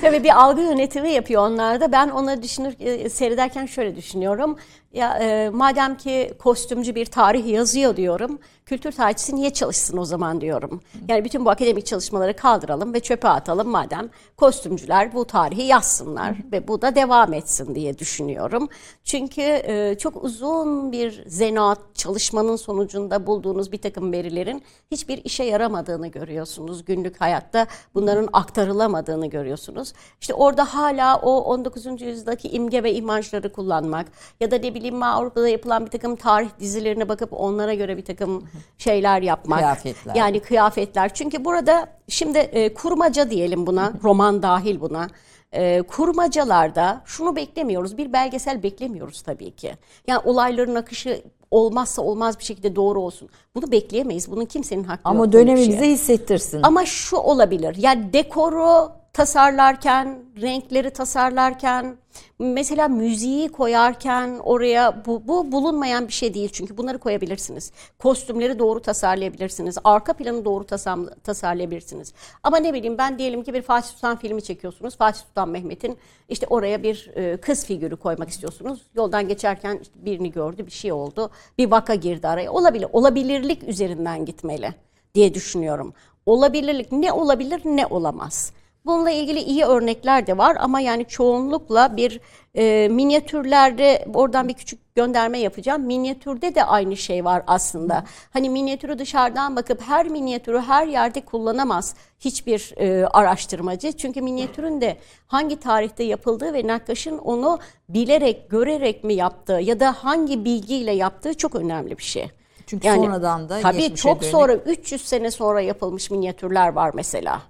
[0.00, 1.92] Tabii bir algı yönetimi yapıyor onlar da.
[1.92, 4.56] Ben onları düşünür e, seyrederken şöyle düşünüyorum.
[4.92, 8.38] Ya e, madem ki kostümcü bir tarih yazıyor diyorum.
[8.66, 10.80] Kültür tarihçisi niye çalışsın o zaman diyorum.
[11.08, 16.68] Yani bütün bu akademik çalışmaları kaldıralım ve çöpe atalım madem kostümcüler bu tarihi yazsınlar ve
[16.68, 18.68] bu da devam etsin diye düşünüyorum.
[19.04, 26.08] Çünkü e, çok uzun bir zanaat çalışmanın sonucunda bulduğunuz bir takım verilerin hiçbir işe yaramadığını
[26.08, 26.84] görüyorsunuz.
[26.84, 29.92] Günlük hayatta bunların aktarılamadığını görüyorsunuz.
[30.20, 31.86] İşte orada hala o 19.
[31.86, 34.06] yüzyıldaki imge ve imajları kullanmak
[34.40, 38.04] ya da ne bileyim ben Avrupa'da yapılan bir takım tarih dizilerine bakıp onlara göre bir
[38.04, 38.48] takım
[38.78, 39.58] şeyler yapmak.
[39.58, 40.14] Kıyafetler.
[40.14, 41.14] Yani kıyafetler.
[41.14, 45.08] Çünkü burada şimdi e, kurmaca diyelim buna, roman dahil buna.
[45.52, 49.72] E, kurmacalarda şunu beklemiyoruz, bir belgesel beklemiyoruz tabii ki.
[50.06, 53.28] Yani olayların akışı olmazsa olmaz bir şekilde doğru olsun.
[53.54, 54.30] Bunu bekleyemeyiz.
[54.30, 55.16] Bunun kimsenin hakkı yok.
[55.16, 56.60] Ama böyle bir dönemi bize hissettirsin.
[56.62, 57.76] Ama şu olabilir.
[57.78, 61.96] Yani dekoru tasarlarken, renkleri tasarlarken,
[62.38, 67.72] mesela müziği koyarken oraya bu, bu bulunmayan bir şey değil çünkü bunları koyabilirsiniz.
[67.98, 69.78] Kostümleri doğru tasarlayabilirsiniz.
[69.84, 72.12] Arka planı doğru tasam, tasarlayabilirsiniz.
[72.42, 74.96] Ama ne bileyim ben diyelim ki bir Fatih Sultan filmi çekiyorsunuz.
[74.96, 75.98] Fatih Sultan Mehmet'in
[76.28, 78.82] işte oraya bir e, kız figürü koymak istiyorsunuz.
[78.94, 81.30] Yoldan geçerken işte birini gördü, bir şey oldu.
[81.58, 82.50] Bir vaka girdi araya.
[82.50, 82.86] Olabilir.
[82.92, 84.74] Olabilirlik üzerinden gitmeli
[85.14, 85.94] diye düşünüyorum.
[86.26, 88.52] Olabilirlik ne olabilir ne olamaz.
[88.84, 92.20] Bununla ilgili iyi örnekler de var ama yani çoğunlukla bir
[92.54, 95.82] e, minyatürlerde oradan bir küçük gönderme yapacağım.
[95.82, 98.04] Minyatürde de aynı şey var aslında.
[98.30, 103.92] Hani minyatürü dışarıdan bakıp her minyatürü her yerde kullanamaz hiçbir e, araştırmacı.
[103.92, 104.96] Çünkü minyatürün de
[105.26, 111.34] hangi tarihte yapıldığı ve nakkaşın onu bilerek, görerek mi yaptığı ya da hangi bilgiyle yaptığı
[111.34, 112.30] çok önemli bir şey.
[112.66, 117.42] Çünkü sonradan da Tabii çok dönük- sonra 300 sene sonra yapılmış minyatürler var mesela.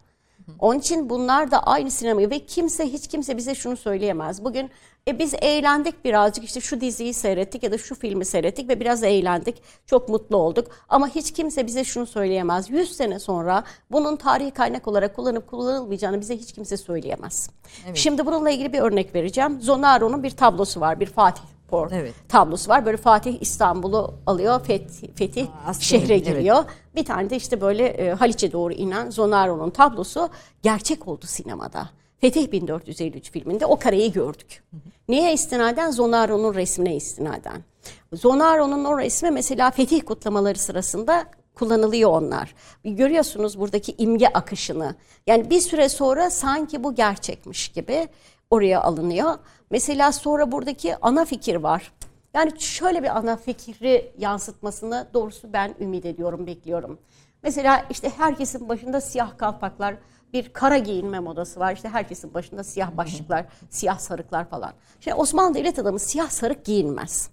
[0.58, 4.44] Onun için bunlar da aynı sinemayı ve kimse hiç kimse bize şunu söyleyemez.
[4.44, 4.70] Bugün
[5.08, 9.02] e, biz eğlendik birazcık işte şu diziyi seyrettik ya da şu filmi seyrettik ve biraz
[9.02, 9.62] eğlendik.
[9.86, 10.68] Çok mutlu olduk.
[10.88, 12.70] Ama hiç kimse bize şunu söyleyemez.
[12.70, 17.50] 100 sene sonra bunun tarihi kaynak olarak kullanıp kullanılmayacağını bize hiç kimse söyleyemez.
[17.94, 19.60] Şimdi bununla ilgili bir örnek vereceğim.
[19.60, 21.00] Zonaro'nun bir tablosu var.
[21.00, 22.14] Bir Fatih por Evet.
[22.28, 22.86] tablosu var.
[22.86, 24.60] Böyle Fatih İstanbul'u alıyor.
[24.64, 26.26] Fetih, Fetih Aslında, şehre evet.
[26.26, 26.64] giriyor.
[26.94, 30.28] Bir tane de işte böyle e, Haliç'e doğru inen Zonaro'nun tablosu
[30.62, 31.90] gerçek oldu sinemada.
[32.18, 34.62] Fetih 1453 filminde o kareyi gördük.
[35.08, 35.90] Niye istinaden?
[35.90, 37.64] Zonaro'nun resmine istinaden.
[38.12, 41.24] Zonaro'nun o resmi mesela fetih kutlamaları sırasında
[41.54, 42.54] kullanılıyor onlar.
[42.84, 44.94] Görüyorsunuz buradaki imge akışını.
[45.26, 48.08] Yani bir süre sonra sanki bu gerçekmiş gibi
[48.50, 49.34] oraya alınıyor.
[49.72, 51.92] Mesela sonra buradaki ana fikir var.
[52.34, 56.98] Yani şöyle bir ana fikri yansıtmasını doğrusu ben ümit ediyorum, bekliyorum.
[57.42, 59.94] Mesela işte herkesin başında siyah kalpaklar,
[60.32, 61.72] bir kara giyinme modası var.
[61.72, 64.72] İşte herkesin başında siyah başlıklar, siyah sarıklar falan.
[65.00, 67.30] Şimdi Osmanlı devlet adamı siyah sarık giyinmez.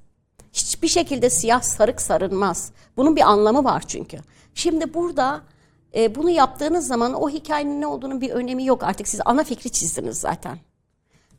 [0.53, 2.71] Hiçbir şekilde siyah sarık sarılmaz.
[2.97, 4.17] Bunun bir anlamı var çünkü.
[4.53, 5.41] Şimdi burada
[5.95, 8.83] e, bunu yaptığınız zaman o hikayenin ne olduğunun bir önemi yok.
[8.83, 10.57] Artık siz ana fikri çizdiniz zaten.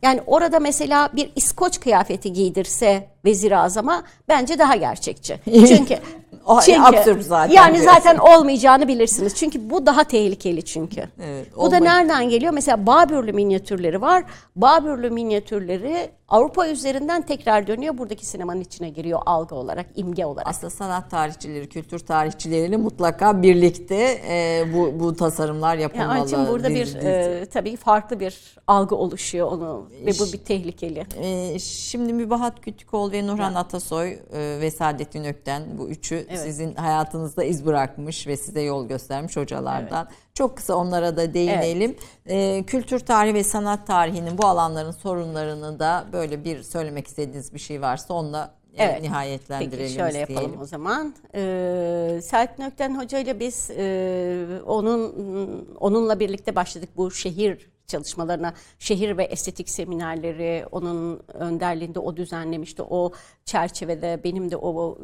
[0.03, 5.41] Yani orada mesela bir İskoç kıyafeti giydirse vezir azama bence daha gerçekçi.
[5.69, 5.99] Çünkü
[6.47, 7.95] O çünkü absürt zaten Yani diyorsun.
[7.95, 9.35] zaten olmayacağını bilirsiniz.
[9.35, 11.05] Çünkü bu daha tehlikeli çünkü.
[11.23, 12.53] Evet, bu da nereden geliyor?
[12.53, 14.25] Mesela Babürlü minyatürleri var.
[14.57, 17.98] Babürlü minyatürleri Avrupa üzerinden tekrar dönüyor.
[17.98, 20.48] Buradaki sinemanın içine giriyor algı olarak, imge olarak.
[20.48, 26.19] Aslında sanat tarihçileri, kültür tarihçileriyle mutlaka birlikte e, bu bu tasarımlar Yani yapılmalı.
[26.19, 26.98] onun için burada bir dizi-
[27.43, 31.07] e, tabii farklı bir algı oluşuyor onu ve bu bir tehlikeli.
[31.23, 34.19] Ee, şimdi Mübahat Kütükoğlu ve Nurhan Atasoy e,
[34.61, 36.40] ve Saadettin Ökten bu üçü Evet.
[36.40, 40.09] sizin hayatınızda iz bırakmış ve size yol göstermiş hocalardan.
[40.41, 41.97] Çok kısa onlara da değinelim.
[42.27, 47.59] Ee, kültür tarihi ve sanat tarihinin bu alanların sorunlarını da böyle bir söylemek istediğiniz bir
[47.59, 49.03] şey varsa onunla e, Evet.
[49.03, 50.35] nihayetlendirelim Peki şöyle isteyelim.
[50.35, 51.15] yapalım o zaman.
[51.35, 55.15] Ee, Selahattin Ökten Hoca ile biz e, onun
[55.81, 58.55] onunla birlikte başladık bu şehir çalışmalarına.
[58.79, 62.83] Şehir ve estetik seminerleri onun önderliğinde o düzenlemişti.
[62.83, 63.12] O
[63.45, 64.99] çerçevede benim de o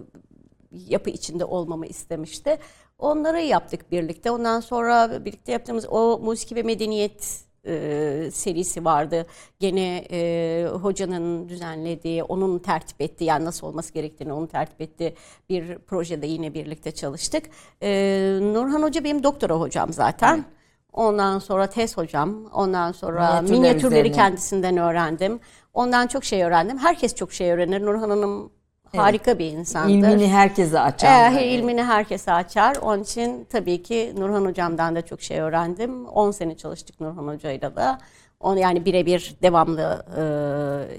[0.72, 2.58] yapı içinde olmamı istemişti.
[2.98, 4.30] Onları yaptık birlikte.
[4.30, 9.26] Ondan sonra birlikte yaptığımız o musiki ve medeniyet e, serisi vardı.
[9.60, 15.14] Gene e, hocanın düzenlediği, onun tertip ettiği, yani nasıl olması gerektiğini onun tertip ettiği
[15.48, 17.44] bir projede yine birlikte çalıştık.
[17.82, 20.44] E, Nurhan Hoca benim doktora hocam zaten.
[20.92, 24.12] Ondan sonra tez hocam, ondan sonra Minyatürler minyatürleri üzerine.
[24.16, 25.40] kendisinden öğrendim.
[25.74, 26.78] Ondan çok şey öğrendim.
[26.78, 27.82] Herkes çok şey öğrenir.
[27.82, 28.52] Nurhan Hanım
[28.96, 29.90] harika bir insandır.
[29.90, 31.34] İlmini herkese açan.
[31.36, 32.76] Ee, ilmini herkese açar.
[32.82, 36.06] Onun için tabii ki Nurhan Hocam'dan da çok şey öğrendim.
[36.06, 37.98] 10 sene çalıştık Nurhan Hoca'yla da.
[38.40, 40.22] Onu yani birebir devamlı e,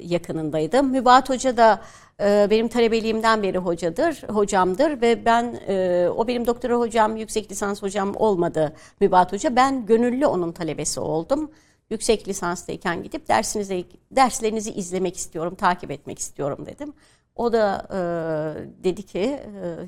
[0.07, 0.91] yakınındaydım.
[0.91, 1.82] Mübahat Hoca da
[2.22, 7.82] e, benim talebeliğimden beri hocadır, hocamdır ve ben e, o benim doktora hocam, yüksek lisans
[7.82, 9.56] hocam olmadı Mübahat Hoca.
[9.56, 11.52] Ben gönüllü onun talebesi oldum.
[11.90, 16.94] Yüksek lisanstayken gidip dersinize derslerinizi izlemek istiyorum, takip etmek istiyorum dedim.
[17.38, 17.97] O da e,
[18.84, 19.39] dedi ki e,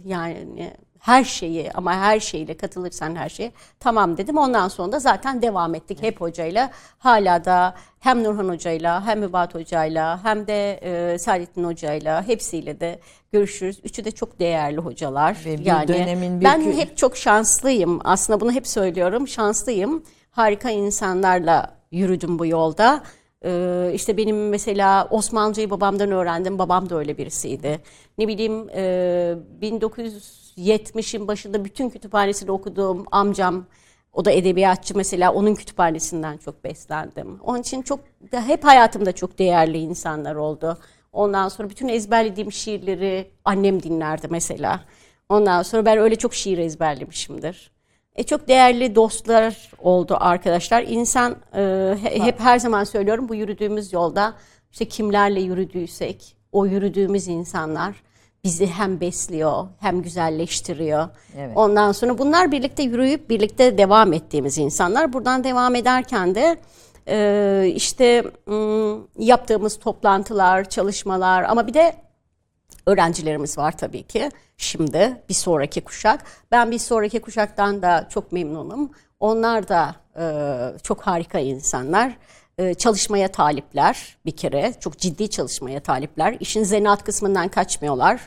[0.06, 4.38] yani her şeyi ama her şeyle katılırsan her şeye tamam dedim.
[4.38, 6.72] Ondan sonra da zaten devam ettik hep hocayla.
[6.98, 13.00] Hala da hem Nurhan hocayla hem Mübat hocayla hem de e, Saadettin hocayla hepsiyle de
[13.32, 13.80] görüşürüz.
[13.84, 15.38] Üçü de çok değerli hocalar.
[15.46, 18.00] Ve bir yani dönemin bir ben kü- hep çok şanslıyım.
[18.04, 19.28] Aslında bunu hep söylüyorum.
[19.28, 20.04] Şanslıyım.
[20.32, 23.02] Harika insanlarla yürüdüm bu yolda.
[23.46, 26.60] Ee, işte benim mesela Osmanlıcayı babamdan öğrendim.
[26.60, 27.80] Babam da öyle birisiydi.
[28.18, 33.66] Ne bileyim e, 1970'in başında bütün kütüphanesini okuduğum amcam
[34.14, 37.40] o da edebiyatçı mesela onun kütüphanesinden çok beslendim.
[37.44, 38.00] Onun için çok
[38.32, 40.78] hep hayatımda çok değerli insanlar oldu.
[41.14, 44.86] Ondan sonra bütün ezberlediğim şiirleri annem dinlerdi mesela.
[45.30, 47.72] Ondan sonra ben öyle çok şiir ezberlemişimdir.
[48.16, 50.84] E, çok değerli dostlar oldu arkadaşlar.
[50.84, 51.60] İnsan e,
[52.04, 54.34] he- hep her zaman söylüyorum bu yürüdüğümüz yolda
[54.72, 57.96] işte kimlerle yürüdüysek o yürüdüğümüz insanlar
[58.44, 61.08] bizi hem besliyor hem güzelleştiriyor.
[61.38, 61.52] Evet.
[61.58, 65.14] Ondan sonra bunlar birlikte yürüyüp birlikte devam ettiğimiz insanlar.
[65.14, 66.58] Buradan devam ederken de
[67.08, 71.96] e, işte ım, yaptığımız toplantılar, çalışmalar ama bir de
[72.90, 74.30] öğrencilerimiz var tabii ki.
[74.58, 76.24] Şimdi bir sonraki kuşak.
[76.52, 78.92] Ben bir sonraki kuşaktan da çok memnunum.
[79.20, 80.24] Onlar da e,
[80.84, 82.18] çok harika insanlar.
[82.58, 84.74] E, çalışmaya talipler bir kere.
[84.80, 86.38] Çok ciddi çalışmaya talipler.
[86.40, 88.20] İşin zanaat kısmından kaçmıyorlar.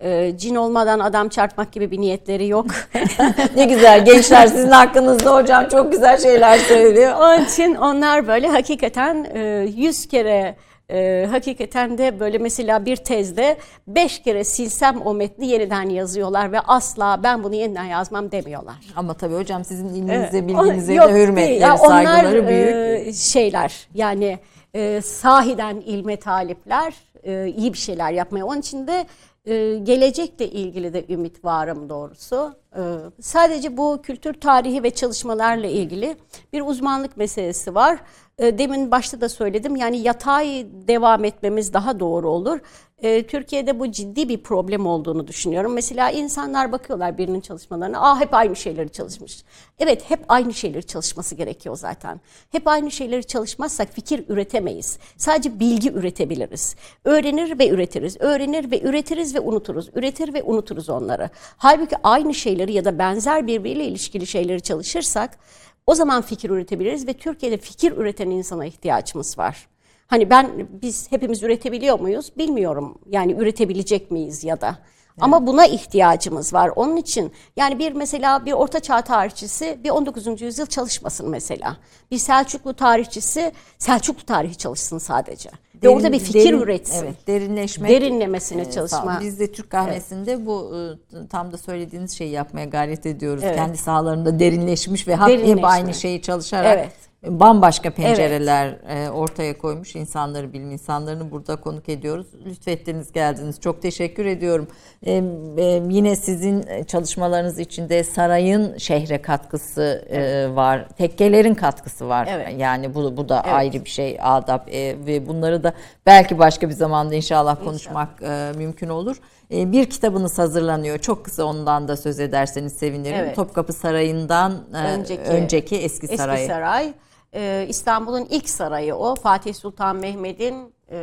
[0.00, 2.66] E, cin olmadan adam çarpmak gibi bir niyetleri yok.
[3.56, 7.12] ne güzel gençler sizin hakkınızda hocam çok güzel şeyler söylüyor.
[7.18, 10.56] Onun için onlar böyle hakikaten e, yüz kere
[10.90, 13.56] e, hakikaten de böyle mesela bir tezde
[13.86, 18.76] beş kere silsem o metni yeniden yazıyorlar ve asla ben bunu yeniden yazmam demiyorlar.
[18.96, 20.48] Ama tabii hocam sizin ilminize, Evet.
[20.48, 23.06] bilginize Yok de hürmetleri, Ya saygıları onlar, büyük.
[23.08, 24.38] e, şeyler yani
[24.74, 26.94] e, sahiden ilme talipler
[27.24, 28.44] e, iyi bir şeyler yapmaya.
[28.44, 29.06] Onun için de
[29.44, 32.54] e, gelecekle ilgili de ümit varım doğrusu.
[32.76, 32.80] Ee,
[33.20, 36.16] sadece bu kültür tarihi ve çalışmalarla ilgili
[36.52, 37.98] bir uzmanlık meselesi var.
[38.38, 42.58] Ee, demin başta da söyledim yani yatay devam etmemiz daha doğru olur.
[43.02, 45.72] Ee, Türkiye'de bu ciddi bir problem olduğunu düşünüyorum.
[45.72, 49.44] Mesela insanlar bakıyorlar birinin çalışmalarına, aa hep aynı şeyleri çalışmış.
[49.78, 52.20] Evet hep aynı şeyleri çalışması gerekiyor zaten.
[52.52, 54.98] Hep aynı şeyleri çalışmazsak fikir üretemeyiz.
[55.16, 56.76] Sadece bilgi üretebiliriz.
[57.04, 58.16] Öğrenir ve üretiriz.
[58.20, 59.90] Öğrenir ve üretiriz ve unuturuz.
[59.94, 61.30] Üretir ve unuturuz onları.
[61.56, 65.38] Halbuki aynı şeyleri ya da benzer birbiriyle ilişkili şeyleri çalışırsak
[65.86, 69.68] o zaman fikir üretebiliriz ve Türkiye'de fikir üreten insana ihtiyacımız var.
[70.06, 72.98] Hani ben biz hepimiz üretebiliyor muyuz bilmiyorum.
[73.10, 74.78] Yani üretebilecek miyiz ya da.
[75.20, 76.70] Ama buna ihtiyacımız var.
[76.76, 80.40] Onun için yani bir mesela bir orta çağ tarihçisi bir 19.
[80.42, 81.76] yüzyıl çalışmasın mesela.
[82.10, 85.50] Bir Selçuklu tarihçisi Selçuklu tarihi çalışsın sadece.
[85.82, 87.04] Ve orada bir fikir derin- üretsin.
[87.04, 87.90] Evet, derinleşmek.
[87.90, 89.18] Derinlemesine e, çalışma.
[89.22, 93.42] Biz de Türk kahvesinde bu e, tam da söylediğiniz şeyi yapmaya gayret ediyoruz.
[93.46, 93.56] Evet.
[93.56, 95.66] Kendi sahalarında derinleşmiş ve hep- Derinleşme.
[95.66, 96.92] aynı şeyi çalışarak Evet.
[97.28, 102.26] Bambaşka pencereler e, ortaya koymuş insanları, bilim insanlarını burada konuk ediyoruz.
[102.46, 103.60] Lütfettiniz geldiniz.
[103.60, 104.68] Çok teşekkür ediyorum.
[105.02, 110.88] E, e, yine sizin çalışmalarınız içinde sarayın şehre katkısı e, var.
[110.88, 112.28] Tekkelerin katkısı var.
[112.30, 112.54] Evet.
[112.58, 113.54] Yani bu bu da Evet.
[113.54, 115.72] ayrı bir şey adap e, ve bunları da
[116.06, 119.16] belki başka bir zamanda inşallah konuşmak e, mümkün olur.
[119.50, 120.98] E, bir kitabınız hazırlanıyor.
[120.98, 123.16] Çok kısa ondan da söz ederseniz sevinirim.
[123.16, 123.36] Evet.
[123.36, 126.38] Topkapı Sarayı'ndan e, önceki, önceki, eski sarayı.
[126.38, 126.92] Eski saray.
[127.34, 129.14] Ee, İstanbul'un ilk sarayı o.
[129.14, 130.96] Fatih Sultan Mehmet'in e,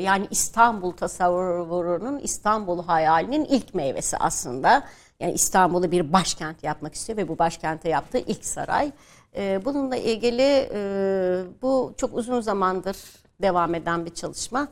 [0.00, 4.82] yani İstanbul tasavvurunun, İstanbul hayalinin ilk meyvesi aslında.
[5.20, 8.90] Yani İstanbul'u bir başkent yapmak istiyor ve bu başkente yaptığı ilk saray.
[9.36, 10.80] Ee, bununla ilgili e,
[11.62, 12.96] bu çok uzun zamandır
[13.42, 14.68] devam eden bir çalışma.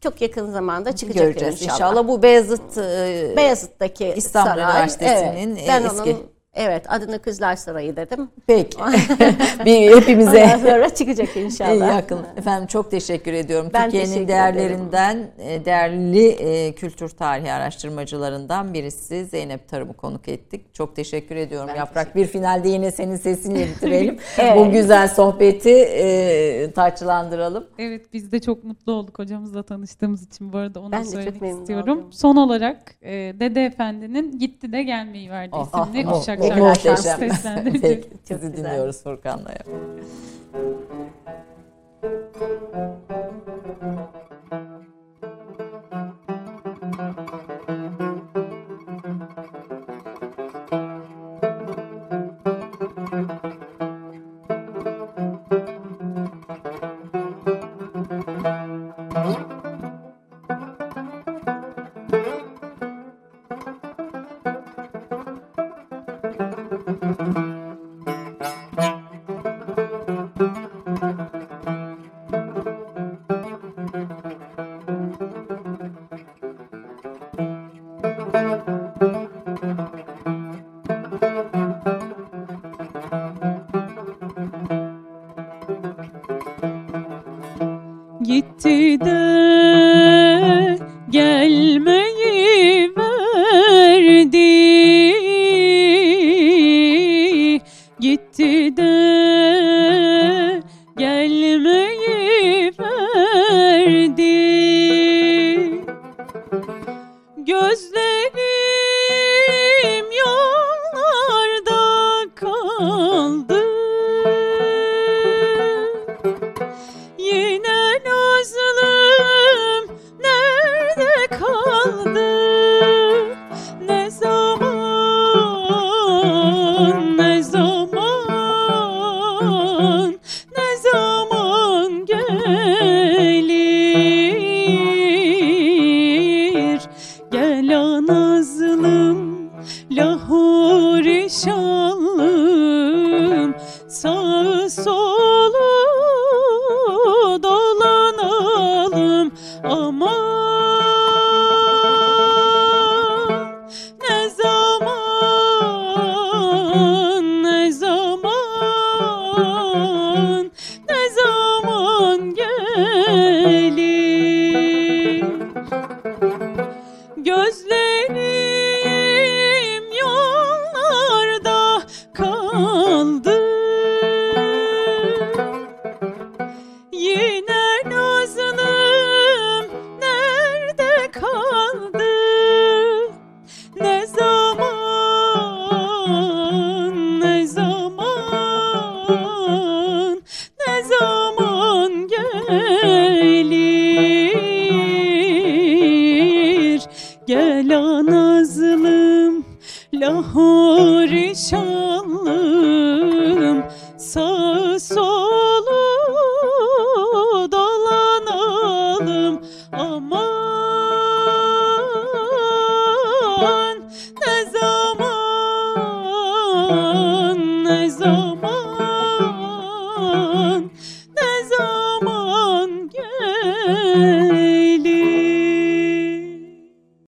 [0.00, 1.74] Çok yakın zamanda çıkacak Göreceğiz inşallah.
[1.90, 2.08] inşallah.
[2.08, 4.64] Bu Beyazıt e, Beyazıt'taki İstanbul saray.
[4.64, 8.28] Üniversitesi'nin, evet, ben eski- onun Evet adını Kızlar Sarayı dedim.
[8.46, 8.78] Peki.
[9.64, 11.94] bir Ondan hepimize sonra çıkacak inşallah.
[11.96, 12.18] yakın.
[12.36, 13.70] Efendim çok teşekkür ediyorum.
[13.74, 20.74] Ben Türkiye'nin teşekkür değerlerinden, e, değerli e, kültür tarihi araştırmacılarından birisi Zeynep Tarım'ı konuk ettik.
[20.74, 21.68] Çok teşekkür ediyorum.
[21.72, 24.18] Ben Yaprak bir finalde yine senin sesinle bitirelim.
[24.38, 24.56] Evet.
[24.56, 27.66] Bu güzel sohbeti e, taçlandıralım.
[27.78, 31.98] Evet biz de çok mutlu olduk hocamızla tanıştığımız için bu arada onu Ben söylemek istiyorum.
[31.98, 32.12] oldum.
[32.12, 36.22] Son olarak e, Dede Efendi'nin Gitti de Gelmeyi verdi Oh, isimli oh, oh,
[36.52, 37.72] şarkısı muhteşem.
[37.82, 38.70] Peki, Çok sizi güzel.
[38.70, 39.50] dinliyoruz Furkan'la.
[39.52, 39.64] ya.
[44.12, 44.23] Gitti